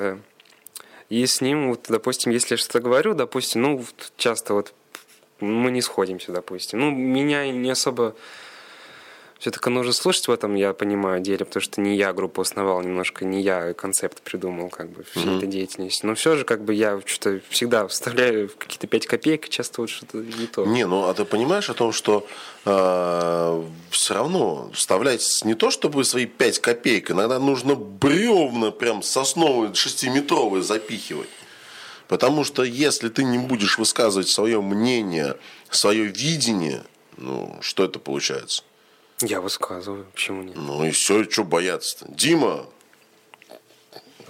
и 1.10 1.26
с 1.26 1.42
ним, 1.42 1.72
вот, 1.72 1.88
допустим, 1.90 2.32
если 2.32 2.54
я 2.54 2.58
что-то 2.58 2.80
говорю, 2.80 3.16
допустим, 3.16 3.64
ну, 3.64 3.86
часто 4.16 4.54
вот 4.54 4.74
мы 5.46 5.72
не 5.72 5.82
сходимся, 5.82 6.32
допустим. 6.32 6.80
Ну, 6.80 6.92
меня 6.92 7.52
не 7.52 7.70
особо 7.70 8.16
все-таки 9.40 9.70
нужно 9.70 9.94
слушать 9.94 10.28
в 10.28 10.32
этом, 10.32 10.56
я 10.56 10.74
понимаю, 10.74 11.22
деле, 11.22 11.46
потому 11.46 11.62
что 11.62 11.82
не 11.82 11.96
я 11.96 12.14
группу 12.14 12.42
основал, 12.42 12.82
немножко 12.82 13.26
не 13.26 13.42
я 13.42 13.74
концепт 13.74 14.22
придумал, 14.22 14.70
как 14.70 14.90
бы, 14.90 15.04
всей 15.04 15.24
mm-hmm. 15.26 15.38
этой 15.38 15.48
деятельности. 15.48 16.06
Но 16.06 16.16
все 16.16 16.36
же, 16.38 16.46
как 16.46 16.64
бы, 16.64 16.74
я 16.74 17.02
что-то 17.06 17.42
всегда 17.50 17.88
вставляю 17.88 18.50
какие-то 18.58 18.88
5 18.88 19.08
копеек, 19.08 19.50
часто 19.50 19.82
вот 19.82 19.90
что-то 19.90 20.18
не 20.18 20.48
то. 20.48 20.66
Не, 20.66 20.88
ну, 20.88 21.08
а 21.08 21.14
ты 21.14 21.26
понимаешь 21.26 21.70
о 21.70 21.74
том, 21.74 21.92
что 21.92 22.26
э, 22.66 23.64
все 23.92 24.14
равно 24.14 24.72
вставлять 24.74 25.42
не 25.44 25.54
то, 25.54 25.70
чтобы 25.70 26.06
свои 26.06 26.26
5 26.26 26.60
копеек, 26.60 27.12
иногда 27.12 27.38
нужно 27.38 27.76
бревна 27.76 28.72
прям 28.72 29.04
сосновые, 29.04 29.74
шестиметровые 29.76 30.64
запихивать. 30.64 31.30
Потому 32.08 32.44
что 32.44 32.64
если 32.64 33.10
ты 33.10 33.24
не 33.24 33.38
будешь 33.38 33.78
высказывать 33.78 34.28
свое 34.30 34.62
мнение, 34.62 35.38
свое 35.70 36.06
видение, 36.06 36.84
ну, 37.18 37.58
что 37.62 37.84
это 37.86 38.00
получается? 38.00 38.64
Я 39.22 39.42
высказываю, 39.42 40.06
почему 40.14 40.44
нет? 40.44 40.56
Ну 40.56 40.86
и 40.86 40.92
все, 40.92 41.24
что 41.30 41.44
бояться-то? 41.44 42.12
Дима, 42.12 42.66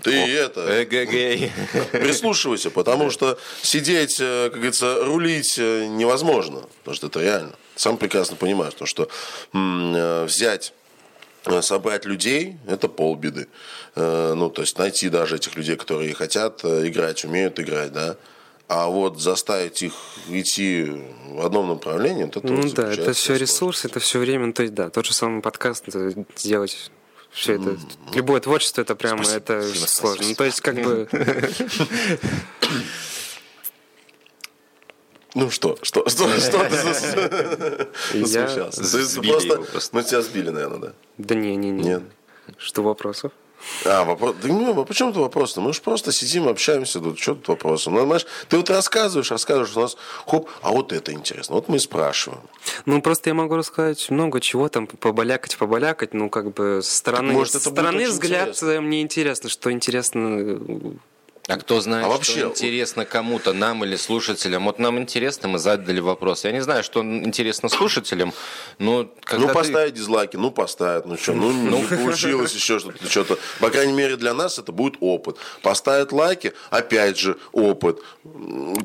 ты 0.04 0.12
О, 0.24 0.28
это... 0.28 0.84
Эгэгэй. 0.84 1.52
Прислушивайся, 1.92 2.70
потому 2.70 3.10
что 3.10 3.40
сидеть, 3.64 4.18
э, 4.20 4.46
как 4.50 4.54
говорится, 4.54 5.04
рулить 5.04 5.56
э, 5.58 5.88
невозможно. 5.88 6.62
Потому 6.80 6.96
что 6.96 7.08
это 7.08 7.22
реально. 7.22 7.56
Сам 7.76 7.98
прекрасно 7.98 8.36
понимаешь, 8.36 8.74
что 8.84 9.10
м- 9.54 9.96
э, 9.96 10.26
взять 10.26 10.74
собрать 11.62 12.06
людей– 12.06 12.58
это 12.68 12.88
полбеды. 12.88 13.48
Э, 13.96 14.34
ну, 14.36 14.50
то 14.50 14.62
есть 14.62 14.78
найти 14.78 15.10
даже 15.10 15.36
этих 15.36 15.56
людей, 15.56 15.76
которые 15.76 16.14
хотят 16.14 16.64
э, 16.64 16.88
играть, 16.88 17.24
умеют 17.26 17.60
играть, 17.60 17.92
да. 17.92 18.18
А 18.68 18.88
вот 18.88 19.22
заставить 19.22 19.84
их 19.84 19.94
идти 20.28 20.92
в 21.28 21.46
одном 21.46 21.68
направлении, 21.70 22.26
это 22.26 22.40
Ну 22.44 22.68
да, 22.72 22.92
это 22.92 23.14
все 23.14 23.36
ресурсы, 23.36 23.88
это 23.88 24.00
все 24.00 24.18
время. 24.20 24.52
То 24.54 24.64
есть, 24.64 24.74
да, 24.74 24.90
тот 24.90 25.06
же 25.06 25.14
самый 25.14 25.42
подкаст 25.42 25.86
сделать 26.36 26.92
все 27.32 27.54
это, 27.56 27.72
mm-hmm. 27.72 28.16
любое 28.16 28.40
творчество, 28.40 28.82
это 28.82 28.96
прямо, 28.96 29.24
спасибо, 29.24 29.38
это 29.38 29.62
спасибо, 29.62 29.88
сложно. 29.88 30.24
Спасибо. 30.24 30.30
Ну, 30.30 30.36
то 30.36 30.46
есть, 30.46 30.62
как 30.62 30.76
бы... 30.76 31.08
Ну 35.36 35.52
что, 35.52 35.78
что, 35.82 36.08
что, 36.10 36.30
что 36.40 36.70
ты 36.70 36.78
засмущался? 38.24 39.58
Просто, 39.72 39.90
мы 39.92 40.04
тебя 40.04 40.22
сбили, 40.22 40.50
наверное, 40.50 40.80
да? 40.80 40.94
Да 41.18 41.36
не, 41.36 41.56
не, 41.58 41.72
не. 41.72 41.84
Нет. 41.84 42.04
Что 42.58 42.84
вопросов? 42.84 43.34
А, 43.84 44.04
вопрос. 44.06 44.36
Да 44.42 44.48
ну, 44.48 44.80
а 44.80 44.86
почему 44.86 45.10
это 45.10 45.20
вопрос? 45.20 45.58
Мы 45.58 45.74
же 45.74 45.82
просто 45.82 46.12
сидим, 46.12 46.48
общаемся, 46.48 47.00
тут 47.00 47.20
что 47.20 47.36
тут 47.36 47.48
вопросы? 47.50 47.90
Ну, 47.90 48.06
знаешь, 48.06 48.26
ты 48.48 48.58
вот 48.58 48.70
рассказываешь, 48.70 49.30
рассказываешь, 49.32 49.76
у 49.76 49.82
нас 49.82 49.98
хоп, 50.26 50.50
а 50.62 50.72
вот 50.72 50.94
это 50.94 51.12
интересно. 51.12 51.56
Вот 51.56 51.68
мы 51.68 51.78
и 51.78 51.80
спрашиваем. 51.80 52.42
Ну, 52.86 53.02
просто 53.02 53.30
я 53.30 53.34
могу 53.34 53.56
рассказать 53.56 54.10
много 54.10 54.40
чего 54.40 54.70
там, 54.70 54.88
побалякать, 54.88 55.58
побалякать, 55.58 56.14
ну, 56.14 56.30
как 56.30 56.54
бы 56.54 56.82
с 56.82 56.90
стороны, 56.90 57.34
Может, 57.34 57.54
со 57.54 57.60
стороны 57.60 58.08
взгляд 58.08 58.50
интересно. 58.50 58.82
мне 58.82 59.02
интересно, 59.02 59.50
что 59.50 59.72
интересно 59.72 60.98
а 61.48 61.58
кто 61.58 61.80
знает, 61.80 62.06
а 62.06 62.10
вообще... 62.10 62.40
что 62.40 62.48
интересно 62.50 63.06
кому-то, 63.06 63.54
нам 63.54 63.86
или 63.86 63.96
слушателям? 63.98 64.66
Вот 64.66 64.80
нам 64.80 64.98
интересно, 64.98 65.48
мы 65.48 65.60
задали 65.60 66.00
вопрос. 66.00 66.44
Я 66.44 66.52
не 66.52 66.62
знаю, 66.62 66.84
что 66.84 67.02
интересно 67.02 67.70
слушателям, 67.70 68.34
но 68.80 69.08
когда 69.24 69.48
Ну, 69.48 69.54
поставить 69.54 69.94
ты... 69.94 70.00
дизлайки, 70.00 70.38
ну, 70.38 70.50
поставят, 70.50 71.06
ну, 71.06 71.18
что, 71.18 71.34
ну, 71.34 71.52
ну, 71.54 71.82
не 71.82 71.86
получилось 71.86 72.52
еще 72.54 72.80
что-то, 72.80 73.08
что-то. 73.08 73.38
По 73.60 73.70
крайней 73.70 73.94
мере, 73.94 74.18
для 74.18 74.34
нас 74.34 74.58
это 74.58 74.72
будет 74.72 74.96
опыт. 75.02 75.38
Поставят 75.62 76.12
лайки, 76.12 76.54
опять 76.72 77.20
же, 77.20 77.38
опыт. 77.52 78.00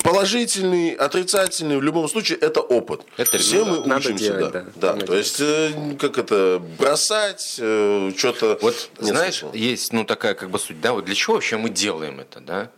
Положительный, 0.04 0.90
отрицательный, 0.90 1.78
в 1.78 1.82
любом 1.82 2.10
случае, 2.10 2.36
это 2.38 2.60
опыт. 2.60 3.00
Это 3.16 3.38
Все 3.38 3.64
мы 3.64 3.86
Надо 3.86 4.08
учимся, 4.08 4.24
делать, 4.24 4.52
да. 4.52 4.64
да. 4.76 4.92
да. 4.92 5.06
То 5.06 5.16
есть, 5.16 5.40
э, 5.40 5.72
как 5.98 6.18
это, 6.18 6.60
бросать, 6.78 7.56
э, 7.58 8.12
что-то... 8.14 8.58
Вот, 8.60 8.90
знаешь, 8.98 9.44
есть, 9.54 9.94
ну, 9.94 10.04
такая 10.04 10.34
как 10.34 10.50
бы 10.50 10.58
суть, 10.58 10.78
да, 10.82 10.92
вот 10.92 11.06
для 11.06 11.14
чего 11.14 11.36
вообще 11.36 11.56
мы 11.56 11.70
делаем 11.70 12.20
это, 12.20 12.40
да? 12.50 12.70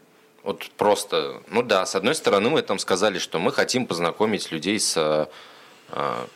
Вот 0.42 0.68
просто, 0.76 1.42
ну 1.48 1.62
да, 1.62 1.86
с 1.86 1.94
одной 1.94 2.14
стороны 2.14 2.50
мы 2.50 2.62
там 2.62 2.78
сказали, 2.78 3.18
что 3.18 3.38
мы 3.38 3.52
хотим 3.52 3.86
познакомить 3.86 4.52
людей 4.52 4.78
с 4.78 5.28
э, 5.92 6.26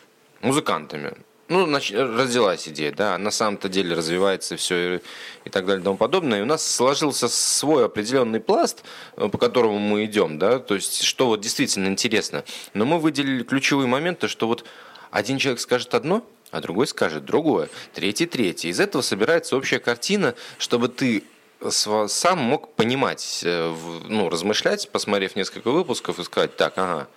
музыкантами. 0.41 1.13
Ну, 1.49 1.65
нач... 1.65 1.91
родилась 1.91 2.67
идея, 2.67 2.91
да, 2.91 3.17
на 3.17 3.31
самом-то 3.31 3.69
деле 3.69 3.95
развивается 3.95 4.57
все 4.57 4.95
и, 4.95 4.99
и 5.45 5.49
так 5.49 5.65
далее 5.65 5.81
и 5.81 5.83
тому 5.83 5.97
подобное. 5.97 6.39
И 6.39 6.41
у 6.41 6.45
нас 6.45 6.65
сложился 6.65 7.27
свой 7.27 7.85
определенный 7.85 8.39
пласт, 8.39 8.83
э, 9.17 9.27
по 9.27 9.37
которому 9.37 9.77
мы 9.77 10.05
идем, 10.05 10.39
да, 10.39 10.59
то 10.59 10.73
есть, 10.73 11.03
что 11.03 11.27
вот 11.27 11.41
действительно 11.41 11.87
интересно. 11.87 12.43
Но 12.73 12.85
мы 12.85 12.99
выделили 12.99 13.43
ключевые 13.43 13.87
моменты, 13.87 14.29
что 14.29 14.47
вот 14.47 14.65
один 15.11 15.37
человек 15.37 15.59
скажет 15.59 15.93
одно, 15.93 16.25
а 16.49 16.61
другой 16.61 16.87
скажет 16.87 17.25
другое, 17.25 17.69
третий 17.93 18.25
третий. 18.25 18.69
Из 18.69 18.79
этого 18.79 19.03
собирается 19.03 19.57
общая 19.57 19.79
картина, 19.79 20.33
чтобы 20.57 20.87
ты 20.87 21.23
сам 21.69 22.39
мог 22.39 22.73
понимать, 22.73 23.41
э, 23.43 23.75
ну, 24.07 24.29
размышлять, 24.29 24.89
посмотрев 24.89 25.35
несколько 25.35 25.71
выпусков 25.71 26.19
и 26.19 26.23
сказать, 26.23 26.55
так, 26.55 26.77
ага, 26.77 27.07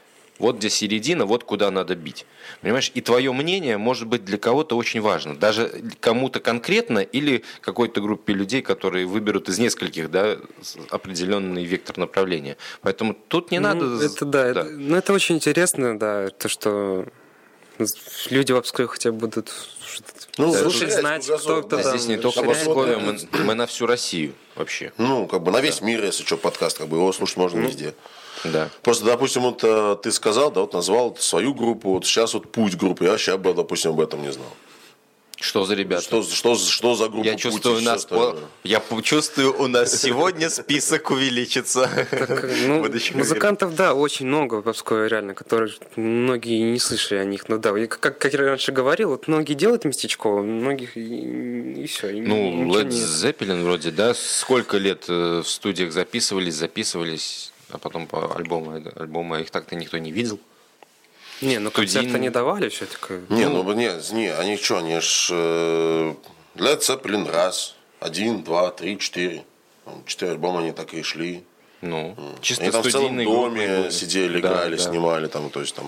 вот 0.41 0.57
где 0.57 0.71
середина, 0.71 1.27
вот 1.27 1.45
куда 1.45 1.71
надо 1.71 1.95
бить. 1.95 2.25
Понимаешь, 2.63 2.91
и 2.95 3.03
твое 3.03 3.33
мнение 3.33 3.77
может 3.77 4.09
быть 4.09 4.25
для 4.25 4.39
кого-то 4.39 4.77
очень 4.77 5.03
важно. 5.03 5.37
Даже 5.37 5.71
кому-то 6.01 6.41
конкретно 6.41 7.01
или 7.01 7.45
какой-то 7.61 8.01
группе 8.01 8.33
людей, 8.33 8.63
которые 8.63 9.07
выберут 9.07 9.51
из 9.51 9.59
нескольких 9.59 10.11
да, 10.11 10.39
определенный 10.89 11.65
вектор 11.65 11.99
направления. 11.99 12.57
Поэтому 12.81 13.15
тут 13.29 13.51
не 13.51 13.59
ну, 13.59 13.69
надо... 13.69 14.03
Это 14.03 14.25
да, 14.25 14.55
да. 14.55 14.61
Это, 14.63 14.65
ну, 14.71 14.97
это 14.97 15.13
очень 15.13 15.37
интересно, 15.37 15.99
да, 15.99 16.31
то, 16.31 16.49
что 16.49 17.05
люди 18.31 18.53
в 18.53 18.57
Обскове 18.57 18.89
хотя 18.89 19.13
бы 19.13 19.19
будут 19.19 19.53
ну, 20.39 20.55
слушай, 20.55 20.91
знать, 20.91 21.25
кто, 21.25 21.63
кто 21.63 21.77
да, 21.77 21.83
Здесь 21.83 22.07
не 22.07 22.17
только 22.17 22.43
в 22.43 22.51
Обскове, 22.51 22.97
мы, 22.97 23.19
мы 23.45 23.55
на 23.55 23.67
всю 23.67 23.87
Россию 23.87 24.35
вообще. 24.55 24.93
Ну, 24.99 25.27
как 25.27 25.43
бы 25.43 25.51
на 25.51 25.61
весь 25.61 25.81
да. 25.81 25.87
мир, 25.87 26.05
если 26.05 26.25
что, 26.25 26.37
подкаст, 26.37 26.79
как 26.79 26.89
бы 26.89 26.97
его 26.97 27.13
слушать 27.13 27.37
можно 27.37 27.61
ну, 27.61 27.69
везде. 27.69 27.95
Да. 28.45 28.71
Просто, 28.83 29.05
допустим, 29.05 29.43
вот 29.43 29.61
э, 29.63 29.97
ты 30.03 30.13
сказал, 30.13 30.51
да, 30.51 30.61
вот 30.63 30.73
назвал 30.73 31.17
свою 31.19 31.55
группу, 31.55 31.91
вот 31.91 32.07
сейчас 32.07 32.35
вот 32.35 32.51
путь 32.51 32.77
группы, 32.77 33.05
я 33.05 33.19
сейчас 33.19 33.39
бы, 33.39 33.53
допустим, 33.53 33.91
об 33.91 34.01
этом 34.01 34.23
не 34.23 34.33
знал. 34.33 34.53
Что 35.41 35.65
за 35.65 35.75
ребята? 35.75 36.03
Что, 36.03 36.23
что, 36.23 36.55
что 36.55 36.95
за 36.95 37.09
группа 37.09 37.27
Я 37.27 37.35
чувствую, 37.35 37.79
у 37.79 37.81
нас, 37.81 38.05
по... 38.05 38.37
я 38.63 38.83
чувствую, 39.03 39.59
у 39.59 39.69
нас 39.69 39.97
сегодня 40.03 40.51
список 40.51 41.11
увеличится. 41.11 41.89
Так, 42.11 42.47
ну, 42.67 42.87
музыкантов, 43.15 43.75
да, 43.75 43.95
очень 43.95 44.27
много 44.27 44.57
в 44.57 44.71
Пскове, 44.71 45.09
реально, 45.09 45.33
которые 45.35 45.73
многие 45.97 46.61
не 46.61 46.79
слышали 46.79 47.19
о 47.19 47.25
них. 47.25 47.49
Ну 47.49 47.57
да, 47.57 47.73
как, 47.87 48.19
как 48.19 48.33
я 48.35 48.39
раньше 48.39 48.73
говорил, 48.73 49.11
вот 49.11 49.29
многие 49.29 49.55
делают 49.55 49.87
местечково, 49.87 50.43
многих 50.43 50.99
и, 50.99 51.83
и 51.85 51.87
все. 51.87 52.11
И 52.11 52.21
ну, 52.21 52.71
Led 52.71 52.89
Zeppelin 52.89 53.65
вроде, 53.65 53.93
да, 53.93 54.13
сколько 54.13 54.77
лет 54.77 55.07
э, 55.09 55.41
в 55.43 55.49
студиях 55.49 55.93
записывались, 55.93 56.55
записывались, 56.55 57.53
а 57.71 57.79
потом 57.79 58.07
по 58.07 58.37
альбому, 58.37 58.83
альбома 58.95 59.41
их 59.41 59.51
так-то 59.51 59.75
никто 59.75 59.97
не 59.97 60.13
видел. 60.13 60.39
Не, 61.41 61.59
ну 61.59 61.71
концерты 61.71 62.19
не 62.19 62.31
давали 62.31 62.69
все-таки. 62.69 63.21
Не, 63.29 63.49
ну, 63.49 63.63
ну 63.63 63.73
не, 63.73 63.91
не, 64.13 64.29
они 64.29 64.57
что, 64.57 64.79
они 64.79 65.01
ж 65.01 65.29
э, 65.31 66.15
Led 66.57 66.81
Zeppelin 66.81 67.31
раз, 67.31 67.77
один, 67.99 68.43
два, 68.43 68.71
три, 68.71 68.99
четыре. 68.99 69.45
Четыре 70.07 70.33
альбома 70.33 70.61
они 70.61 70.73
так 70.73 70.93
и 70.95 71.03
шли. 71.03 71.45
Ну, 71.81 72.15
чисто 72.43 72.65
Они 72.65 72.73
там 72.73 72.83
в 72.83 72.91
целом 72.91 73.17
доме 73.17 73.67
группы. 73.67 73.91
сидели, 73.91 74.41
да, 74.41 74.49
играли, 74.51 74.77
да. 74.77 74.83
снимали, 74.83 75.27
там, 75.29 75.49
то 75.49 75.61
есть 75.61 75.75
там 75.75 75.87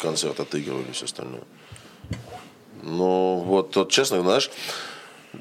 концерт 0.00 0.40
отыгрывали, 0.40 0.90
все 0.92 1.04
остальное. 1.04 1.42
Ну, 2.82 3.42
вот, 3.46 3.76
вот 3.76 3.90
честно, 3.90 4.22
знаешь, 4.22 4.50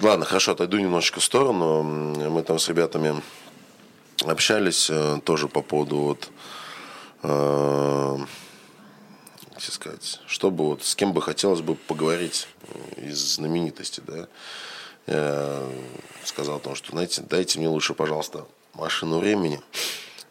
ладно, 0.02 0.26
хорошо, 0.26 0.52
отойду 0.52 0.78
немножечко 0.78 1.22
в 1.22 1.24
сторону. 1.24 1.84
Мы 1.84 2.44
там 2.44 2.60
с 2.60 2.68
ребятами 2.68 3.22
общались 4.26 4.90
э, 4.90 5.20
тоже 5.24 5.48
по 5.48 5.62
поводу 5.62 5.98
вот 5.98 6.30
как 9.66 9.74
сказать, 9.74 10.20
чтобы 10.28 10.66
вот 10.66 10.84
с 10.84 10.96
кем 10.96 11.14
бы 11.14 11.22
хотелось 11.22 11.62
бы 11.62 11.76
поговорить 11.76 12.48
э, 12.68 13.08
из 13.08 13.18
знаменитости, 13.18 14.02
да, 14.06 14.28
я 15.08 15.68
сказал 16.26 16.58
о 16.58 16.60
том, 16.60 16.76
что, 16.76 16.92
знаете, 16.92 17.22
дайте 17.22 17.60
мне 17.60 17.68
лучше, 17.68 17.94
пожалуйста, 17.94 18.46
машину 18.74 19.20
времени. 19.20 19.62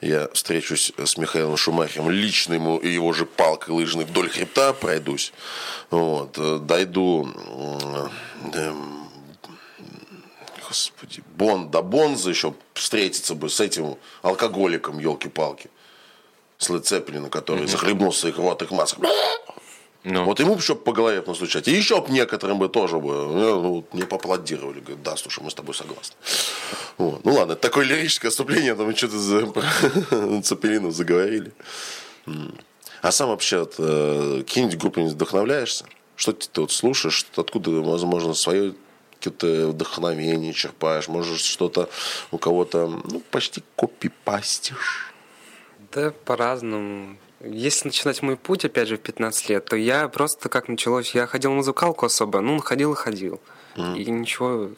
Я 0.01 0.29
встречусь 0.33 0.93
с 0.97 1.17
Михаилом 1.17 1.57
Шумахером, 1.57 2.11
лично 2.11 2.55
ему 2.55 2.79
и 2.79 2.89
его 2.89 3.13
же 3.13 3.25
палкой 3.25 3.75
лыжной 3.75 4.05
вдоль 4.05 4.31
хребта 4.31 4.73
пройдусь. 4.73 5.33
Вот, 5.91 6.37
э, 6.39 6.59
дойду 6.59 7.29
да, 8.53 8.75
господи, 10.67 11.23
Бон 11.37 11.71
до 11.71 11.83
Бонза 11.83 12.31
еще 12.31 12.55
встретиться 12.75 13.35
бы 13.35 13.49
с 13.49 13.61
этим 13.61 13.97
алкоголиком, 14.23 14.99
елки-палки 14.99 15.71
с 16.63 16.71
Лецепелина, 16.71 17.29
который 17.29 17.65
mm-hmm. 17.65 17.69
захлебнулся 17.69 18.19
в 18.19 18.21
своих 18.21 18.39
рвотых 18.39 18.71
масках. 18.71 19.11
Ну. 20.05 20.25
Вот 20.25 20.41
ему 20.41 20.55
бы 20.55 20.61
еще 20.61 20.75
по 20.75 20.93
голове 20.93 21.23
настучать. 21.25 21.69
И 21.69 21.71
еще 21.71 22.01
бы 22.01 22.11
некоторым 22.11 22.59
бы 22.59 22.69
тоже 22.69 22.99
бы 22.99 23.13
ну, 23.13 23.87
не 23.93 24.03
поаплодировали. 24.03 24.81
Говорят, 24.81 25.03
да, 25.03 25.17
слушай, 25.17 25.43
мы 25.45 25.51
с 25.51 25.55
тобой 25.55 25.75
согласны. 25.75 26.17
Вот. 26.99 27.25
Ну 27.25 27.35
ладно, 27.35 27.55
такое 27.55 27.85
лирическое 27.85 28.31
отступление, 28.31 28.75
там 28.75 28.95
что-то 28.97 29.19
за 29.19 30.43
Цепелинов 30.43 30.93
заговорили. 30.93 31.53
А 33.01 33.13
сам 33.13 33.29
вообще 33.29 33.61
вот, 33.61 33.75
э, 33.79 34.43
какие-нибудь 34.47 34.79
группы 34.79 35.03
не 35.03 35.09
вдохновляешься? 35.09 35.85
Что 36.17 36.33
ты 36.33 36.61
вот 36.61 36.73
слушаешь, 36.73 37.27
откуда, 37.37 37.71
возможно, 37.71 38.35
свое 38.35 38.75
какое-то 39.21 39.69
вдохновение 39.69 40.53
черпаешь, 40.53 41.09
может 41.09 41.39
что-то 41.39 41.89
у 42.31 42.39
кого-то 42.39 42.89
ну, 42.89 43.21
почти 43.31 43.63
копипастишь? 43.77 45.12
Да, 45.93 46.13
по-разному. 46.25 47.17
Если 47.41 47.89
начинать 47.89 48.23
мой 48.23 48.37
путь, 48.37 48.65
опять 48.65 48.89
же, 48.89 48.97
в 48.97 49.01
15 49.01 49.49
лет, 49.49 49.65
то 49.65 49.77
я 49.77 50.09
просто 50.09 50.49
как 50.49 50.69
началось, 50.69 51.15
я 51.15 51.27
ходил 51.27 51.51
в 51.51 51.55
музыкалку 51.55 52.07
особо, 52.07 52.41
ну, 52.41 52.59
ходил 52.61 52.93
и 52.93 52.97
ходил. 52.97 53.41
Mm. 53.77 53.99
И 53.99 54.11
ничего... 54.11 54.71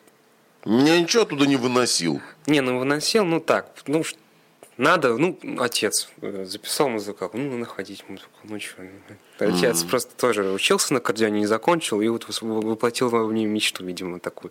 Меня 0.65 0.99
ничего 0.99 1.25
оттуда 1.25 1.47
не 1.47 1.57
выносил. 1.57 2.23
Не, 2.47 2.63
ну 2.63 2.79
выносил, 2.79 3.27
ну 3.27 3.39
так, 3.39 3.71
ну 3.87 4.03
надо, 4.77 5.17
ну, 5.17 5.39
отец 5.61 6.09
э, 6.21 6.45
записал 6.45 6.89
музыкалку, 6.89 7.39
ну, 7.39 7.57
находить 7.57 8.05
музыку, 8.09 8.31
ну, 8.43 8.59
что. 8.59 8.83
Отец 9.39 9.83
mm-hmm. 9.83 9.89
просто 9.89 10.17
тоже 10.17 10.51
учился 10.51 10.93
на 10.93 10.99
аккордеоне, 10.99 11.41
не 11.41 11.47
закончил, 11.47 12.01
и 12.01 12.09
вот 12.09 12.27
воплотил 12.41 13.09
во 13.09 13.25
мне 13.27 13.47
мечту, 13.47 13.85
видимо, 13.85 14.19
такую. 14.19 14.51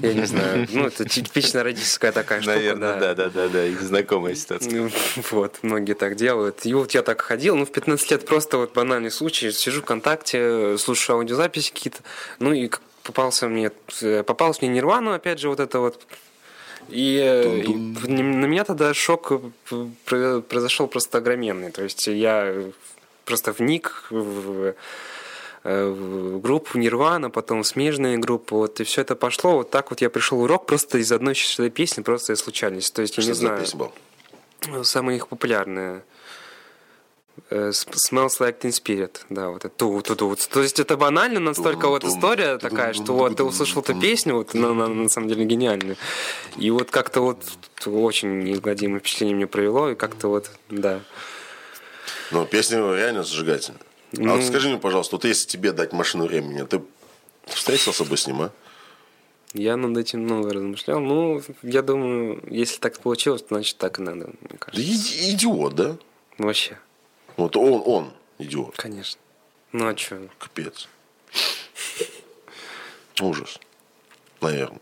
Я 0.00 0.14
не 0.14 0.26
знаю, 0.26 0.68
ну, 0.70 0.86
это 0.86 1.08
типичная 1.08 1.64
родительская 1.64 2.12
такая 2.12 2.40
штука. 2.40 2.56
Наверное, 2.56 3.00
да, 3.00 3.14
да, 3.14 3.30
да, 3.30 3.48
да, 3.48 3.66
знакомая 3.80 4.34
ситуация. 4.34 4.72
Ну, 4.72 4.90
вот, 5.30 5.58
многие 5.62 5.94
так 5.94 6.14
делают. 6.16 6.64
И 6.64 6.74
вот 6.74 6.92
я 6.92 7.02
так 7.02 7.20
ходил, 7.20 7.56
ну, 7.56 7.64
в 7.64 7.72
15 7.72 8.10
лет 8.10 8.26
просто 8.26 8.58
вот 8.58 8.72
банальный 8.74 9.10
случай, 9.10 9.50
сижу 9.50 9.82
ВКонтакте, 9.82 10.78
слушаю 10.78 11.16
аудиозаписи 11.16 11.72
какие-то, 11.72 12.00
ну, 12.38 12.52
и 12.52 12.70
попался 13.02 13.48
мне, 13.48 13.72
э, 14.02 14.22
попалась 14.22 14.60
мне 14.62 14.70
Нирвана, 14.70 15.16
опять 15.16 15.40
же, 15.40 15.48
вот 15.48 15.60
это 15.60 15.80
вот 15.80 16.06
и, 16.88 17.18
э, 17.22 17.60
и 17.60 17.74
на 17.74 18.46
меня 18.46 18.64
тогда 18.64 18.94
шок 18.94 19.32
произошел 20.06 20.86
просто 20.86 21.18
огроменный. 21.18 21.70
То 21.70 21.82
есть 21.82 22.06
я 22.06 22.54
просто 23.24 23.52
вник 23.52 24.06
в, 24.10 24.74
э, 25.64 26.38
группу 26.42 26.78
Нирвана, 26.78 27.30
потом 27.30 27.62
в 27.62 27.66
смежные 27.66 28.18
группы, 28.18 28.54
вот, 28.54 28.80
и 28.80 28.84
все 28.84 29.02
это 29.02 29.14
пошло. 29.14 29.52
Вот 29.52 29.70
так 29.70 29.90
вот 29.90 30.00
я 30.00 30.10
пришел 30.10 30.38
в 30.38 30.42
урок 30.42 30.66
просто 30.66 30.98
из 30.98 31.12
одной 31.12 31.34
песни, 31.70 32.02
просто 32.02 32.32
из 32.32 32.40
случайности. 32.40 32.94
То 32.94 33.02
есть, 33.02 33.16
я 33.16 33.22
Что 33.22 33.30
не 33.30 33.34
знаю. 33.34 34.84
Самые 34.84 35.16
их 35.16 35.28
популярные. 35.28 36.02
Э, 37.50 37.70
smells 37.70 38.40
like 38.40 38.60
teen 38.60 38.70
spirit, 38.70 39.20
да, 39.28 39.50
вот 39.50 39.64
это 39.64 39.68
ту 39.68 40.00
ту 40.00 40.16
ту 40.16 40.36
То 40.50 40.62
есть 40.62 40.80
это 40.80 40.96
банально, 40.96 41.38
настолько 41.38 41.88
вот 41.88 42.02
история 42.02 42.56
такая, 42.56 42.94
что 42.94 43.12
вот 43.12 43.36
ты 43.36 43.44
услышал 43.44 43.82
эту 43.82 43.94
песню, 43.98 44.36
вот 44.36 44.54
она, 44.54 44.70
она 44.70 44.88
на 44.88 45.08
самом 45.10 45.28
деле 45.28 45.44
гениальная. 45.44 45.96
И 46.56 46.70
вот 46.70 46.90
как-то 46.90 47.20
вот 47.20 47.44
очень 47.84 48.44
неизгладимое 48.44 49.00
впечатление 49.00 49.36
мне 49.36 49.46
провело, 49.46 49.90
и 49.90 49.94
как-то 49.94 50.28
вот, 50.28 50.50
да. 50.70 51.00
Ну, 52.30 52.46
песня 52.46 52.78
реально 52.78 53.22
зажигательная. 53.22 53.80
А 54.18 54.36
вот 54.36 54.44
скажи 54.44 54.68
мне, 54.68 54.78
пожалуйста, 54.78 55.16
вот 55.16 55.24
если 55.26 55.46
тебе 55.46 55.72
дать 55.72 55.92
машину 55.92 56.26
времени, 56.26 56.62
ты 56.62 56.80
встретился 57.46 58.04
бы 58.04 58.16
с 58.16 58.26
ним, 58.26 58.42
а? 58.42 58.50
Я 59.52 59.76
над 59.76 59.98
этим 59.98 60.20
много 60.20 60.54
размышлял. 60.54 61.00
Ну, 61.00 61.42
я 61.62 61.82
думаю, 61.82 62.42
если 62.48 62.78
так 62.78 62.98
получилось, 62.98 63.44
значит 63.46 63.76
так 63.76 63.98
и 63.98 64.02
надо, 64.02 64.30
мне 64.40 64.58
кажется. 64.58 64.90
Да 64.90 65.32
идиот, 65.32 65.74
да? 65.74 65.96
Вообще. 66.38 66.78
Вот 67.36 67.56
он, 67.56 67.82
он 67.84 68.12
идиот. 68.38 68.76
Конечно. 68.76 69.20
Ну 69.72 69.88
а 69.88 69.96
что? 69.96 70.28
Капец. 70.38 70.88
Ужас. 73.20 73.58
Наверное. 74.40 74.80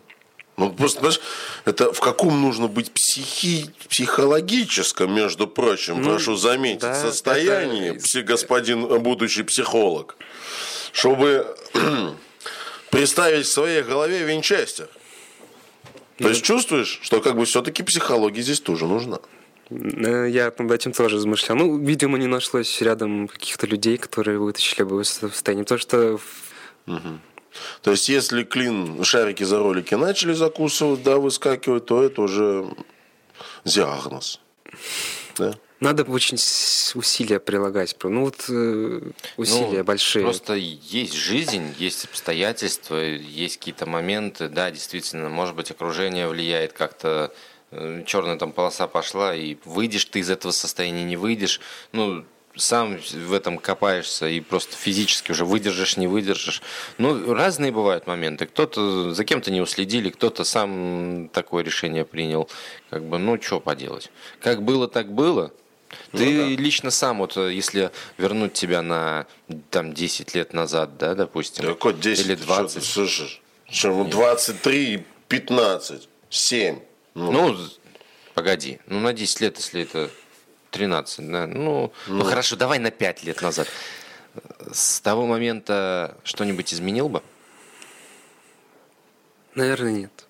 Ну, 0.56 0.70
просто, 0.70 1.00
знаешь, 1.00 1.20
это 1.64 1.92
в 1.92 2.00
каком 2.00 2.42
нужно 2.42 2.68
быть 2.68 2.92
психи... 2.92 3.70
психологическом, 3.88 5.14
между 5.14 5.46
прочим, 5.46 6.02
ну, 6.02 6.10
прошу 6.10 6.36
заметить, 6.36 6.80
да, 6.80 6.94
состоянии, 6.94 7.96
это... 7.96 8.22
господин 8.22 8.86
будущий 9.02 9.42
психолог, 9.42 10.16
чтобы 10.92 11.56
представить 12.90 13.46
в 13.46 13.52
своей 13.52 13.82
голове 13.82 14.22
винчестер. 14.24 14.88
То 16.18 16.28
есть 16.28 16.42
чувствуешь, 16.42 17.00
что 17.02 17.22
как 17.22 17.36
бы 17.36 17.46
все-таки 17.46 17.82
психология 17.82 18.42
здесь 18.42 18.60
тоже 18.60 18.84
нужна. 18.84 19.20
Э, 19.70 20.26
я 20.28 20.52
над 20.58 20.70
этим 20.70 20.92
тоже 20.92 21.16
размышлял. 21.16 21.56
Ну, 21.56 21.78
видимо, 21.78 22.18
не 22.18 22.26
нашлось 22.26 22.80
рядом 22.80 23.28
каких-то 23.28 23.66
людей, 23.66 23.96
которые 23.96 24.38
вытащили 24.38 24.82
бы 24.82 25.02
из 25.02 25.08
состояния. 25.08 25.64
То, 25.64 25.78
что... 25.78 26.18
Угу. 26.86 27.20
То 27.82 27.90
есть, 27.90 28.08
если 28.08 28.44
клин, 28.44 29.02
шарики 29.04 29.42
за 29.42 29.58
ролики 29.58 29.94
начали 29.94 30.32
закусывать, 30.32 31.02
да, 31.02 31.16
выскакивать, 31.16 31.86
то 31.86 32.02
это 32.02 32.22
уже 32.22 32.66
диагноз. 33.64 34.40
Да? 35.36 35.54
Надо 35.80 36.02
очень 36.04 36.36
усилия 36.36 37.40
прилагать. 37.40 37.96
Ну 38.02 38.26
вот 38.26 38.44
э, 38.50 39.00
усилия 39.38 39.78
ну, 39.78 39.84
большие. 39.84 40.22
Просто 40.22 40.54
есть 40.54 41.14
жизнь, 41.14 41.74
есть 41.78 42.04
обстоятельства, 42.04 42.96
есть 42.96 43.56
какие-то 43.56 43.86
моменты, 43.86 44.48
да, 44.48 44.70
действительно, 44.70 45.30
может 45.30 45.56
быть, 45.56 45.70
окружение 45.70 46.28
влияет 46.28 46.74
как-то 46.74 47.32
черная 48.06 48.36
там 48.36 48.52
полоса 48.52 48.86
пошла, 48.86 49.34
и 49.34 49.56
выйдешь 49.64 50.04
ты 50.06 50.20
из 50.20 50.30
этого 50.30 50.52
состояния, 50.52 51.04
не 51.04 51.16
выйдешь. 51.16 51.60
Ну, 51.92 52.24
сам 52.56 52.98
в 52.98 53.32
этом 53.32 53.58
копаешься 53.58 54.28
и 54.28 54.40
просто 54.40 54.76
физически 54.76 55.30
уже 55.32 55.44
выдержишь, 55.44 55.96
не 55.96 56.06
выдержишь. 56.06 56.62
Ну, 56.98 57.32
разные 57.32 57.70
бывают 57.70 58.06
моменты. 58.06 58.46
Кто-то 58.46 59.14
за 59.14 59.24
кем-то 59.24 59.50
не 59.50 59.60
уследили, 59.60 60.10
кто-то 60.10 60.44
сам 60.44 61.28
такое 61.32 61.62
решение 61.62 62.04
принял. 62.04 62.48
Как 62.90 63.04
бы, 63.04 63.18
ну, 63.18 63.40
что 63.40 63.60
поделать. 63.60 64.10
Как 64.40 64.62
было, 64.62 64.88
так 64.88 65.12
было. 65.12 65.52
Ну 66.12 66.18
Ты 66.18 66.36
да. 66.36 66.62
лично 66.62 66.90
сам, 66.90 67.18
вот 67.18 67.36
если 67.36 67.90
вернуть 68.16 68.52
тебя 68.52 68.80
на 68.80 69.26
там 69.70 69.92
10 69.92 70.34
лет 70.34 70.52
назад, 70.52 70.98
да, 70.98 71.14
допустим. 71.14 71.64
Да, 71.64 71.72
какой 71.72 71.94
10? 71.94 72.26
Или 72.26 72.34
20. 72.36 72.84
Что, 72.84 73.06
что, 73.06 73.26
что, 73.68 74.04
23, 74.04 75.04
15, 75.28 76.08
7. 76.28 76.78
Ну, 77.14 77.32
ну 77.32 77.56
погоди, 78.34 78.80
ну 78.86 79.00
на 79.00 79.12
10 79.12 79.40
лет, 79.40 79.56
если 79.56 79.82
это 79.82 80.10
13, 80.70 81.30
да, 81.30 81.46
ну, 81.46 81.92
ну, 82.06 82.18
ну 82.18 82.24
хорошо, 82.24 82.56
давай 82.56 82.78
на 82.78 82.90
5 82.90 83.24
лет 83.24 83.42
назад. 83.42 83.68
С 84.72 85.00
того 85.00 85.26
момента 85.26 86.16
что-нибудь 86.22 86.72
изменил 86.72 87.08
бы? 87.08 87.22
Наверное, 89.54 89.92
нет. 89.92 90.26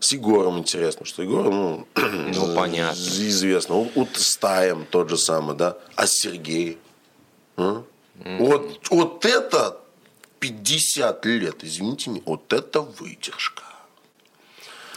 С 0.00 0.12
Егором 0.12 0.58
интересно, 0.58 1.04
что 1.04 1.22
Егор, 1.22 1.50
ну, 1.50 1.84
ну 1.96 2.54
понятно. 2.54 3.00
известно. 3.00 3.74
У, 3.74 3.90
у 3.96 4.06
Стаем 4.14 4.86
тот 4.88 5.10
же 5.10 5.16
самый, 5.16 5.56
да. 5.56 5.76
А 5.96 6.06
Сергей? 6.06 6.78
А? 7.56 7.82
Mm. 8.20 8.38
Вот, 8.38 8.78
вот 8.90 9.24
это 9.24 9.80
50 10.38 11.24
лет, 11.26 11.64
извините 11.64 12.10
меня, 12.10 12.22
вот 12.26 12.52
это 12.52 12.80
выдержка. 12.80 13.62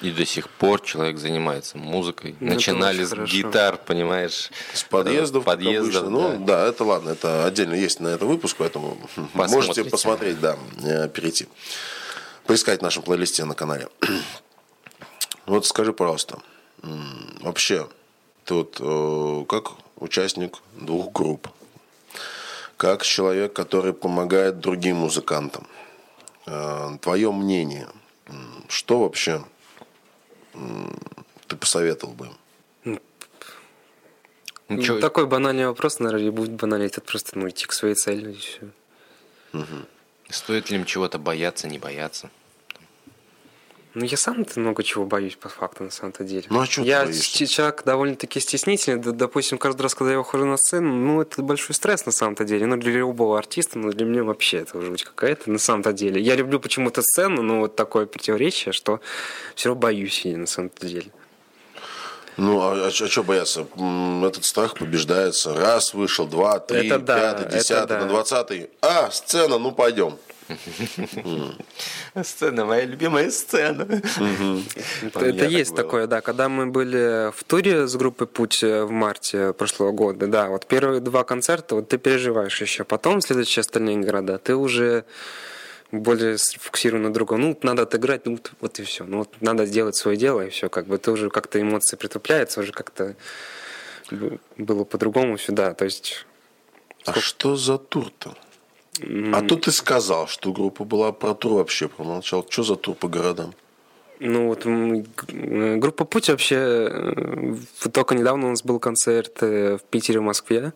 И 0.02 0.10
до 0.10 0.26
сих 0.26 0.50
пор 0.50 0.82
человек 0.82 1.20
занимается 1.20 1.78
музыкой. 1.78 2.36
Ну, 2.39 2.54
Начинали 2.56 3.04
с 3.04 3.14
гитар, 3.14 3.78
понимаешь? 3.78 4.50
С 4.74 4.84
подъездов. 4.84 5.44
Подъездов, 5.44 6.10
Ну, 6.10 6.30
да. 6.39 6.64
да, 6.64 6.68
это 6.68 6.84
ладно, 6.84 7.12
это 7.12 7.46
отдельно 7.46 7.76
есть 7.76 8.00
на 8.00 8.08
это 8.08 8.26
выпуск, 8.26 8.56
поэтому 8.58 8.98
Посмотрите. 9.16 9.56
можете 9.56 9.84
посмотреть, 9.86 10.39
да, 10.39 10.58
э, 10.84 11.08
перейти. 11.08 11.48
Поискать 12.48 12.80
в 12.80 12.84
нашем 12.84 13.04
плейлисте 13.04 13.46
на 13.46 13.54
канале. 13.56 13.88
Вот 15.48 15.66
скажи, 15.66 15.92
пожалуйста, 15.92 16.39
вообще, 17.42 17.89
ты 18.46 18.54
вот 18.54 18.78
э, 18.80 19.46
как 19.50 19.72
участник 19.98 20.58
двух 20.80 21.12
групп, 21.12 21.48
как 22.82 23.04
человек, 23.04 23.54
который 23.54 23.94
помогает 23.94 24.60
другим 24.60 24.96
музыкантам, 24.96 25.68
э, 26.48 26.98
твое 27.00 27.32
мнение, 27.32 27.88
что 28.70 28.98
вообще 28.98 29.44
ты 31.48 31.56
посоветовал 31.56 32.14
бы 32.14 32.26
им? 32.26 32.34
Ну, 32.84 33.00
ну, 34.70 35.00
такой 35.00 35.28
банальный 35.28 35.68
вопрос, 35.68 36.00
наверное, 36.00 36.28
и 36.28 36.32
будет 36.32 36.54
банальный. 36.54 36.88
Это 36.88 37.02
просто 37.02 37.38
ну, 37.38 37.48
идти 37.48 37.68
к 37.68 37.74
своей 37.74 37.94
цели 37.94 38.32
и 38.32 38.38
все. 38.38 38.62
Угу. 39.54 39.86
Стоит 40.30 40.72
ли 40.72 40.78
им 40.78 40.86
чего-то 40.86 41.20
бояться, 41.20 41.68
не 41.68 41.78
бояться? 41.78 42.32
Ну, 43.94 44.06
я 44.06 44.16
сам-то 44.16 44.58
много 44.58 44.84
чего 44.84 45.06
боюсь, 45.06 45.36
по 45.36 45.50
факту, 45.50 45.84
на 45.84 45.92
самом-то 45.92 46.24
деле. 46.24 46.46
Ну, 46.50 46.62
а 46.62 46.66
что 46.66 46.82
Я 46.82 47.12
человек 47.12 47.84
довольно-таки 47.84 48.39
стеснительный. 48.39 49.02
Допустим, 49.02 49.58
каждый 49.58 49.82
раз, 49.82 49.96
когда 49.96 50.14
я 50.14 50.18
выхожу 50.18 50.46
на 50.46 50.56
сцену, 50.56 50.94
ну, 50.94 51.22
это 51.22 51.42
большой 51.42 51.76
стресс, 51.76 52.06
на 52.06 52.14
самом-то 52.14 52.46
деле. 52.46 52.66
Ну, 52.68 52.78
для 52.78 52.94
любого 52.94 53.38
артиста, 53.38 53.78
но 53.80 53.92
для 53.92 54.06
меня 54.06 54.24
вообще 54.24 54.60
это 54.60 54.78
уже 54.78 55.04
какая-то, 55.04 55.52
на 55.52 55.60
самом-то 55.60 55.92
деле. 55.92 56.22
Я 56.22 56.36
люблю 56.36 56.60
почему-то 56.62 57.02
сцену, 57.02 57.42
но 57.42 57.60
вот 57.60 57.76
такое 57.76 58.06
противоречие, 58.06 58.72
что 58.72 59.02
все 59.56 59.70
равно 59.70 59.82
боюсь 59.82 60.22
я, 60.24 60.38
на 60.38 60.48
самом-то 60.48 60.88
деле. 60.88 61.12
Ну, 62.38 62.62
а, 62.62 62.74
а, 62.74 62.88
а 62.88 62.92
что 62.92 63.24
бояться? 63.24 63.68
Этот 64.26 64.46
страх 64.46 64.76
побеждается. 64.76 65.54
Раз 65.54 65.94
вышел, 65.94 66.26
два, 66.26 66.60
три, 66.60 66.88
это 66.88 67.00
пятый, 67.00 67.46
да, 67.46 67.58
десятый, 67.58 67.98
да. 67.98 68.04
на 68.04 68.10
двадцатый. 68.10 68.70
А, 68.82 69.12
сцена, 69.12 69.58
ну 69.58 69.74
пойдем. 69.74 70.18
Сцена, 72.24 72.66
моя 72.66 72.86
любимая 72.86 73.30
сцена. 73.32 73.88
Это 75.14 75.45
есть 75.45 75.76
такое, 75.76 76.08
да. 76.08 76.22
Когда 76.22 76.49
мы 76.49 76.68
были 76.68 77.32
в 77.32 77.43
туре 77.43 77.88
с 77.88 77.95
группой 77.95 78.28
«Путь» 78.28 78.62
в 78.64 78.89
марте 78.89 79.54
прошлого 79.54 79.91
года, 79.91 80.28
да, 80.28 80.49
вот 80.49 80.66
первые 80.66 81.02
два 81.02 81.24
концерта, 81.24 81.76
вот 81.76 81.89
ты 81.89 81.97
переживаешь 81.97 82.62
еще. 82.62 82.84
Потом 82.84 83.22
следующие 83.22 83.62
остальные 83.62 83.97
города, 83.97 84.38
ты 84.38 84.56
уже 84.56 85.06
более 85.91 86.38
сфокусирован 86.38 87.04
на 87.04 87.14
другом. 87.14 87.41
Ну, 87.41 87.60
надо 87.64 87.84
отыграть, 87.84 88.26
ну, 88.26 88.39
вот 88.62 88.80
и 88.80 88.84
все. 88.84 89.04
Ну, 89.04 89.20
вот 89.20 89.30
надо 89.41 89.66
сделать 89.66 89.95
свое 89.95 90.18
дело, 90.18 90.41
и 90.41 90.49
все. 90.49 90.70
Как 90.70 90.86
бы 90.88 90.97
ты 90.97 91.12
уже 91.12 91.30
как-то 91.30 91.60
эмоции 91.60 91.97
притупляются, 91.97 92.62
уже 92.62 92.72
как-то 92.72 93.16
было 94.58 94.84
по-другому 94.84 95.38
сюда. 95.38 95.74
То 95.74 95.86
есть... 95.86 96.26
А 97.06 97.20
что 97.20 97.56
за 97.56 97.78
тур-то? 97.78 98.36
А 99.00 99.42
тут 99.42 99.62
ты 99.62 99.72
сказал, 99.72 100.28
что 100.28 100.52
группа 100.52 100.84
была 100.84 101.12
про 101.12 101.34
тур 101.34 101.54
вообще 101.54 101.88
промолчал. 101.88 102.46
Что 102.50 102.64
за 102.64 102.76
тур 102.76 102.96
по 102.96 103.08
городам? 103.08 103.54
Ну 104.24 104.50
вот 104.50 104.66
группа 104.66 106.06
Путь 106.06 106.30
вообще 106.30 106.56
э, 106.56 107.56
только 107.92 108.14
недавно 108.14 108.48
у 108.48 108.50
нас 108.52 108.62
был 108.62 108.80
концерт 108.80 109.42
э, 109.42 109.78
в 109.78 109.84
Питере, 109.84 110.20
в 110.20 110.24
Москве. 110.24 110.74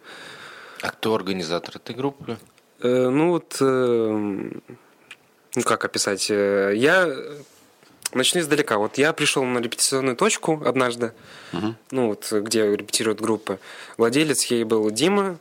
А 0.81 0.89
кто 0.89 1.13
организатор 1.13 1.75
этой 1.75 1.95
группы? 1.95 2.39
Э, 2.79 3.09
ну 3.09 3.29
вот, 3.29 3.57
ну 3.59 5.61
как 5.63 5.85
описать? 5.85 6.27
Я 6.29 7.15
начну 8.13 8.41
издалека. 8.41 8.79
Вот 8.79 8.97
я 8.97 9.13
пришел 9.13 9.43
на 9.43 9.59
репетиционную 9.59 10.15
точку 10.15 10.63
однажды, 10.65 11.13
угу. 11.53 11.75
ну 11.91 12.07
вот 12.07 12.27
где 12.31 12.75
репетирует 12.75 13.21
группа. 13.21 13.59
Владелец 13.97 14.43
ей 14.45 14.63
был 14.63 14.89
Дима, 14.89 15.37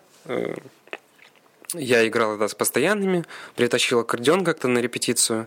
я 1.74 2.06
играл 2.06 2.32
тогда 2.32 2.48
с 2.48 2.54
постоянными, 2.54 3.24
притащил 3.56 4.00
аккордеон 4.00 4.44
как-то 4.44 4.68
на 4.68 4.78
репетицию. 4.78 5.46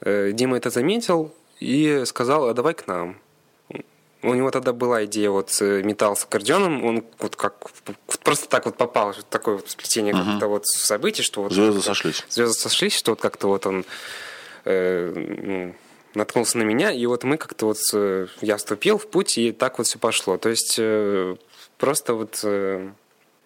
Э, 0.00 0.32
Дима 0.32 0.56
это 0.56 0.70
заметил 0.70 1.32
и 1.60 2.02
сказал, 2.06 2.48
а 2.48 2.54
давай 2.54 2.74
к 2.74 2.86
нам. 2.86 3.18
У 4.22 4.34
него 4.34 4.50
тогда 4.50 4.72
была 4.72 5.04
идея 5.04 5.30
вот 5.30 5.56
э, 5.60 5.82
металл 5.82 6.16
с 6.16 6.24
аккордеоном, 6.24 6.84
он 6.84 7.04
вот 7.18 7.36
как 7.36 7.70
просто 8.24 8.48
так 8.48 8.66
вот 8.66 8.76
попал 8.76 9.14
такое 9.30 9.56
вот 9.56 9.68
сплетение 9.70 10.14
угу. 10.14 10.24
как-то 10.24 10.48
вот 10.48 10.66
событий, 10.66 11.22
что 11.22 11.42
вот 11.42 11.52
звезды 11.52 11.80
сошлись. 11.80 12.24
Звезды 12.28 12.58
сошлись, 12.58 12.96
что 12.96 13.12
вот 13.12 13.20
как-то 13.20 13.48
вот 13.48 13.66
он 13.66 13.84
э, 14.64 15.12
ну, 15.14 15.74
наткнулся 16.14 16.58
на 16.58 16.62
меня, 16.62 16.90
и 16.90 17.06
вот 17.06 17.24
мы 17.24 17.36
как-то 17.36 17.66
вот 17.66 17.78
э, 17.92 18.26
я 18.40 18.56
вступил 18.56 18.98
в 18.98 19.06
путь, 19.06 19.38
и 19.38 19.52
так 19.52 19.78
вот 19.78 19.86
все 19.86 19.98
пошло. 19.98 20.38
То 20.38 20.48
есть 20.48 20.76
э, 20.78 21.36
просто 21.78 22.14
вот 22.14 22.40
э, 22.42 22.88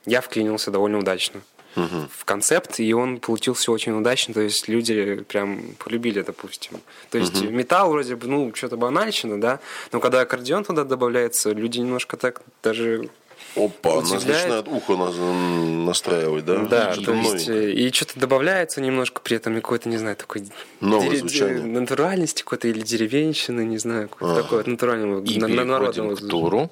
я 0.06 0.20
вклинился 0.20 0.70
довольно 0.70 0.98
удачно 0.98 1.42
угу. 1.76 2.08
в 2.10 2.24
концепт, 2.24 2.80
и 2.80 2.92
он 2.92 3.18
получился 3.18 3.72
очень 3.72 3.92
удачно, 3.92 4.34
то 4.34 4.40
есть 4.40 4.68
люди 4.68 5.24
прям 5.28 5.60
полюбили, 5.78 6.22
допустим. 6.22 6.80
То 7.10 7.18
есть 7.18 7.42
угу. 7.42 7.50
металл 7.50 7.90
вроде 7.90 8.16
бы, 8.16 8.26
ну, 8.26 8.52
что-то 8.54 8.76
банальщина, 8.76 9.40
да, 9.40 9.60
но 9.92 10.00
когда 10.00 10.20
аккордеон 10.22 10.64
туда 10.64 10.84
добавляется, 10.84 11.50
люди 11.52 11.78
немножко 11.78 12.16
так 12.16 12.42
даже 12.62 13.10
Опа, 13.56 14.00
нас 14.00 14.24
начинает 14.24 14.68
ухо 14.68 14.96
настраивать, 14.96 16.44
да? 16.44 16.58
Да, 16.66 16.94
то 16.94 17.12
есть, 17.12 17.48
э, 17.48 17.72
и 17.72 17.90
что-то 17.92 18.20
добавляется 18.20 18.80
немножко, 18.80 19.20
при 19.20 19.36
этом 19.36 19.54
какой-то, 19.56 19.88
не 19.88 19.96
знаю, 19.96 20.14
такой 20.14 20.44
Новое 20.80 21.08
дерев... 21.08 21.20
звучание. 21.20 21.64
натуральности 21.64 22.42
какой-то 22.42 22.68
или 22.68 22.80
деревенщины, 22.80 23.62
не 23.62 23.78
знаю, 23.78 24.08
какой-то 24.08 24.42
такой 24.42 24.64
натурального, 24.64 25.24
и 25.24 25.38
на, 25.38 25.48
народного. 25.64 26.14
к 26.14 26.28
туру 26.28 26.70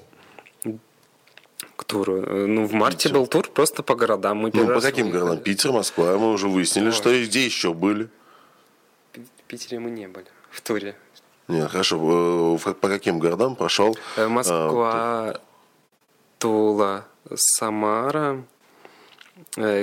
к 1.79 1.85
туру? 1.85 2.23
Э, 2.23 2.45
ну, 2.45 2.65
в 2.65 2.73
марте 2.73 3.07
Питер. 3.07 3.13
был 3.13 3.27
тур 3.27 3.49
просто 3.49 3.83
по 3.83 3.95
городам. 3.95 4.37
Мы 4.39 4.51
ну, 4.53 4.67
по 4.67 4.81
каким 4.81 5.11
городам? 5.11 5.37
Питер, 5.37 5.71
Москва. 5.71 6.17
Мы 6.17 6.33
уже 6.33 6.49
выяснили, 6.49 6.87
Ой. 6.87 6.91
что 6.91 7.09
и 7.09 7.25
где 7.25 7.45
еще 7.45 7.73
были. 7.73 8.09
В 9.13 9.43
Питере 9.47 9.79
мы 9.79 9.89
не 9.89 10.07
были. 10.09 10.25
В 10.51 10.59
туре. 10.59 10.95
Нет, 11.47 11.71
хорошо. 11.71 12.57
Э, 12.65 12.73
по 12.73 12.89
каким 12.89 13.19
городам 13.19 13.55
прошел? 13.55 13.97
Э, 14.17 14.27
Москва, 14.27 14.91
а, 14.93 15.41
Тула, 16.37 17.05
Самара, 17.33 18.43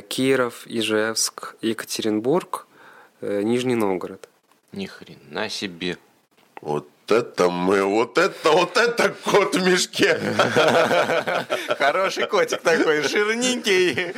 Киров, 0.09 0.67
Ижевск, 0.67 1.57
Екатеринбург, 1.63 2.67
Нижний 3.23 3.75
Новгород. 3.75 4.29
Ни 4.73 4.85
хрена 4.85 5.49
себе. 5.49 5.97
Вот 6.61 6.87
это 7.11 7.51
мы, 7.51 7.83
вот 7.83 8.19
это, 8.19 8.51
вот 8.51 8.77
это 8.77 9.15
кот 9.25 9.55
в 9.55 9.67
мешке. 9.67 10.21
Хороший 11.79 12.27
котик 12.27 12.61
такой, 12.61 13.03
жирненький. 13.03 14.15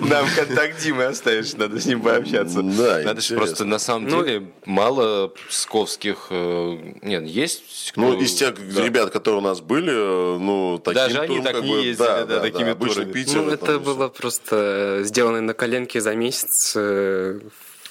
Нам 0.00 0.26
контакт 0.34 0.80
Димы 0.82 1.04
оставишь, 1.04 1.54
надо 1.54 1.80
с 1.80 1.86
ним 1.86 2.02
пообщаться. 2.02 2.62
Да, 2.62 3.00
Надо 3.04 3.20
же 3.20 3.34
просто, 3.36 3.64
на 3.64 3.78
самом 3.78 4.08
ну, 4.08 4.24
деле, 4.24 4.46
мало 4.64 5.32
псковских... 5.48 6.28
Э, 6.30 6.76
нет, 7.02 7.24
есть... 7.24 7.92
Ну, 7.96 8.20
из 8.20 8.34
тех 8.34 8.54
ребят, 8.58 9.10
которые 9.10 9.38
у 9.40 9.44
нас 9.44 9.60
были, 9.60 9.92
э, 9.92 10.38
ну, 10.38 10.78
таким 10.78 10.94
Даже 10.94 11.20
они 11.20 11.40
так 11.40 11.62
не 11.62 11.84
ездили, 11.84 12.06
да, 12.06 12.24
да, 12.24 12.40
такими 12.40 12.72
турами. 12.72 13.12
Питер, 13.12 13.42
ну, 13.42 13.50
это 13.50 13.78
было 13.78 14.08
просто 14.08 15.00
сделано 15.02 15.40
на 15.40 15.54
коленке 15.54 16.00
за 16.00 16.14
месяц 16.14 16.74
э, 16.76 17.40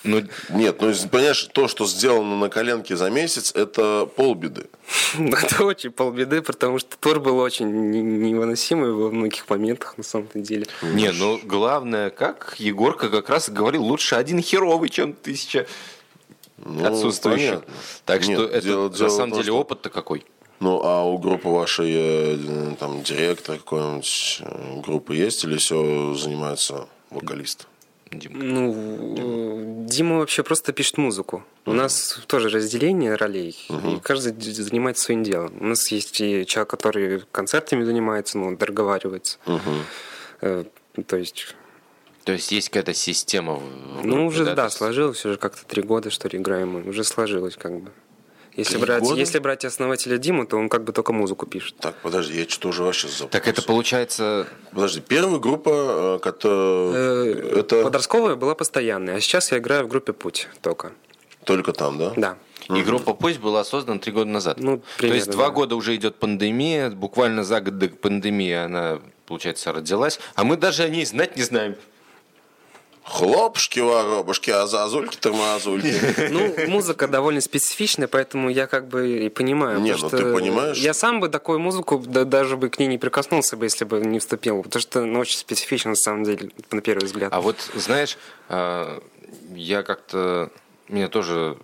ну, 0.04 0.24
нет, 0.50 0.82
ну, 0.82 0.92
понимаешь, 1.12 1.50
то, 1.54 1.68
что 1.68 1.86
сделано 1.86 2.38
на 2.38 2.50
коленке 2.50 2.96
за 2.96 3.10
месяц, 3.10 3.54
это 3.54 4.10
полбеды. 4.16 4.68
Это 5.18 5.64
очень 5.64 5.92
полбеды, 5.92 6.42
потому 6.42 6.80
что 6.80 6.98
тур 6.98 7.20
был 7.20 7.38
очень 7.38 7.70
невыносимый 7.70 8.92
во 8.92 9.12
многих 9.12 9.48
моментах, 9.50 9.98
на 9.98 10.04
самом 10.04 10.30
деле. 10.34 10.66
Не, 10.82 11.12
ну, 11.12 11.40
главное, 11.44 12.10
как 12.10 12.56
Егорка 12.58 13.10
как 13.10 13.30
раз 13.30 13.50
говорил, 13.50 13.84
лучше 13.84 14.16
один 14.16 14.42
херовый, 14.42 14.90
чем 14.90 15.14
тысяча 15.14 15.68
ну, 16.58 16.86
отсутствующих. 16.86 17.50
Понятно. 17.50 17.74
Так 18.06 18.28
Нет, 18.28 18.40
что 18.40 18.48
это 18.48 18.62
дело, 18.66 18.90
на 18.90 18.96
дело 18.96 19.10
самом 19.10 19.32
деле 19.38 19.52
опыт-то 19.52 19.90
какой? 19.90 20.26
Ну, 20.60 20.82
а 20.84 21.04
у 21.04 21.18
группы 21.18 21.50
вашей 21.50 21.92
э, 21.92 22.76
там 22.80 23.02
директор 23.02 23.58
какой-нибудь 23.58 24.42
э, 24.42 24.82
группы 24.82 25.16
есть 25.16 25.44
или 25.44 25.58
все 25.58 26.14
занимается 26.14 26.88
вокалист? 27.10 27.68
Дима? 28.12 28.44
Ну, 28.44 29.86
Дима 29.88 30.20
вообще 30.20 30.44
просто 30.44 30.74
пишет 30.74 30.98
музыку. 30.98 31.44
У 31.66 31.74
нас 31.74 32.20
тоже 32.28 32.50
разделение 32.50 33.16
ролей, 33.16 33.58
uh-huh. 33.70 33.98
и 33.98 34.00
каждый 34.00 34.34
занимается 34.52 35.04
своим 35.04 35.24
делом. 35.24 35.54
У 35.60 35.66
нас 35.66 35.92
есть 35.92 36.20
и 36.22 36.46
человек, 36.46 36.70
который 36.70 37.24
концертами 37.32 37.84
занимается, 37.84 38.38
ну, 38.38 38.56
договаривается. 38.56 39.38
Uh-huh. 39.46 40.68
То 41.08 41.18
есть 41.18 41.56
то 42.24 42.34
есть 42.34 42.52
есть 42.52 42.70
какая-то 42.70 42.94
система? 42.94 43.60
Ну, 44.04 44.28
уже, 44.28 44.46
да, 44.46 44.54
да 44.54 44.70
сложилось, 44.70 45.26
уже 45.26 45.38
как-то 45.38 45.66
три 45.66 45.82
года, 45.82 46.12
что 46.12 46.28
ли, 46.28 46.38
играем. 46.38 46.88
Уже 46.88 47.04
сложилось 47.04 47.56
как 47.56 47.80
бы. 47.80 47.92
Если 48.56 48.78
брать, 48.78 49.04
если 49.16 49.40
брать 49.40 49.64
основателя 49.64 50.18
Диму, 50.18 50.46
то 50.46 50.58
он 50.58 50.68
как 50.68 50.84
бы 50.84 50.92
только 50.92 51.14
музыку 51.14 51.46
пишет. 51.46 51.76
Так, 51.80 51.96
подожди, 52.02 52.38
я 52.38 52.50
что-то 52.50 52.70
уже 52.70 52.84
вообще 52.84 53.08
забыл. 53.08 53.30
Так 53.30 53.48
это 53.48 53.62
получается... 53.62 54.48
Подожди, 54.72 55.02
первая 55.02 55.40
группа, 55.40 55.70
э, 55.70 56.20
которая... 56.22 57.34
Э, 57.34 57.60
это... 57.60 57.84
Подростковая 57.84 58.36
была 58.36 58.54
постоянная, 58.56 59.16
а 59.16 59.22
сейчас 59.22 59.52
я 59.52 59.60
играю 59.60 59.86
в 59.86 59.88
группе 59.88 60.12
«Путь» 60.12 60.50
только. 60.62 60.92
Только 61.46 61.72
там, 61.72 61.98
да? 61.98 62.14
Да. 62.18 62.38
И 62.76 62.82
группа 62.82 63.14
«Путь» 63.14 63.40
была 63.40 63.64
создана 63.64 64.00
три 64.00 64.12
года 64.12 64.30
назад. 64.30 64.58
Ну, 64.60 64.82
примерно, 64.98 65.20
То 65.20 65.26
есть 65.26 65.32
два 65.32 65.46
да. 65.46 65.52
года 65.52 65.76
уже 65.76 65.96
идет 65.96 66.18
пандемия, 66.18 66.90
буквально 66.90 67.44
за 67.44 67.62
год 67.62 67.78
до 67.78 67.88
пандемии 67.90 68.54
она, 68.54 69.00
получается, 69.28 69.72
родилась, 69.72 70.20
а 70.36 70.44
мы 70.44 70.58
даже 70.58 70.84
о 70.84 70.90
ней 70.90 71.06
знать 71.06 71.38
не 71.38 71.44
знаем. 71.44 71.76
Хлопушки, 73.04 73.80
воробушки, 73.80 74.52
а 74.52 74.68
зазульки, 74.68 75.18
тормозульки. 75.18 76.30
Ну, 76.30 76.54
музыка 76.68 77.08
довольно 77.08 77.42
специфичная, 77.42 78.08
поэтому 78.08 78.50
я 78.50 78.68
как 78.68 78.88
бы 78.88 79.26
и 79.26 79.30
понимаю. 79.30 79.80
Не, 79.80 79.96
ну 79.96 80.10
ты 80.10 80.34
понимаешь? 80.34 80.78
Я 80.78 80.94
сам 80.94 81.20
бы 81.20 81.28
такую 81.30 81.60
музыку 81.60 81.98
да, 82.06 82.26
даже 82.26 82.58
бы 82.58 82.70
к 82.70 82.78
ней 82.80 82.88
не 82.88 82.98
прикоснулся 82.98 83.58
бы, 83.58 83.66
если 83.66 83.86
бы 83.86 84.00
не 84.00 84.20
вступил. 84.20 84.62
Потому 84.64 84.82
что 84.82 85.02
она 85.02 85.20
очень 85.20 85.38
специфична, 85.38 85.92
на 85.92 85.96
самом 85.96 86.24
деле, 86.24 86.52
на 86.70 86.82
первый 86.82 87.06
взгляд. 87.06 87.34
А 87.34 87.42
вот, 87.42 87.58
знаешь, 87.74 88.18
а, 88.50 89.02
я 89.56 89.84
как-то... 89.84 90.52
Меня 90.88 91.08
тоже 91.08 91.58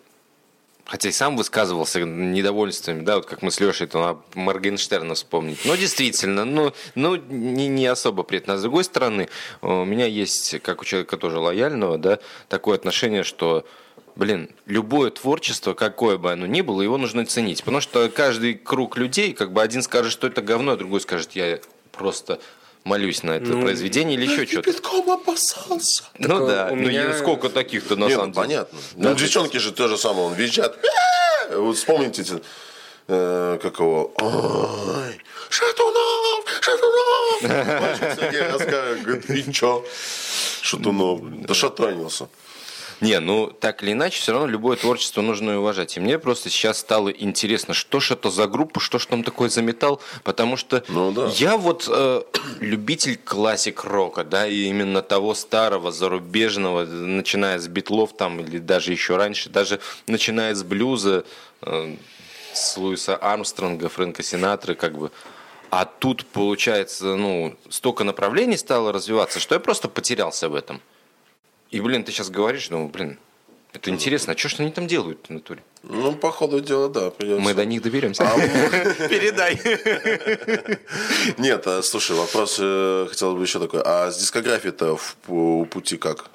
хотя 0.88 1.10
и 1.10 1.12
сам 1.12 1.36
высказывался 1.36 2.02
недовольствами, 2.02 3.02
да, 3.02 3.18
вот 3.18 3.26
как 3.26 3.42
мы 3.42 3.52
с 3.52 3.60
Лешей, 3.60 3.88
то 3.88 4.24
Моргенштерна 4.34 5.16
вспомнить. 5.16 5.60
Но 5.66 5.76
действительно, 5.76 6.46
ну, 6.46 6.74
ну 6.96 7.16
не, 7.16 7.68
не 7.68 7.86
особо 7.88 8.24
приятно. 8.24 8.56
А 8.56 8.58
с 8.58 8.62
другой 8.62 8.84
стороны, 8.84 9.30
у 9.62 9.84
меня 9.84 10.06
есть, 10.06 10.62
как 10.62 10.82
у 10.82 10.86
человека 10.86 11.18
тоже 11.18 11.40
лояльного, 11.40 11.98
да, 11.98 12.20
такое 12.48 12.76
отношение, 12.76 13.24
что 13.24 13.66
блин, 14.16 14.50
любое 14.66 15.12
творчество, 15.12 15.76
какое 15.76 16.18
бы 16.18 16.32
оно 16.32 16.48
ни 16.48 16.62
было, 16.62 16.82
его 16.82 16.98
нужно 16.98 17.26
ценить. 17.26 17.60
Потому 17.60 17.82
что 17.82 18.10
каждый 18.10 18.56
круг 18.56 18.98
людей, 18.98 19.34
как 19.34 19.52
бы 19.54 19.62
один 19.62 19.84
скажет, 19.84 20.12
что 20.12 20.26
это 20.26 20.42
говно, 20.42 20.72
а 20.72 20.78
другой 20.78 21.02
скажет, 21.02 21.34
я 21.34 21.60
просто 21.92 22.40
молюсь 22.88 23.22
на 23.24 23.32
это 23.32 23.52
ну, 23.52 23.62
произведение 23.62 24.18
или 24.18 24.26
еще 24.26 24.46
что-то. 24.46 24.72
Битком 24.72 25.12
опасался. 25.12 26.06
Ну 26.18 26.40
так, 26.40 26.48
да, 26.48 26.68
у 26.72 26.76
ну 26.76 26.88
меня... 26.88 27.18
сколько 27.18 27.50
таких-то 27.50 27.96
на 27.96 28.06
Не, 28.06 28.12
самом 28.12 28.28
ну, 28.30 28.34
деле. 28.34 28.48
понятно. 28.48 28.80
Да, 28.96 29.10
ну, 29.10 29.16
девчонки 29.16 29.58
же 29.58 29.72
то 29.72 29.88
же 29.88 29.98
самое, 29.98 30.28
он 30.28 30.34
визжат. 30.34 30.78
«Э!» 30.84 31.58
вот 31.58 31.78
вспомните, 31.78 32.24
э, 33.08 33.60
как 33.62 33.80
его, 33.80 34.14
ой, 34.16 35.22
Шатунов, 35.50 36.46
Шатунов. 36.62 37.42
Сергей 38.20 38.42
рассказывает, 38.42 39.04
говорит, 39.04 39.30
и 39.30 39.54
чё? 39.54 39.86
Шатунов, 40.62 41.20
да 41.46 41.54
шатанился. 41.54 42.28
Не, 43.00 43.20
ну 43.20 43.48
так 43.48 43.84
или 43.84 43.92
иначе, 43.92 44.20
все 44.20 44.32
равно 44.32 44.48
любое 44.48 44.76
творчество 44.76 45.22
нужно 45.22 45.60
уважать. 45.60 45.98
И 45.98 46.00
мне 46.00 46.18
просто 46.18 46.50
сейчас 46.50 46.80
стало 46.80 47.10
интересно, 47.10 47.74
что 47.74 48.00
ж 48.00 48.12
это 48.12 48.32
за 48.32 48.48
группа, 48.48 48.80
что 48.80 48.98
ж 48.98 49.06
там 49.06 49.24
такое 49.24 49.50
за 49.50 49.62
металл, 49.62 50.02
потому 50.24 50.58
что 50.58 50.84
ну, 50.88 51.12
да. 51.12 51.30
я 51.36 51.58
вот 51.58 51.88
э, 51.90 52.22
любитель 52.60 53.18
классик 53.18 53.84
рока, 53.84 54.24
да, 54.24 54.48
и 54.48 54.64
именно 54.64 55.02
того 55.02 55.36
старого, 55.36 55.92
зарубежного, 55.92 56.86
начиная 56.86 57.60
с 57.60 57.68
битлов 57.68 58.16
там, 58.18 58.40
или 58.40 58.58
даже 58.58 58.92
еще 58.92 59.18
раньше, 59.18 59.50
даже 59.50 59.80
начиная 60.08 60.56
с 60.56 60.64
блюза, 60.64 61.24
э, 61.62 61.96
с 62.54 62.78
Луиса 62.78 63.16
Армстронга, 63.16 63.90
Фрэнка 63.90 64.24
Синатры, 64.24 64.74
как 64.74 64.98
бы. 64.98 65.12
А 65.70 65.86
тут, 65.86 66.26
получается, 66.26 67.16
ну, 67.16 67.56
столько 67.70 68.04
направлений 68.04 68.58
стало 68.58 68.92
развиваться, 68.92 69.40
что 69.40 69.54
я 69.54 69.60
просто 69.60 69.90
потерялся 69.90 70.50
в 70.50 70.56
этом. 70.56 70.82
И, 71.72 71.82
блин, 71.82 72.04
ты 72.04 72.12
сейчас 72.12 72.30
говоришь, 72.30 72.70
ну, 72.70 72.88
блин, 72.88 73.20
это 73.74 73.90
интересно. 73.90 74.34
А 74.34 74.38
что 74.38 74.50
ж 74.50 74.56
они 74.60 74.72
там 74.72 74.88
делают 74.88 75.28
в 75.28 75.30
натуре? 75.30 75.62
Ну, 75.84 76.14
по 76.14 76.32
ходу 76.32 76.62
дела, 76.62 76.90
да, 76.90 77.10
придется. 77.12 77.42
Мы 77.42 77.54
до 77.54 77.66
них 77.66 77.82
доберемся. 77.82 78.24
А 78.24 78.36
Передай. 79.08 79.60
Нет, 81.38 81.68
а, 81.68 81.82
слушай, 81.84 82.16
вопрос 82.16 82.58
э, 82.60 83.08
хотел 83.10 83.36
бы 83.36 83.44
еще 83.44 83.60
такой. 83.60 83.82
А 83.86 84.10
с 84.10 84.18
дискографией-то 84.18 84.98
у 85.28 85.66
пути 85.66 85.98
как? 85.98 86.30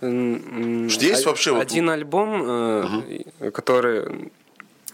Есть 0.00 1.26
вообще 1.26 1.58
один 1.58 1.90
альбом, 1.90 2.44
э, 2.46 3.50
который 3.50 4.30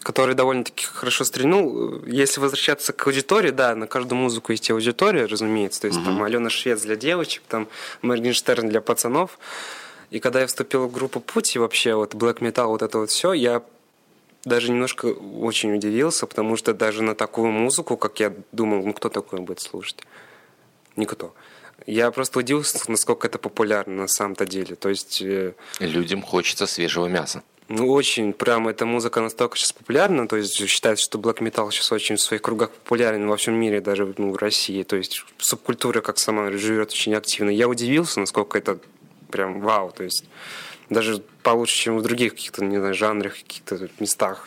который 0.05 0.35
довольно-таки 0.35 0.85
хорошо 0.85 1.25
стрельнул. 1.25 2.05
Если 2.07 2.39
возвращаться 2.39 2.93
к 2.93 3.07
аудитории, 3.07 3.51
да, 3.51 3.75
на 3.75 3.87
каждую 3.87 4.19
музыку 4.21 4.53
есть 4.53 4.71
аудитория, 4.71 5.25
разумеется. 5.25 5.81
То 5.81 5.87
есть 5.89 5.99
угу. 5.99 6.07
там 6.07 6.23
Алена 6.23 6.51
Швец 6.51 6.83
для 6.83 6.95
девочек, 6.95 7.43
там 7.49 7.69
Моргенштерн 8.03 8.69
для 8.69 8.81
пацанов. 8.81 9.39
И 10.11 10.21
когда 10.21 10.43
я 10.43 10.47
вступил 10.47 10.87
в 10.87 10.93
группу 10.93 11.21
Путь 11.21 11.57
и 11.57 11.59
вообще 11.59 11.95
вот 11.95 12.15
Black 12.15 12.39
Metal, 12.39 12.67
вот 12.67 12.83
это 12.83 12.99
вот 12.99 13.11
все, 13.11 13.33
я 13.33 13.63
даже 14.45 14.71
немножко 14.71 15.07
очень 15.07 15.75
удивился, 15.75 16.27
потому 16.27 16.57
что 16.57 16.75
даже 16.75 17.03
на 17.03 17.15
такую 17.15 17.51
музыку, 17.51 17.97
как 17.97 18.21
я 18.21 18.33
думал, 18.53 18.85
ну 18.85 18.93
кто 18.93 19.09
такое 19.09 19.41
будет 19.41 19.61
слушать? 19.61 20.03
Никто. 20.97 21.35
Я 21.87 22.11
просто 22.11 22.39
удивился, 22.39 22.79
насколько 22.91 23.27
это 23.27 23.39
популярно 23.39 24.03
на 24.03 24.09
самом-то 24.09 24.47
деле. 24.47 24.77
То 24.77 24.91
есть... 24.91 25.21
Э, 25.23 25.55
Людям 25.81 26.23
хочется 26.23 26.67
свежего 26.67 27.07
мяса. 27.07 27.43
Ну, 27.69 27.91
очень. 27.91 28.33
Прям 28.33 28.69
эта 28.69 28.85
музыка 28.85 29.21
настолько 29.21 29.57
сейчас 29.57 29.73
популярна. 29.73 30.29
То 30.29 30.37
есть 30.37 30.55
считается, 30.69 31.05
что 31.05 31.19
black 31.19 31.39
metal 31.39 31.71
сейчас 31.71 31.93
очень 31.93 32.17
в 32.17 32.21
своих 32.21 32.43
кругах 32.43 32.71
популярен 32.71 33.27
во 33.29 33.37
всем 33.37 33.55
мире, 33.55 33.81
даже 33.81 34.13
ну, 34.19 34.33
в 34.33 34.37
России. 34.37 34.83
То 34.83 34.97
есть 34.97 35.25
субкультура 35.39 36.01
как 36.01 36.19
сама 36.19 36.51
живет 36.53 36.91
очень 36.91 37.15
активно. 37.15 37.51
Я 37.51 37.69
удивился, 37.69 38.21
насколько 38.21 38.59
это 38.59 38.79
прям 39.31 39.61
вау. 39.61 39.91
То 39.93 40.05
есть 40.05 40.25
даже 40.91 41.23
получше, 41.43 41.77
чем 41.77 41.99
в 41.99 42.03
других 42.03 42.35
каких-то, 42.35 42.65
не 42.65 42.77
знаю, 42.77 42.95
жанрах, 42.95 43.35
каких-то 43.35 43.89
местах 43.99 44.47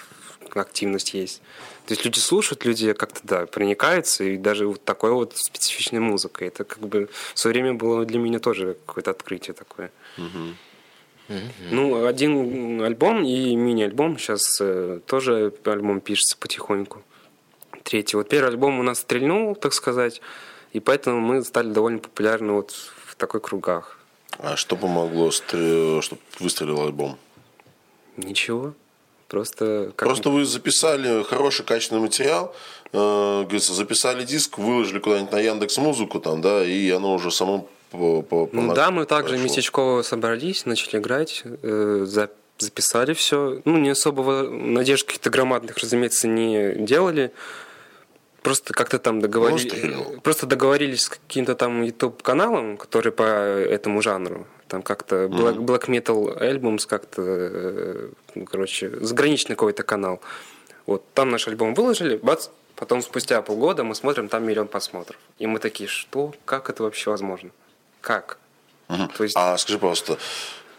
активность 0.56 1.14
есть. 1.14 1.42
То 1.86 1.94
есть 1.94 2.04
люди 2.04 2.20
слушают, 2.20 2.66
люди 2.66 2.94
как-то, 2.94 3.22
да, 3.24 3.46
проникаются, 3.46 4.24
и 4.24 4.38
даже 4.38 4.68
вот 4.68 4.84
такой 4.84 5.12
вот 5.12 5.38
специфичной 5.38 6.00
музыкой. 6.00 6.50
Это 6.50 6.64
как 6.64 6.80
бы 6.80 7.10
в 7.34 7.40
свое 7.40 7.54
время 7.54 7.74
было 7.74 8.06
для 8.06 8.20
меня 8.20 8.40
тоже 8.40 8.76
какое-то 8.86 9.12
открытие 9.12 9.54
такое. 9.54 9.92
Угу. 10.18 10.56
Ну, 11.72 12.06
один 12.06 12.82
альбом 12.82 13.24
и 13.24 13.56
мини-альбом. 13.56 14.18
Сейчас 14.18 14.60
э, 14.62 15.00
тоже 15.06 15.54
альбом 15.66 16.00
пишется 16.00 16.38
потихоньку. 16.38 17.04
Третий. 17.84 18.18
Вот 18.18 18.30
первый 18.30 18.50
альбом 18.50 18.80
у 18.80 18.84
нас 18.84 19.00
стрельнул, 19.00 19.56
так 19.56 19.74
сказать, 19.74 20.22
и 20.74 20.80
поэтому 20.80 21.20
мы 21.20 21.44
стали 21.44 21.70
довольно 21.70 22.00
популярны 22.00 22.54
вот 22.54 22.72
в 23.06 23.16
такой 23.16 23.42
кругах. 23.42 24.00
А 24.40 24.56
что 24.56 24.76
помогло, 24.76 25.32
чтобы 25.32 26.02
выстрелил 26.40 26.82
альбом? 26.82 27.18
Ничего. 28.18 28.74
Просто, 29.28 29.92
как... 29.96 30.08
Просто 30.08 30.30
вы 30.30 30.46
записали 30.46 31.24
хороший 31.24 31.66
качественный 31.66 32.02
материал, 32.02 32.56
э, 32.94 32.98
говорится, 33.44 33.74
записали 33.74 34.24
диск, 34.24 34.58
выложили 34.58 35.00
куда-нибудь 35.00 35.34
на 35.34 35.40
Яндекс 35.40 35.78
Музыку 35.78 36.22
там, 36.22 36.42
да, 36.42 36.66
и 36.66 36.90
оно 36.92 37.14
уже 37.14 37.30
само 37.30 37.68
по, 37.92 38.22
по, 38.22 38.50
ну, 38.52 38.74
да, 38.74 38.92
мы 38.92 39.06
также 39.06 39.34
прошло. 39.34 39.44
местечково 39.44 40.02
собрались, 40.02 40.66
начали 40.66 41.00
играть, 41.00 41.44
э, 41.46 42.04
за, 42.06 42.30
записали 42.58 43.14
все. 43.14 43.62
Ну, 43.66 43.78
не 43.78 43.90
особо 43.90 44.44
надежд 44.50 45.06
каких-то 45.06 45.30
громадных, 45.30 45.78
разумеется, 45.78 46.28
не 46.28 46.76
делали. 46.76 47.32
Просто 48.42 48.74
как-то 48.74 49.00
там 49.00 49.20
договорились, 49.20 50.22
просто 50.22 50.46
договорились 50.46 51.04
с 51.04 51.10
каким-то 51.10 51.56
там 51.56 51.82
YouTube 51.82 52.22
каналом, 52.22 52.78
который 52.78 53.12
по 53.12 53.24
этому 53.24 54.02
жанру. 54.02 54.48
Там 54.68 54.82
как-то 54.82 55.26
Black, 55.26 55.58
Black 55.58 55.88
Metal 55.88 56.42
Albums, 56.42 56.88
как-то, 56.88 57.22
э, 57.22 58.10
ну, 58.36 58.46
короче, 58.46 58.90
заграничный 59.02 59.56
какой-то 59.56 59.84
канал. 59.84 60.22
Вот 60.86 61.04
там 61.14 61.30
наш 61.30 61.48
альбом 61.48 61.74
выложили, 61.74 62.18
бац, 62.18 62.50
потом 62.76 63.02
спустя 63.02 63.42
полгода 63.42 63.84
мы 63.84 63.96
смотрим, 63.96 64.30
там 64.30 64.46
миллион 64.46 64.68
просмотров. 64.68 65.20
И 65.40 65.48
мы 65.48 65.60
такие, 65.60 65.90
что, 65.90 66.34
как 66.46 66.70
это 66.70 66.84
вообще 66.84 67.10
возможно? 67.10 67.52
Как? 68.02 68.38
Угу. 68.90 69.08
То 69.18 69.24
есть... 69.24 69.36
А 69.38 69.58
скажи, 69.58 69.78
пожалуйста, 69.80 70.18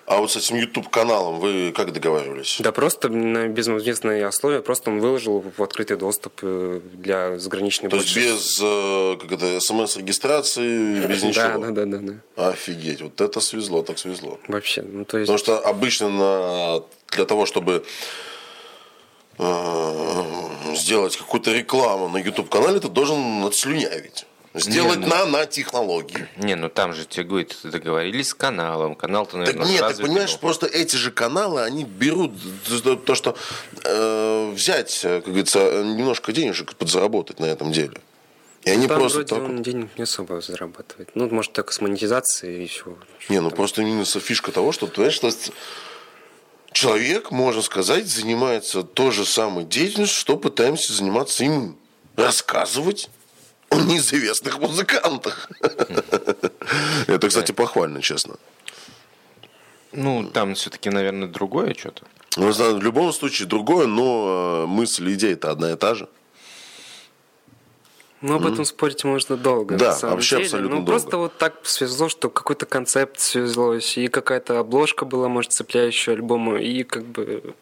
А 0.06 0.16
вот 0.16 0.32
с 0.32 0.36
этим 0.36 0.56
YouTube-каналом 0.56 1.38
вы 1.38 1.70
как 1.72 1.92
договаривались? 1.92 2.56
Да 2.60 2.72
просто 2.72 3.10
на 3.10 3.48
безвозмездные 3.48 4.26
условия, 4.26 4.62
просто 4.62 4.90
он 4.90 5.00
выложил 5.00 5.44
в 5.54 5.62
открытый 5.62 5.98
доступ 5.98 6.32
э, 6.40 6.80
для 6.94 7.38
заграничной 7.38 7.90
То 7.90 7.96
есть 7.96 8.16
без 8.16 8.58
э, 8.62 9.16
как 9.20 9.32
это, 9.32 9.60
смс-регистрации, 9.60 11.06
без 11.06 11.22
ничего? 11.22 11.58
Да, 11.58 11.70
да, 11.70 11.84
да, 11.84 11.98
да, 11.98 11.98
да. 12.36 12.48
Офигеть, 12.48 13.02
вот 13.02 13.20
это 13.20 13.40
свезло, 13.40 13.82
так 13.82 13.98
свезло. 13.98 14.38
Вообще, 14.48 14.80
ну 14.80 15.04
то 15.04 15.18
есть... 15.18 15.30
Потому 15.30 15.38
что 15.38 15.58
обычно 15.58 16.08
на, 16.08 16.82
для 17.10 17.26
того, 17.26 17.44
чтобы 17.44 17.84
э, 19.36 20.24
сделать 20.74 21.18
какую-то 21.18 21.52
рекламу 21.52 22.08
на 22.08 22.16
YouTube-канале, 22.16 22.80
ты 22.80 22.88
должен 22.88 23.44
отслюнявить. 23.44 24.24
Сделать 24.54 24.98
не, 24.98 25.06
ну- 25.06 25.10
на, 25.10 25.26
на 25.26 25.46
технологии. 25.46 26.26
Не, 26.36 26.56
ну 26.56 26.68
там 26.68 26.92
же 26.92 27.04
тебе 27.04 27.24
говорит, 27.24 27.56
договорились 27.62 28.28
с 28.28 28.34
каналом. 28.34 28.94
Канал-то, 28.94 29.36
наверное, 29.36 29.64
так 29.64 29.70
нет, 29.70 29.96
ты 29.96 30.02
понимаешь, 30.02 30.32
был. 30.32 30.38
просто 30.38 30.66
эти 30.66 30.96
же 30.96 31.10
каналы, 31.10 31.62
они 31.62 31.84
берут 31.84 32.32
то, 33.04 33.14
что 33.14 33.36
э, 33.84 34.50
взять, 34.52 35.00
как 35.02 35.24
говорится, 35.24 35.82
немножко 35.84 36.32
денежек 36.32 36.74
подзаработать 36.74 37.40
на 37.40 37.46
этом 37.46 37.72
деле. 37.72 38.00
И 38.64 38.70
они 38.70 38.86
Там 38.88 38.98
просто 38.98 39.18
вроде 39.18 39.34
так... 39.34 39.44
он 39.44 39.62
денег 39.62 39.90
не 39.96 40.02
особо 40.02 40.40
зарабатывает. 40.40 41.10
Ну, 41.14 41.28
может, 41.30 41.52
только 41.52 41.72
с 41.72 41.80
монетизацией 41.80 42.64
и 42.64 42.66
все. 42.66 42.96
Не, 43.28 43.40
ну 43.40 43.50
там. 43.50 43.56
просто 43.56 43.82
именно 43.82 44.04
фишка 44.04 44.50
того, 44.50 44.72
что, 44.72 44.86
понимаешь, 44.86 45.14
что 45.14 45.30
человек, 46.72 47.30
можно 47.30 47.62
сказать, 47.62 48.08
занимается 48.08 48.82
той 48.82 49.12
же 49.12 49.24
самой 49.24 49.64
деятельностью, 49.64 50.18
что 50.18 50.36
пытаемся 50.36 50.92
заниматься 50.92 51.44
им. 51.44 51.76
Рассказывать 52.16 53.10
неизвестных 53.76 54.58
музыкантах. 54.58 55.48
Это, 57.06 57.28
кстати, 57.28 57.52
похвально, 57.52 58.02
честно. 58.02 58.36
Ну, 59.92 60.24
там 60.24 60.54
все-таки, 60.54 60.90
наверное, 60.90 61.28
другое 61.28 61.74
что-то. 61.74 62.04
Ну, 62.36 62.50
в 62.52 62.82
любом 62.82 63.12
случае 63.12 63.48
другое, 63.48 63.86
но 63.86 64.64
э, 64.64 64.66
мысль, 64.66 65.12
идея-то 65.14 65.50
одна 65.50 65.72
и 65.72 65.76
та 65.76 65.94
же. 65.94 66.08
Ну, 68.20 68.34
об 68.34 68.46
этом 68.46 68.60
mm-hmm. 68.60 68.64
спорить 68.64 69.04
можно 69.04 69.36
долго. 69.36 69.76
Да, 69.76 69.88
на 69.88 69.92
самом 69.94 70.14
вообще 70.16 70.36
деле. 70.36 70.46
абсолютно 70.46 70.76
Ну, 70.76 70.76
долго. 70.84 70.90
просто 70.90 71.16
вот 71.16 71.38
так 71.38 71.54
свезло, 71.62 72.08
что 72.08 72.28
какой-то 72.30 72.66
концепт 72.66 73.18
свезлось, 73.20 73.96
и 73.96 74.08
какая-то 74.08 74.58
обложка 74.58 75.04
была, 75.04 75.28
может, 75.28 75.52
цепляющая 75.52 76.14
альбому, 76.14 76.56
и 76.56 76.82
как 76.82 77.04
бы 77.04 77.54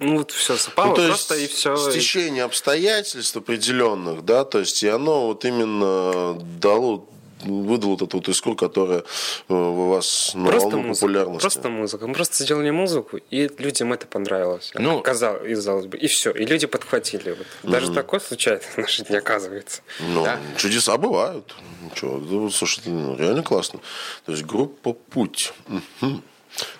ну 0.00 0.18
вот 0.18 0.30
все 0.30 0.56
совпало 0.56 0.88
ну, 0.88 0.96
то 0.96 1.06
просто 1.06 1.36
есть 1.36 1.52
и 1.52 1.56
все. 1.56 1.76
Стечение 1.76 2.44
обстоятельств 2.44 3.36
определенных, 3.36 4.24
да, 4.24 4.44
то 4.44 4.58
есть 4.58 4.82
и 4.82 4.88
оно 4.88 5.26
вот 5.28 5.44
именно 5.44 6.34
дало 6.58 7.06
выдал 7.44 7.90
вот 7.90 8.02
эту 8.02 8.18
вот 8.18 8.28
искру, 8.28 8.54
которая 8.54 9.00
э, 9.48 9.54
у 9.54 9.88
вас 9.88 10.32
на 10.34 10.46
просто 10.46 10.68
волну 10.70 10.88
музыка, 10.88 11.06
популярности. 11.06 11.40
Просто 11.40 11.68
музыка. 11.68 12.06
Мы 12.06 12.14
просто 12.14 12.42
сделали 12.44 12.70
музыку, 12.70 13.18
и 13.30 13.50
людям 13.58 13.92
это 13.92 14.06
понравилось. 14.06 14.72
Ну, 14.74 15.00
казалось, 15.00 15.48
казалось 15.54 15.86
бы. 15.86 15.96
И 15.96 16.06
все. 16.06 16.30
И 16.32 16.44
люди 16.44 16.66
подхватили. 16.66 17.30
Вот. 17.30 17.46
Даже 17.70 17.86
угу. 17.86 17.94
такое 17.94 18.20
случается 18.20 18.68
в 18.70 18.78
наши 18.78 19.04
дни, 19.04 19.16
оказывается. 19.16 19.82
Ну, 20.00 20.24
да? 20.24 20.38
чудеса 20.56 20.96
бывают. 20.96 21.54
Ничего, 21.82 22.50
слушай, 22.50 22.82
ну, 22.86 23.16
реально 23.16 23.42
классно. 23.42 23.80
То 24.26 24.32
есть 24.32 24.44
группа 24.44 24.92
«Путь». 24.92 25.52
Угу. 25.68 26.22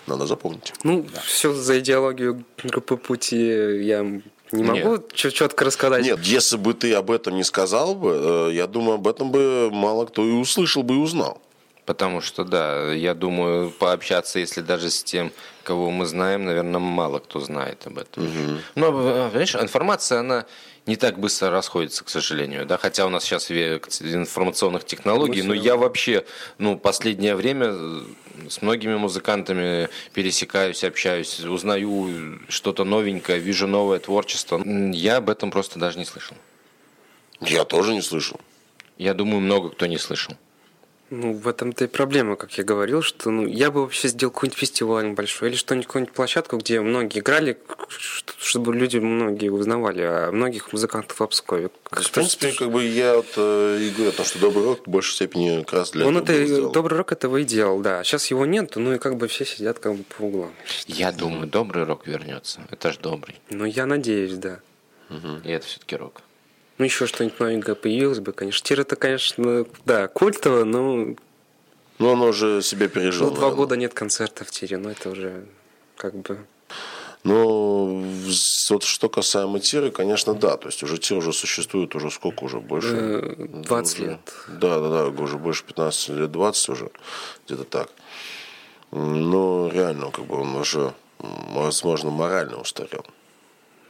Надо 0.06 0.26
запомнить. 0.26 0.72
Ну, 0.82 1.06
да. 1.12 1.20
все 1.20 1.52
за 1.52 1.78
идеологию 1.78 2.44
группы 2.62 2.96
пути 2.96 3.36
я 3.82 4.02
не 4.52 4.62
могу 4.62 4.92
Нет. 4.96 5.12
четко 5.12 5.64
рассказать. 5.64 6.04
Нет, 6.04 6.20
если 6.20 6.56
бы 6.56 6.74
ты 6.74 6.92
об 6.94 7.10
этом 7.10 7.36
не 7.36 7.44
сказал 7.44 7.94
бы, 7.94 8.48
э, 8.50 8.54
я 8.54 8.66
думаю, 8.66 8.94
об 8.94 9.06
этом 9.06 9.30
бы 9.30 9.70
мало 9.70 10.06
кто 10.06 10.26
и 10.26 10.32
услышал 10.32 10.82
бы 10.82 10.94
и 10.94 10.98
узнал. 10.98 11.40
Потому 11.86 12.20
что, 12.20 12.44
да, 12.44 12.92
я 12.92 13.14
думаю, 13.14 13.70
пообщаться, 13.70 14.38
если 14.38 14.60
даже 14.60 14.90
с 14.90 15.02
тем, 15.02 15.32
кого 15.64 15.90
мы 15.90 16.06
знаем, 16.06 16.44
наверное, 16.44 16.78
мало 16.78 17.18
кто 17.18 17.40
знает 17.40 17.86
об 17.86 17.98
этом. 17.98 18.24
Угу. 18.24 18.58
Но, 18.76 18.92
понимаешь, 18.92 19.54
информация, 19.56 20.20
она 20.20 20.46
не 20.86 20.96
так 20.96 21.18
быстро 21.18 21.50
расходится, 21.50 22.04
к 22.04 22.08
сожалению, 22.08 22.66
да, 22.66 22.76
хотя 22.78 23.06
у 23.06 23.08
нас 23.08 23.24
сейчас 23.24 23.50
век 23.50 23.88
информационных 24.00 24.84
технологий, 24.84 25.42
но 25.42 25.54
я 25.54 25.76
вообще, 25.76 26.24
ну, 26.58 26.78
последнее 26.78 27.34
время 27.36 27.74
с 28.48 28.62
многими 28.62 28.96
музыкантами 28.96 29.88
пересекаюсь, 30.14 30.82
общаюсь, 30.84 31.40
узнаю 31.40 32.40
что-то 32.48 32.84
новенькое, 32.84 33.38
вижу 33.38 33.66
новое 33.66 33.98
творчество. 33.98 34.62
Я 34.92 35.18
об 35.18 35.30
этом 35.30 35.50
просто 35.50 35.78
даже 35.78 35.98
не 35.98 36.04
слышал. 36.04 36.36
Я 37.40 37.64
тоже 37.64 37.94
не 37.94 38.02
слышал. 38.02 38.40
Я 38.98 39.14
думаю, 39.14 39.40
много 39.40 39.70
кто 39.70 39.86
не 39.86 39.98
слышал. 39.98 40.34
Ну, 41.10 41.32
в 41.32 41.48
этом-то 41.48 41.84
и 41.84 41.88
проблема, 41.88 42.36
как 42.36 42.52
я 42.56 42.62
говорил, 42.62 43.02
что 43.02 43.30
ну, 43.30 43.44
я 43.44 43.72
бы 43.72 43.82
вообще 43.82 44.06
сделал 44.06 44.32
какой-нибудь 44.32 44.58
фестиваль 44.58 45.10
большой 45.10 45.48
или 45.48 45.56
что-нибудь, 45.56 45.88
какую-нибудь 45.88 46.14
площадку, 46.14 46.56
где 46.56 46.80
многие 46.80 47.18
играли, 47.18 47.58
чтобы 48.38 48.74
люди 48.76 48.98
многие 48.98 49.48
узнавали 49.48 50.02
о 50.02 50.30
многих 50.30 50.72
музыкантов 50.72 51.18
в 51.18 51.22
Обскове. 51.22 51.70
В 51.90 52.10
принципе, 52.12 52.52
как 52.52 52.70
бы 52.70 52.84
я 52.84 53.16
вот 53.16 53.26
э, 53.36 53.78
и 53.80 53.90
говорю 53.90 54.10
о 54.10 54.12
том, 54.12 54.24
что 54.24 54.38
добрый 54.38 54.64
рок 54.64 54.86
в 54.86 54.90
большей 54.90 55.14
степени 55.14 55.62
как 55.64 55.72
раз 55.72 55.90
для 55.90 56.06
Он 56.06 56.16
этого 56.16 56.36
это, 56.36 56.68
добрый 56.70 56.96
рок 56.96 57.10
этого 57.10 57.38
и 57.38 57.44
делал, 57.44 57.80
да. 57.80 58.04
Сейчас 58.04 58.30
его 58.30 58.46
нет, 58.46 58.76
ну 58.76 58.94
и 58.94 58.98
как 58.98 59.16
бы 59.16 59.26
все 59.26 59.44
сидят 59.44 59.80
как 59.80 59.96
бы 59.96 60.04
по 60.04 60.22
углам. 60.22 60.52
Я 60.86 61.10
думаю, 61.10 61.48
добрый 61.48 61.82
рок 61.82 62.06
вернется. 62.06 62.60
Это 62.70 62.92
же 62.92 63.00
добрый. 63.00 63.34
Ну, 63.50 63.64
я 63.64 63.86
надеюсь, 63.86 64.34
да. 64.34 64.60
Угу. 65.08 65.40
И 65.42 65.50
это 65.50 65.66
все-таки 65.66 65.96
рок. 65.96 66.22
Ну, 66.80 66.86
еще 66.86 67.06
что-нибудь 67.06 67.38
новенькое 67.38 67.74
появилось 67.74 68.20
бы, 68.20 68.32
конечно. 68.32 68.66
Тир 68.66 68.80
это, 68.80 68.96
конечно, 68.96 69.66
да, 69.84 70.08
культово, 70.08 70.64
но... 70.64 71.14
Но 71.98 72.12
оно 72.12 72.28
уже 72.28 72.62
себя 72.62 72.88
пережил. 72.88 73.28
Ну, 73.28 73.34
два 73.34 73.50
года 73.50 73.76
нет 73.76 73.92
концерта 73.92 74.46
в 74.46 74.50
Тире, 74.50 74.78
но 74.78 74.90
это 74.90 75.10
уже 75.10 75.44
как 75.96 76.14
бы... 76.14 76.38
Ну, 77.22 78.02
вот 78.70 78.82
что 78.84 79.10
касаемо 79.10 79.60
Тиры, 79.60 79.90
конечно, 79.90 80.32
да. 80.32 80.56
То 80.56 80.68
есть 80.68 80.82
уже 80.82 80.96
Тир 80.96 81.18
уже 81.18 81.34
существует 81.34 81.94
уже 81.94 82.10
сколько 82.10 82.44
уже? 82.44 82.60
Больше? 82.60 83.36
20 83.36 83.98
уже, 83.98 84.06
лет. 84.06 84.20
Да, 84.48 84.80
да, 84.80 85.10
да, 85.10 85.22
уже 85.22 85.36
больше 85.36 85.64
15 85.64 86.08
лет, 86.08 86.32
20 86.32 86.68
уже, 86.70 86.90
где-то 87.44 87.64
так. 87.64 87.90
Но 88.90 89.68
реально, 89.70 90.10
как 90.10 90.24
бы 90.24 90.40
он 90.40 90.56
уже, 90.56 90.94
возможно, 91.18 92.08
морально 92.08 92.56
устарел. 92.56 93.04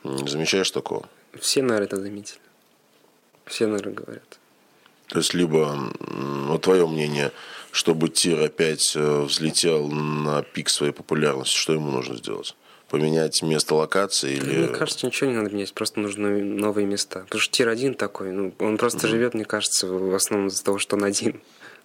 Не 0.02 0.26
замечаешь 0.26 0.72
такого? 0.72 1.08
Все, 1.38 1.62
наверное, 1.62 1.86
это 1.86 1.96
заметили. 2.00 2.40
Все, 3.50 3.66
наверное, 3.66 3.94
говорят. 3.94 4.38
То 5.08 5.18
есть, 5.18 5.34
либо, 5.34 5.76
ну, 6.08 6.56
твое 6.58 6.86
мнение, 6.86 7.32
чтобы 7.72 8.08
тир 8.08 8.40
опять 8.40 8.92
э, 8.94 9.22
взлетел 9.22 9.88
на 9.88 10.42
пик 10.42 10.68
своей 10.68 10.92
популярности, 10.92 11.56
что 11.56 11.72
ему 11.72 11.90
нужно 11.90 12.16
сделать? 12.16 12.54
Поменять 12.88 13.42
место 13.42 13.74
локации 13.74 14.36
или... 14.36 14.66
Мне 14.66 14.68
кажется, 14.68 15.06
ничего 15.06 15.30
не 15.30 15.36
надо 15.36 15.50
менять, 15.50 15.74
просто 15.74 15.98
нужны 15.98 16.44
новые 16.44 16.86
места. 16.86 17.20
Потому 17.20 17.40
что 17.40 17.52
тир 17.52 17.68
один 17.68 17.94
такой, 17.94 18.30
ну, 18.30 18.54
он 18.60 18.78
просто 18.78 18.98
угу. 18.98 19.08
живет, 19.08 19.34
мне 19.34 19.44
кажется, 19.44 19.88
в 19.88 20.14
основном 20.14 20.48
из-за 20.48 20.64
того, 20.64 20.78
что 20.78 20.94
он 20.94 21.02
один. 21.02 21.40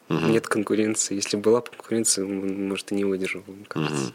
Угу. 0.10 0.20
Нет 0.20 0.48
конкуренции. 0.48 1.16
Если 1.16 1.36
была 1.36 1.62
конкуренция, 1.62 2.26
он, 2.26 2.68
может, 2.70 2.92
и 2.92 2.96
не 2.96 3.06
выдержал, 3.06 3.44
мне 3.48 3.66
кажется. 3.68 4.06
Угу. 4.06 4.14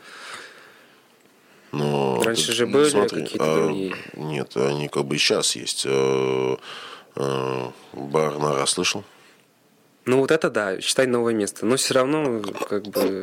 Но 1.73 2.23
Раньше 2.23 2.53
же 2.53 2.67
были 2.67 2.89
смотри, 2.89 3.23
какие-то 3.23 3.53
а, 3.53 3.57
другие. 3.57 3.97
Нет, 4.15 4.57
они 4.57 4.89
как 4.89 5.05
бы 5.05 5.17
и 5.17 5.19
сейчас 5.19 5.57
есть. 5.57 5.87
Э, 7.17 7.71
Барнара 7.93 8.67
слышал? 8.67 9.05
Ну 10.05 10.19
вот 10.19 10.31
это 10.31 10.51
да, 10.51 10.81
считай 10.81 11.07
новое 11.07 11.35
место. 11.35 11.67
Но 11.67 11.77
все 11.77 11.95
равно 11.95 12.43
как 12.69 12.85
бы... 12.85 13.23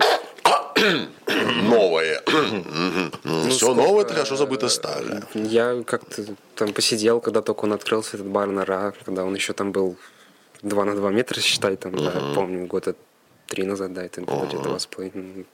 Новое. 1.63 2.21
Ну, 3.23 3.49
Все 3.49 3.73
новое, 3.73 4.05
это 4.05 4.13
хорошо 4.13 4.35
забыто 4.35 4.69
старое. 4.69 5.23
Я 5.33 5.83
как-то 5.83 6.23
там 6.55 6.71
посидел, 6.71 7.19
когда 7.19 7.41
только 7.41 7.65
он 7.65 7.73
открылся, 7.73 8.17
этот 8.17 8.27
бар 8.27 8.47
Нора, 8.47 8.93
когда 9.03 9.25
он 9.25 9.33
еще 9.33 9.53
там 9.53 9.71
был 9.71 9.97
2 10.61 10.85
на 10.85 10.95
2 10.95 11.11
метра, 11.11 11.41
считай, 11.41 11.75
там, 11.77 11.95
да, 11.95 12.13
помню, 12.35 12.67
года 12.67 12.95
три 13.47 13.63
назад, 13.63 13.93
да, 13.93 14.03
это 14.03 14.21
было 14.21 14.45
где-то 14.45 14.63
два 14.63 14.79
с 14.79 14.85
половиной. 14.85 15.45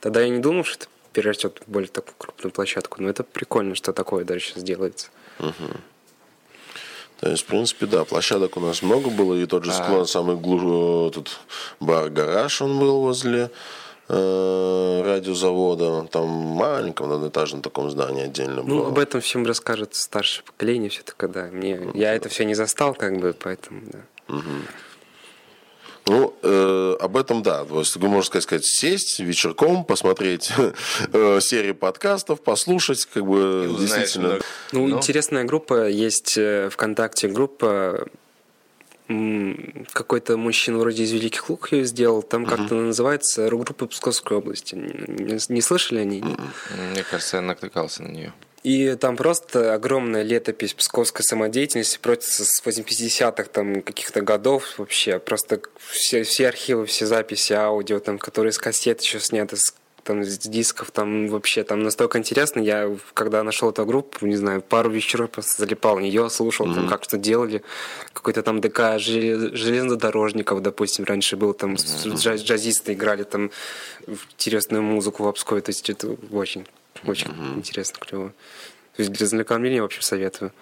Тогда 0.00 0.22
я 0.22 0.28
не 0.28 0.38
думал, 0.38 0.64
что 0.64 0.84
это 0.84 0.86
перерастет 1.12 1.60
в 1.66 1.70
более 1.70 1.88
такую 1.88 2.14
крупную 2.18 2.52
площадку, 2.52 3.02
но 3.02 3.08
это 3.08 3.22
прикольно, 3.22 3.74
что 3.74 3.92
такое 3.92 4.24
дальше 4.24 4.50
сейчас 4.50 4.62
делается. 4.62 5.08
То 7.22 7.30
есть, 7.30 7.44
в 7.44 7.46
принципе, 7.46 7.86
да, 7.86 8.04
площадок 8.04 8.56
у 8.56 8.60
нас 8.60 8.82
много 8.82 9.08
было, 9.08 9.34
и 9.34 9.46
тот 9.46 9.64
же 9.64 9.72
склон, 9.72 10.00
а... 10.00 10.06
самый 10.06 10.34
глу... 10.34 11.08
тут 11.08 11.38
бар-гараж, 11.78 12.62
он 12.62 12.80
был 12.80 13.00
возле 13.00 13.48
э, 14.08 15.02
радиозавода, 15.06 16.08
там 16.10 16.26
маленьком 16.26 17.12
одноэтажном 17.12 17.62
таком 17.62 17.92
здании 17.92 18.24
отдельно 18.24 18.64
ну, 18.64 18.78
было. 18.78 18.88
об 18.88 18.98
этом 18.98 19.20
всем 19.20 19.46
расскажет 19.46 19.94
старшее 19.94 20.44
поколение 20.44 20.90
все-таки, 20.90 21.28
да. 21.28 21.44
Мне, 21.52 21.76
ну, 21.76 21.92
я 21.94 22.08
да. 22.08 22.14
это 22.14 22.28
все 22.28 22.44
не 22.44 22.54
застал, 22.54 22.92
как 22.92 23.16
бы, 23.20 23.36
поэтому, 23.38 23.82
да. 23.84 24.00
Угу. 24.26 24.42
Ну, 26.12 26.34
э, 26.42 26.96
об 27.00 27.16
этом, 27.16 27.42
да. 27.42 27.64
То 27.64 27.78
есть, 27.78 27.96
можно 27.96 28.40
сказать, 28.40 28.66
сесть 28.66 29.18
вечерком, 29.18 29.82
посмотреть 29.84 30.52
э, 31.12 31.40
серии 31.40 31.72
подкастов, 31.72 32.42
послушать, 32.42 33.06
как 33.06 33.24
бы, 33.24 33.74
действительно. 33.78 34.38
Ну, 34.72 34.88
Но... 34.88 34.96
интересная 34.98 35.44
группа, 35.44 35.88
есть 35.88 36.36
э, 36.36 36.68
ВКонтакте 36.70 37.28
группа 37.28 38.06
какой-то 39.92 40.38
мужчина 40.38 40.78
вроде 40.78 41.02
из 41.02 41.12
Великих 41.12 41.50
Лук 41.50 41.72
ее 41.72 41.84
сделал. 41.84 42.22
Там 42.22 42.46
как-то 42.46 42.76
называется 42.76 43.50
рок-группа 43.50 43.86
Псковской 43.86 44.38
области. 44.38 44.74
Не, 44.74 45.38
не 45.52 45.60
слышали 45.60 45.98
они? 45.98 46.22
Мне 46.22 47.02
кажется, 47.10 47.36
я 47.36 47.42
натыкался 47.42 48.04
на 48.04 48.08
нее. 48.08 48.32
И 48.62 48.94
там 48.94 49.16
просто 49.16 49.74
огромная 49.74 50.22
летопись 50.22 50.74
псковской 50.74 51.24
самодеятельности 51.24 51.98
против 51.98 52.28
с 52.28 52.62
80-х 52.64 53.44
там 53.44 53.82
каких-то 53.82 54.20
годов 54.20 54.78
вообще. 54.78 55.18
Просто 55.18 55.60
все, 55.78 56.22
все 56.22 56.48
архивы, 56.48 56.86
все 56.86 57.06
записи 57.06 57.54
аудио, 57.54 57.98
там, 57.98 58.18
которые 58.18 58.52
с 58.52 58.58
кассет 58.58 59.00
еще 59.00 59.18
сняты, 59.18 59.56
с 59.56 59.74
там 60.04 60.24
с 60.24 60.38
дисков, 60.38 60.90
там 60.90 61.28
вообще 61.28 61.62
там 61.64 61.82
настолько 61.82 62.18
интересно. 62.18 62.60
Я 62.60 62.96
когда 63.14 63.42
нашел 63.42 63.70
эту 63.70 63.86
группу, 63.86 64.26
не 64.26 64.36
знаю, 64.36 64.60
пару 64.62 64.90
вечеров 64.90 65.30
просто 65.30 65.62
залипал 65.62 65.98
нее, 65.98 66.28
слушал, 66.30 66.66
mm-hmm. 66.66 66.74
там 66.74 66.88
как 66.88 67.04
что 67.04 67.18
делали, 67.18 67.62
какой-то 68.12 68.42
там 68.42 68.60
ДК 68.60 68.98
железнодорожников, 68.98 70.62
допустим, 70.62 71.04
раньше 71.04 71.36
был 71.36 71.54
там 71.54 71.74
mm-hmm. 71.74 72.16
джаз, 72.16 72.42
джазисты 72.42 72.94
играли 72.94 73.22
там 73.22 73.50
интересную 74.06 74.82
музыку 74.82 75.22
в 75.24 75.28
Обскове, 75.28 75.60
то 75.60 75.70
есть 75.70 75.88
это 75.88 76.16
очень, 76.32 76.66
очень 77.04 77.28
mm-hmm. 77.28 77.56
интересно, 77.56 77.98
клево. 78.00 78.28
То 78.96 79.02
есть 79.02 79.12
для 79.12 79.26
знакомления 79.26 79.82
вообще 79.82 80.02
советую. 80.02 80.52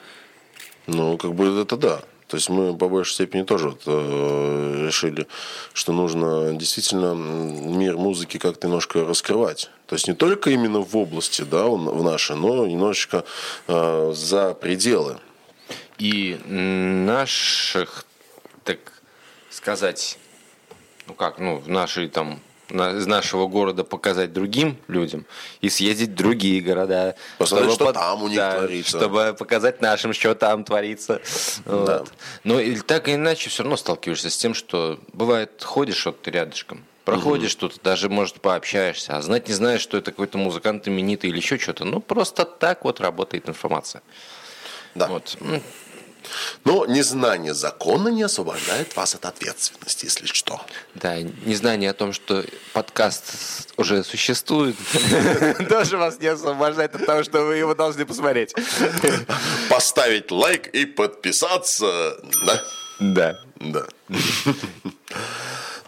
Ну, 0.87 1.19
как 1.19 1.35
бы 1.35 1.61
это 1.61 1.77
да. 1.77 2.03
То 2.31 2.37
есть 2.37 2.49
мы 2.49 2.77
по 2.77 2.89
большей 2.89 3.15
степени 3.15 3.43
тоже 3.43 3.71
вот, 3.71 3.83
э, 3.87 4.85
решили, 4.87 5.27
что 5.73 5.93
нужно 5.93 6.53
действительно 6.55 7.13
мир 7.15 7.97
музыки 7.97 8.39
как-то 8.39 8.69
немножко 8.69 9.05
раскрывать. 9.05 9.69
То 9.87 9.97
есть 9.97 10.07
не 10.07 10.15
только 10.15 10.51
именно 10.51 10.79
в 10.79 10.97
области, 10.97 11.43
да, 11.43 11.67
в 11.67 12.05
нашей, 12.05 12.37
но 12.37 12.69
немножечко 12.69 13.25
э, 13.67 14.13
за 14.15 14.55
пределы. 14.55 15.19
И 15.99 16.39
наших, 16.47 18.07
так 18.63 18.79
сказать, 19.51 20.17
ну 21.09 21.15
как, 21.15 21.41
ну 21.41 21.59
в 21.59 21.69
нашей 21.69 22.09
там 22.09 22.41
из 22.71 23.07
нашего 23.07 23.47
города 23.47 23.85
показать 23.85 24.33
другим 24.33 24.77
людям 24.89 25.27
и 25.61 25.69
съездить 25.69 26.11
в 26.11 26.15
другие 26.15 26.61
города. 26.61 27.17
Посмотреть, 27.39 27.75
что 27.75 27.87
под... 27.87 27.95
там 27.95 28.23
у 28.23 28.29
них 28.29 28.37
да, 28.37 28.59
творится. 28.59 28.97
Чтобы 28.97 29.37
показать 29.39 29.81
нашим, 29.81 30.13
что 30.13 30.35
там 30.35 30.65
творится. 30.65 31.21
Да. 31.65 31.99
Вот. 31.99 32.13
Но 32.45 32.61
и 32.61 32.77
так 32.77 33.09
или 33.09 33.17
иначе 33.17 33.51
все 33.51 33.63
равно 33.63 33.77
сталкиваешься 33.77 34.31
с 34.31 34.37
тем, 34.37 34.55
что 34.55 34.99
бывает, 35.13 35.63
ходишь 35.63 36.07
вот 36.07 36.23
ты 36.23 36.31
рядышком, 36.31 36.85
проходишь 37.05 37.55
угу. 37.55 37.69
тут, 37.69 37.83
даже, 37.83 38.09
может, 38.09 38.41
пообщаешься, 38.41 39.17
а 39.17 39.23
знать 39.23 39.49
не 39.49 39.55
знаешь, 39.55 39.81
что 39.81 39.97
это 39.99 40.11
какой-то 40.11 40.39
музыкант 40.39 40.89
именитый 40.89 41.31
или 41.31 41.39
еще 41.39 41.59
что-то. 41.59 41.85
Ну, 41.85 42.01
просто 42.01 42.45
так 42.45 42.85
вот 42.85 43.01
работает 43.01 43.49
информация. 43.49 44.03
Да. 44.95 45.07
Вот. 45.07 45.37
Но 46.65 46.87
незнание 46.87 47.55
закона 47.55 48.09
не 48.09 48.23
освобождает 48.23 48.95
вас 48.97 49.15
от 49.15 49.25
ответственности, 49.25 50.07
если 50.07 50.27
что. 50.27 50.61
Да, 50.95 51.21
незнание 51.21 51.91
о 51.91 51.95
том, 51.95 52.13
что 52.13 52.45
подкаст 52.73 53.69
уже 53.77 54.05
существует, 54.05 54.77
тоже 55.69 55.97
вас 55.97 56.21
не 56.21 56.29
освобождает 56.29 56.95
от 56.95 57.07
того, 57.07 57.23
что 57.25 57.43
вы 57.45 57.57
его 57.57 57.75
должны 57.75 58.07
посмотреть. 58.07 58.55
Поставить 59.69 60.31
лайк 60.31 60.69
и 60.69 60.87
подписаться, 60.87 62.17
да? 62.47 62.63
Да. 63.01 63.41
Да. 63.61 63.87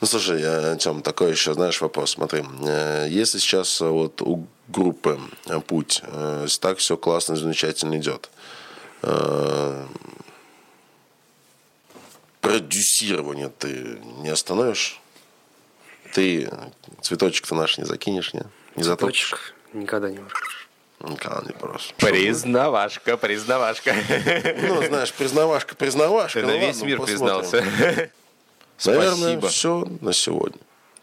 Ну, 0.03 0.07
слушай, 0.09 0.40
я, 0.40 0.76
Тем, 0.76 1.01
такой 1.01 1.30
еще, 1.30 1.55
знаешь, 1.55 1.80
вопрос. 1.80 2.11
Смотри, 2.11 2.43
э, 2.66 3.07
если 3.09 3.38
сейчас 3.38 3.80
вот 3.80 4.20
у 4.20 4.49
группы 4.66 5.20
«Путь» 5.68 6.03
э, 6.05 6.47
так 6.61 6.78
все 6.78 6.97
классно, 6.97 7.36
замечательно 7.36 7.97
идет, 7.99 8.28
э, 9.03 9.86
продюсирование 12.43 13.49
ты 13.49 13.99
не 14.18 14.28
остановишь? 14.28 15.01
Ты 16.12 16.51
цветочек-то 17.01 17.55
наш 17.55 17.78
не 17.78 17.84
закинешь, 17.84 18.34
не? 18.34 18.43
Не 18.76 18.82
Цветочек 18.82 19.55
никогда 19.72 20.11
не 20.11 20.18
можешь. 20.18 20.68
Никогда 21.01 21.40
не 21.47 21.53
брось. 21.59 21.95
Признавашка, 21.97 23.16
признавашка. 23.16 23.95
Ну, 24.62 24.86
знаешь, 24.86 25.12
признавашка, 25.12 25.74
признавашка. 25.74 26.40
Ты 26.40 26.47
ну, 26.47 26.53
на 26.53 26.59
весь 26.59 26.76
ладно, 26.76 26.86
мир 26.86 26.99
посмотрим. 26.99 27.51
признался. 27.51 28.11
Наверное, 28.84 29.16
Спасибо. 29.16 29.49
все 29.49 29.88
на 30.01 30.12
сегодня. 30.12 30.61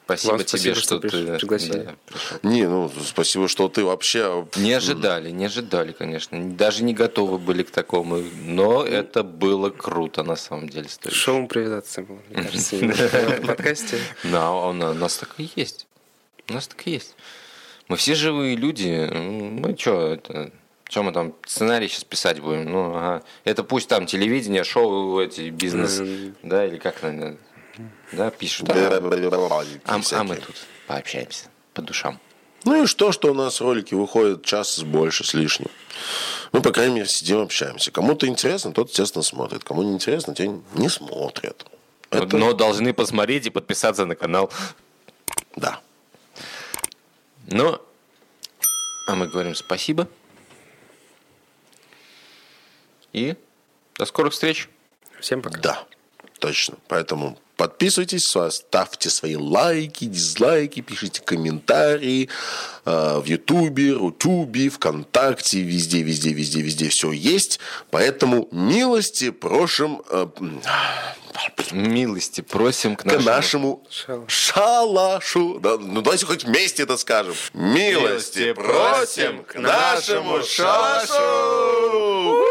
Спасибо 0.10 0.32
Вам 0.32 0.39
тебе, 0.39 0.47
спасибо, 0.47 0.76
что, 0.76 0.99
ты 0.99 1.10
пригласили. 1.38 1.84
Да, 1.84 1.95
не, 2.41 2.68
ну, 2.68 2.91
спасибо, 3.05 3.47
что 3.47 3.70
ты 3.70 3.84
вообще... 3.84 4.47
Не 4.55 4.74
ожидали, 4.74 5.30
не 5.30 5.45
ожидали, 5.45 5.91
конечно. 5.91 6.55
Даже 6.55 6.84
не 6.84 6.95
готовы 6.95 7.38
были 7.38 7.62
к 7.62 7.70
такому. 7.70 8.24
Но 8.43 8.84
это 8.84 9.22
было 9.22 9.70
круто, 9.70 10.24
на 10.24 10.36
самом 10.36 10.68
деле. 10.68 10.89
Стоит. 10.89 11.14
Шоу 11.14 11.41
импровизация 11.41 12.05
было, 12.05 12.18
мне 12.30 12.43
кажется, 12.43 12.76
в 12.76 13.45
подкасте. 13.45 13.99
Да, 14.24 14.51
у 14.51 14.74
нас 14.74 15.18
так 15.18 15.36
и 15.38 15.47
есть. 15.55 15.86
У 16.49 16.53
нас 16.53 16.68
так 16.68 16.88
и 16.88 16.91
есть. 16.91 17.16
Мы 17.88 17.95
все 17.95 18.16
живые 18.16 18.55
люди. 18.55 19.07
Ну, 19.14 19.78
что 19.78 20.14
это... 20.14 20.51
Чем 20.88 21.05
мы 21.05 21.12
там 21.12 21.36
сценарий 21.45 21.88
сейчас 21.88 22.03
писать 22.03 22.39
будем? 22.39 22.66
Ну, 22.66 22.95
ага. 22.95 23.22
Это 23.43 23.64
пусть 23.64 23.88
там 23.88 24.07
телевидение, 24.07 24.64
шоу, 24.64 25.20
эти 25.20 25.51
бизнес, 25.51 26.01
да, 26.41 26.66
или 26.66 26.78
как 26.78 27.03
наверное, 27.03 27.38
да, 28.11 28.30
пишут. 28.32 28.69
А, 28.69 28.73
а, 29.86 30.01
а 30.11 30.23
мы 30.23 30.36
тут 30.36 30.55
пообщаемся 30.88 31.45
по 31.73 31.82
душам. 31.82 32.19
Ну 32.65 32.84
и 32.84 32.88
что, 32.88 33.11
что 33.11 33.32
у 33.32 33.34
нас 33.34 33.61
ролики 33.61 33.93
выходят 33.93 34.43
час 34.43 34.75
с 34.75 34.84
больше, 34.84 35.23
с 35.23 35.34
лишним. 35.34 35.69
Мы, 36.51 36.61
по 36.61 36.71
крайней 36.71 36.95
мере, 36.95 37.07
сидим, 37.07 37.39
общаемся. 37.39 37.91
Кому-то 37.91 38.27
интересно, 38.27 38.73
тот, 38.73 38.89
естественно, 38.89 39.23
смотрит. 39.23 39.63
Кому 39.63 39.84
не 39.84 39.93
интересно, 39.93 40.36
те 40.36 40.49
не 40.73 40.89
смотрят. 40.89 41.65
Это... 42.09 42.38
Но 42.38 42.53
должны 42.53 42.93
посмотреть 42.93 43.45
и 43.45 43.49
подписаться 43.49 44.05
на 44.05 44.15
канал. 44.15 44.51
Да. 45.55 45.80
Ну, 47.47 47.80
а 49.07 49.15
мы 49.15 49.27
говорим 49.27 49.55
спасибо. 49.55 50.07
И 53.13 53.36
до 53.95 54.05
скорых 54.05 54.34
встреч. 54.34 54.69
Всем 55.19 55.41
пока. 55.41 55.59
Да, 55.59 55.88
точно. 56.39 56.77
Поэтому 56.88 57.39
Подписывайтесь, 57.60 58.34
ставьте 58.51 59.10
свои 59.10 59.36
лайки, 59.36 60.05
дизлайки, 60.05 60.80
пишите 60.80 61.22
комментарии 61.22 62.30
э, 62.86 63.20
в 63.20 63.26
Ютубе, 63.26 63.91
Рутюбе, 63.91 64.70
ВКонтакте, 64.70 65.60
везде, 65.60 66.01
везде, 66.01 66.32
везде, 66.32 66.62
везде 66.62 66.88
все 66.88 67.12
есть. 67.12 67.60
Поэтому 67.91 68.47
милости 68.53 69.32
просим... 69.32 70.01
Э, 70.10 70.28
милости 71.72 72.39
просим 72.39 72.95
к 72.95 73.03
нашему, 73.03 73.24
к 73.24 73.28
нашему 73.28 73.84
шалашу. 74.30 75.60
Да, 75.60 75.78
ну 75.78 76.01
давайте 76.01 76.28
хоть 76.28 76.45
вместе 76.45 76.84
это 76.84 76.95
скажем. 76.95 77.34
Милости, 77.53 78.39
милости 78.39 78.53
просим 78.53 79.43
к 79.43 79.55
нашему 79.55 80.43
шалашу. 80.43 82.48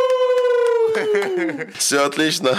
Все 1.77 2.05
отлично. 2.05 2.57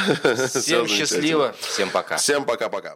Всем 0.47 0.87
счастливо. 0.87 1.55
Всем 1.59 1.89
пока. 1.89 2.17
Всем 2.17 2.45
пока-пока. 2.45 2.95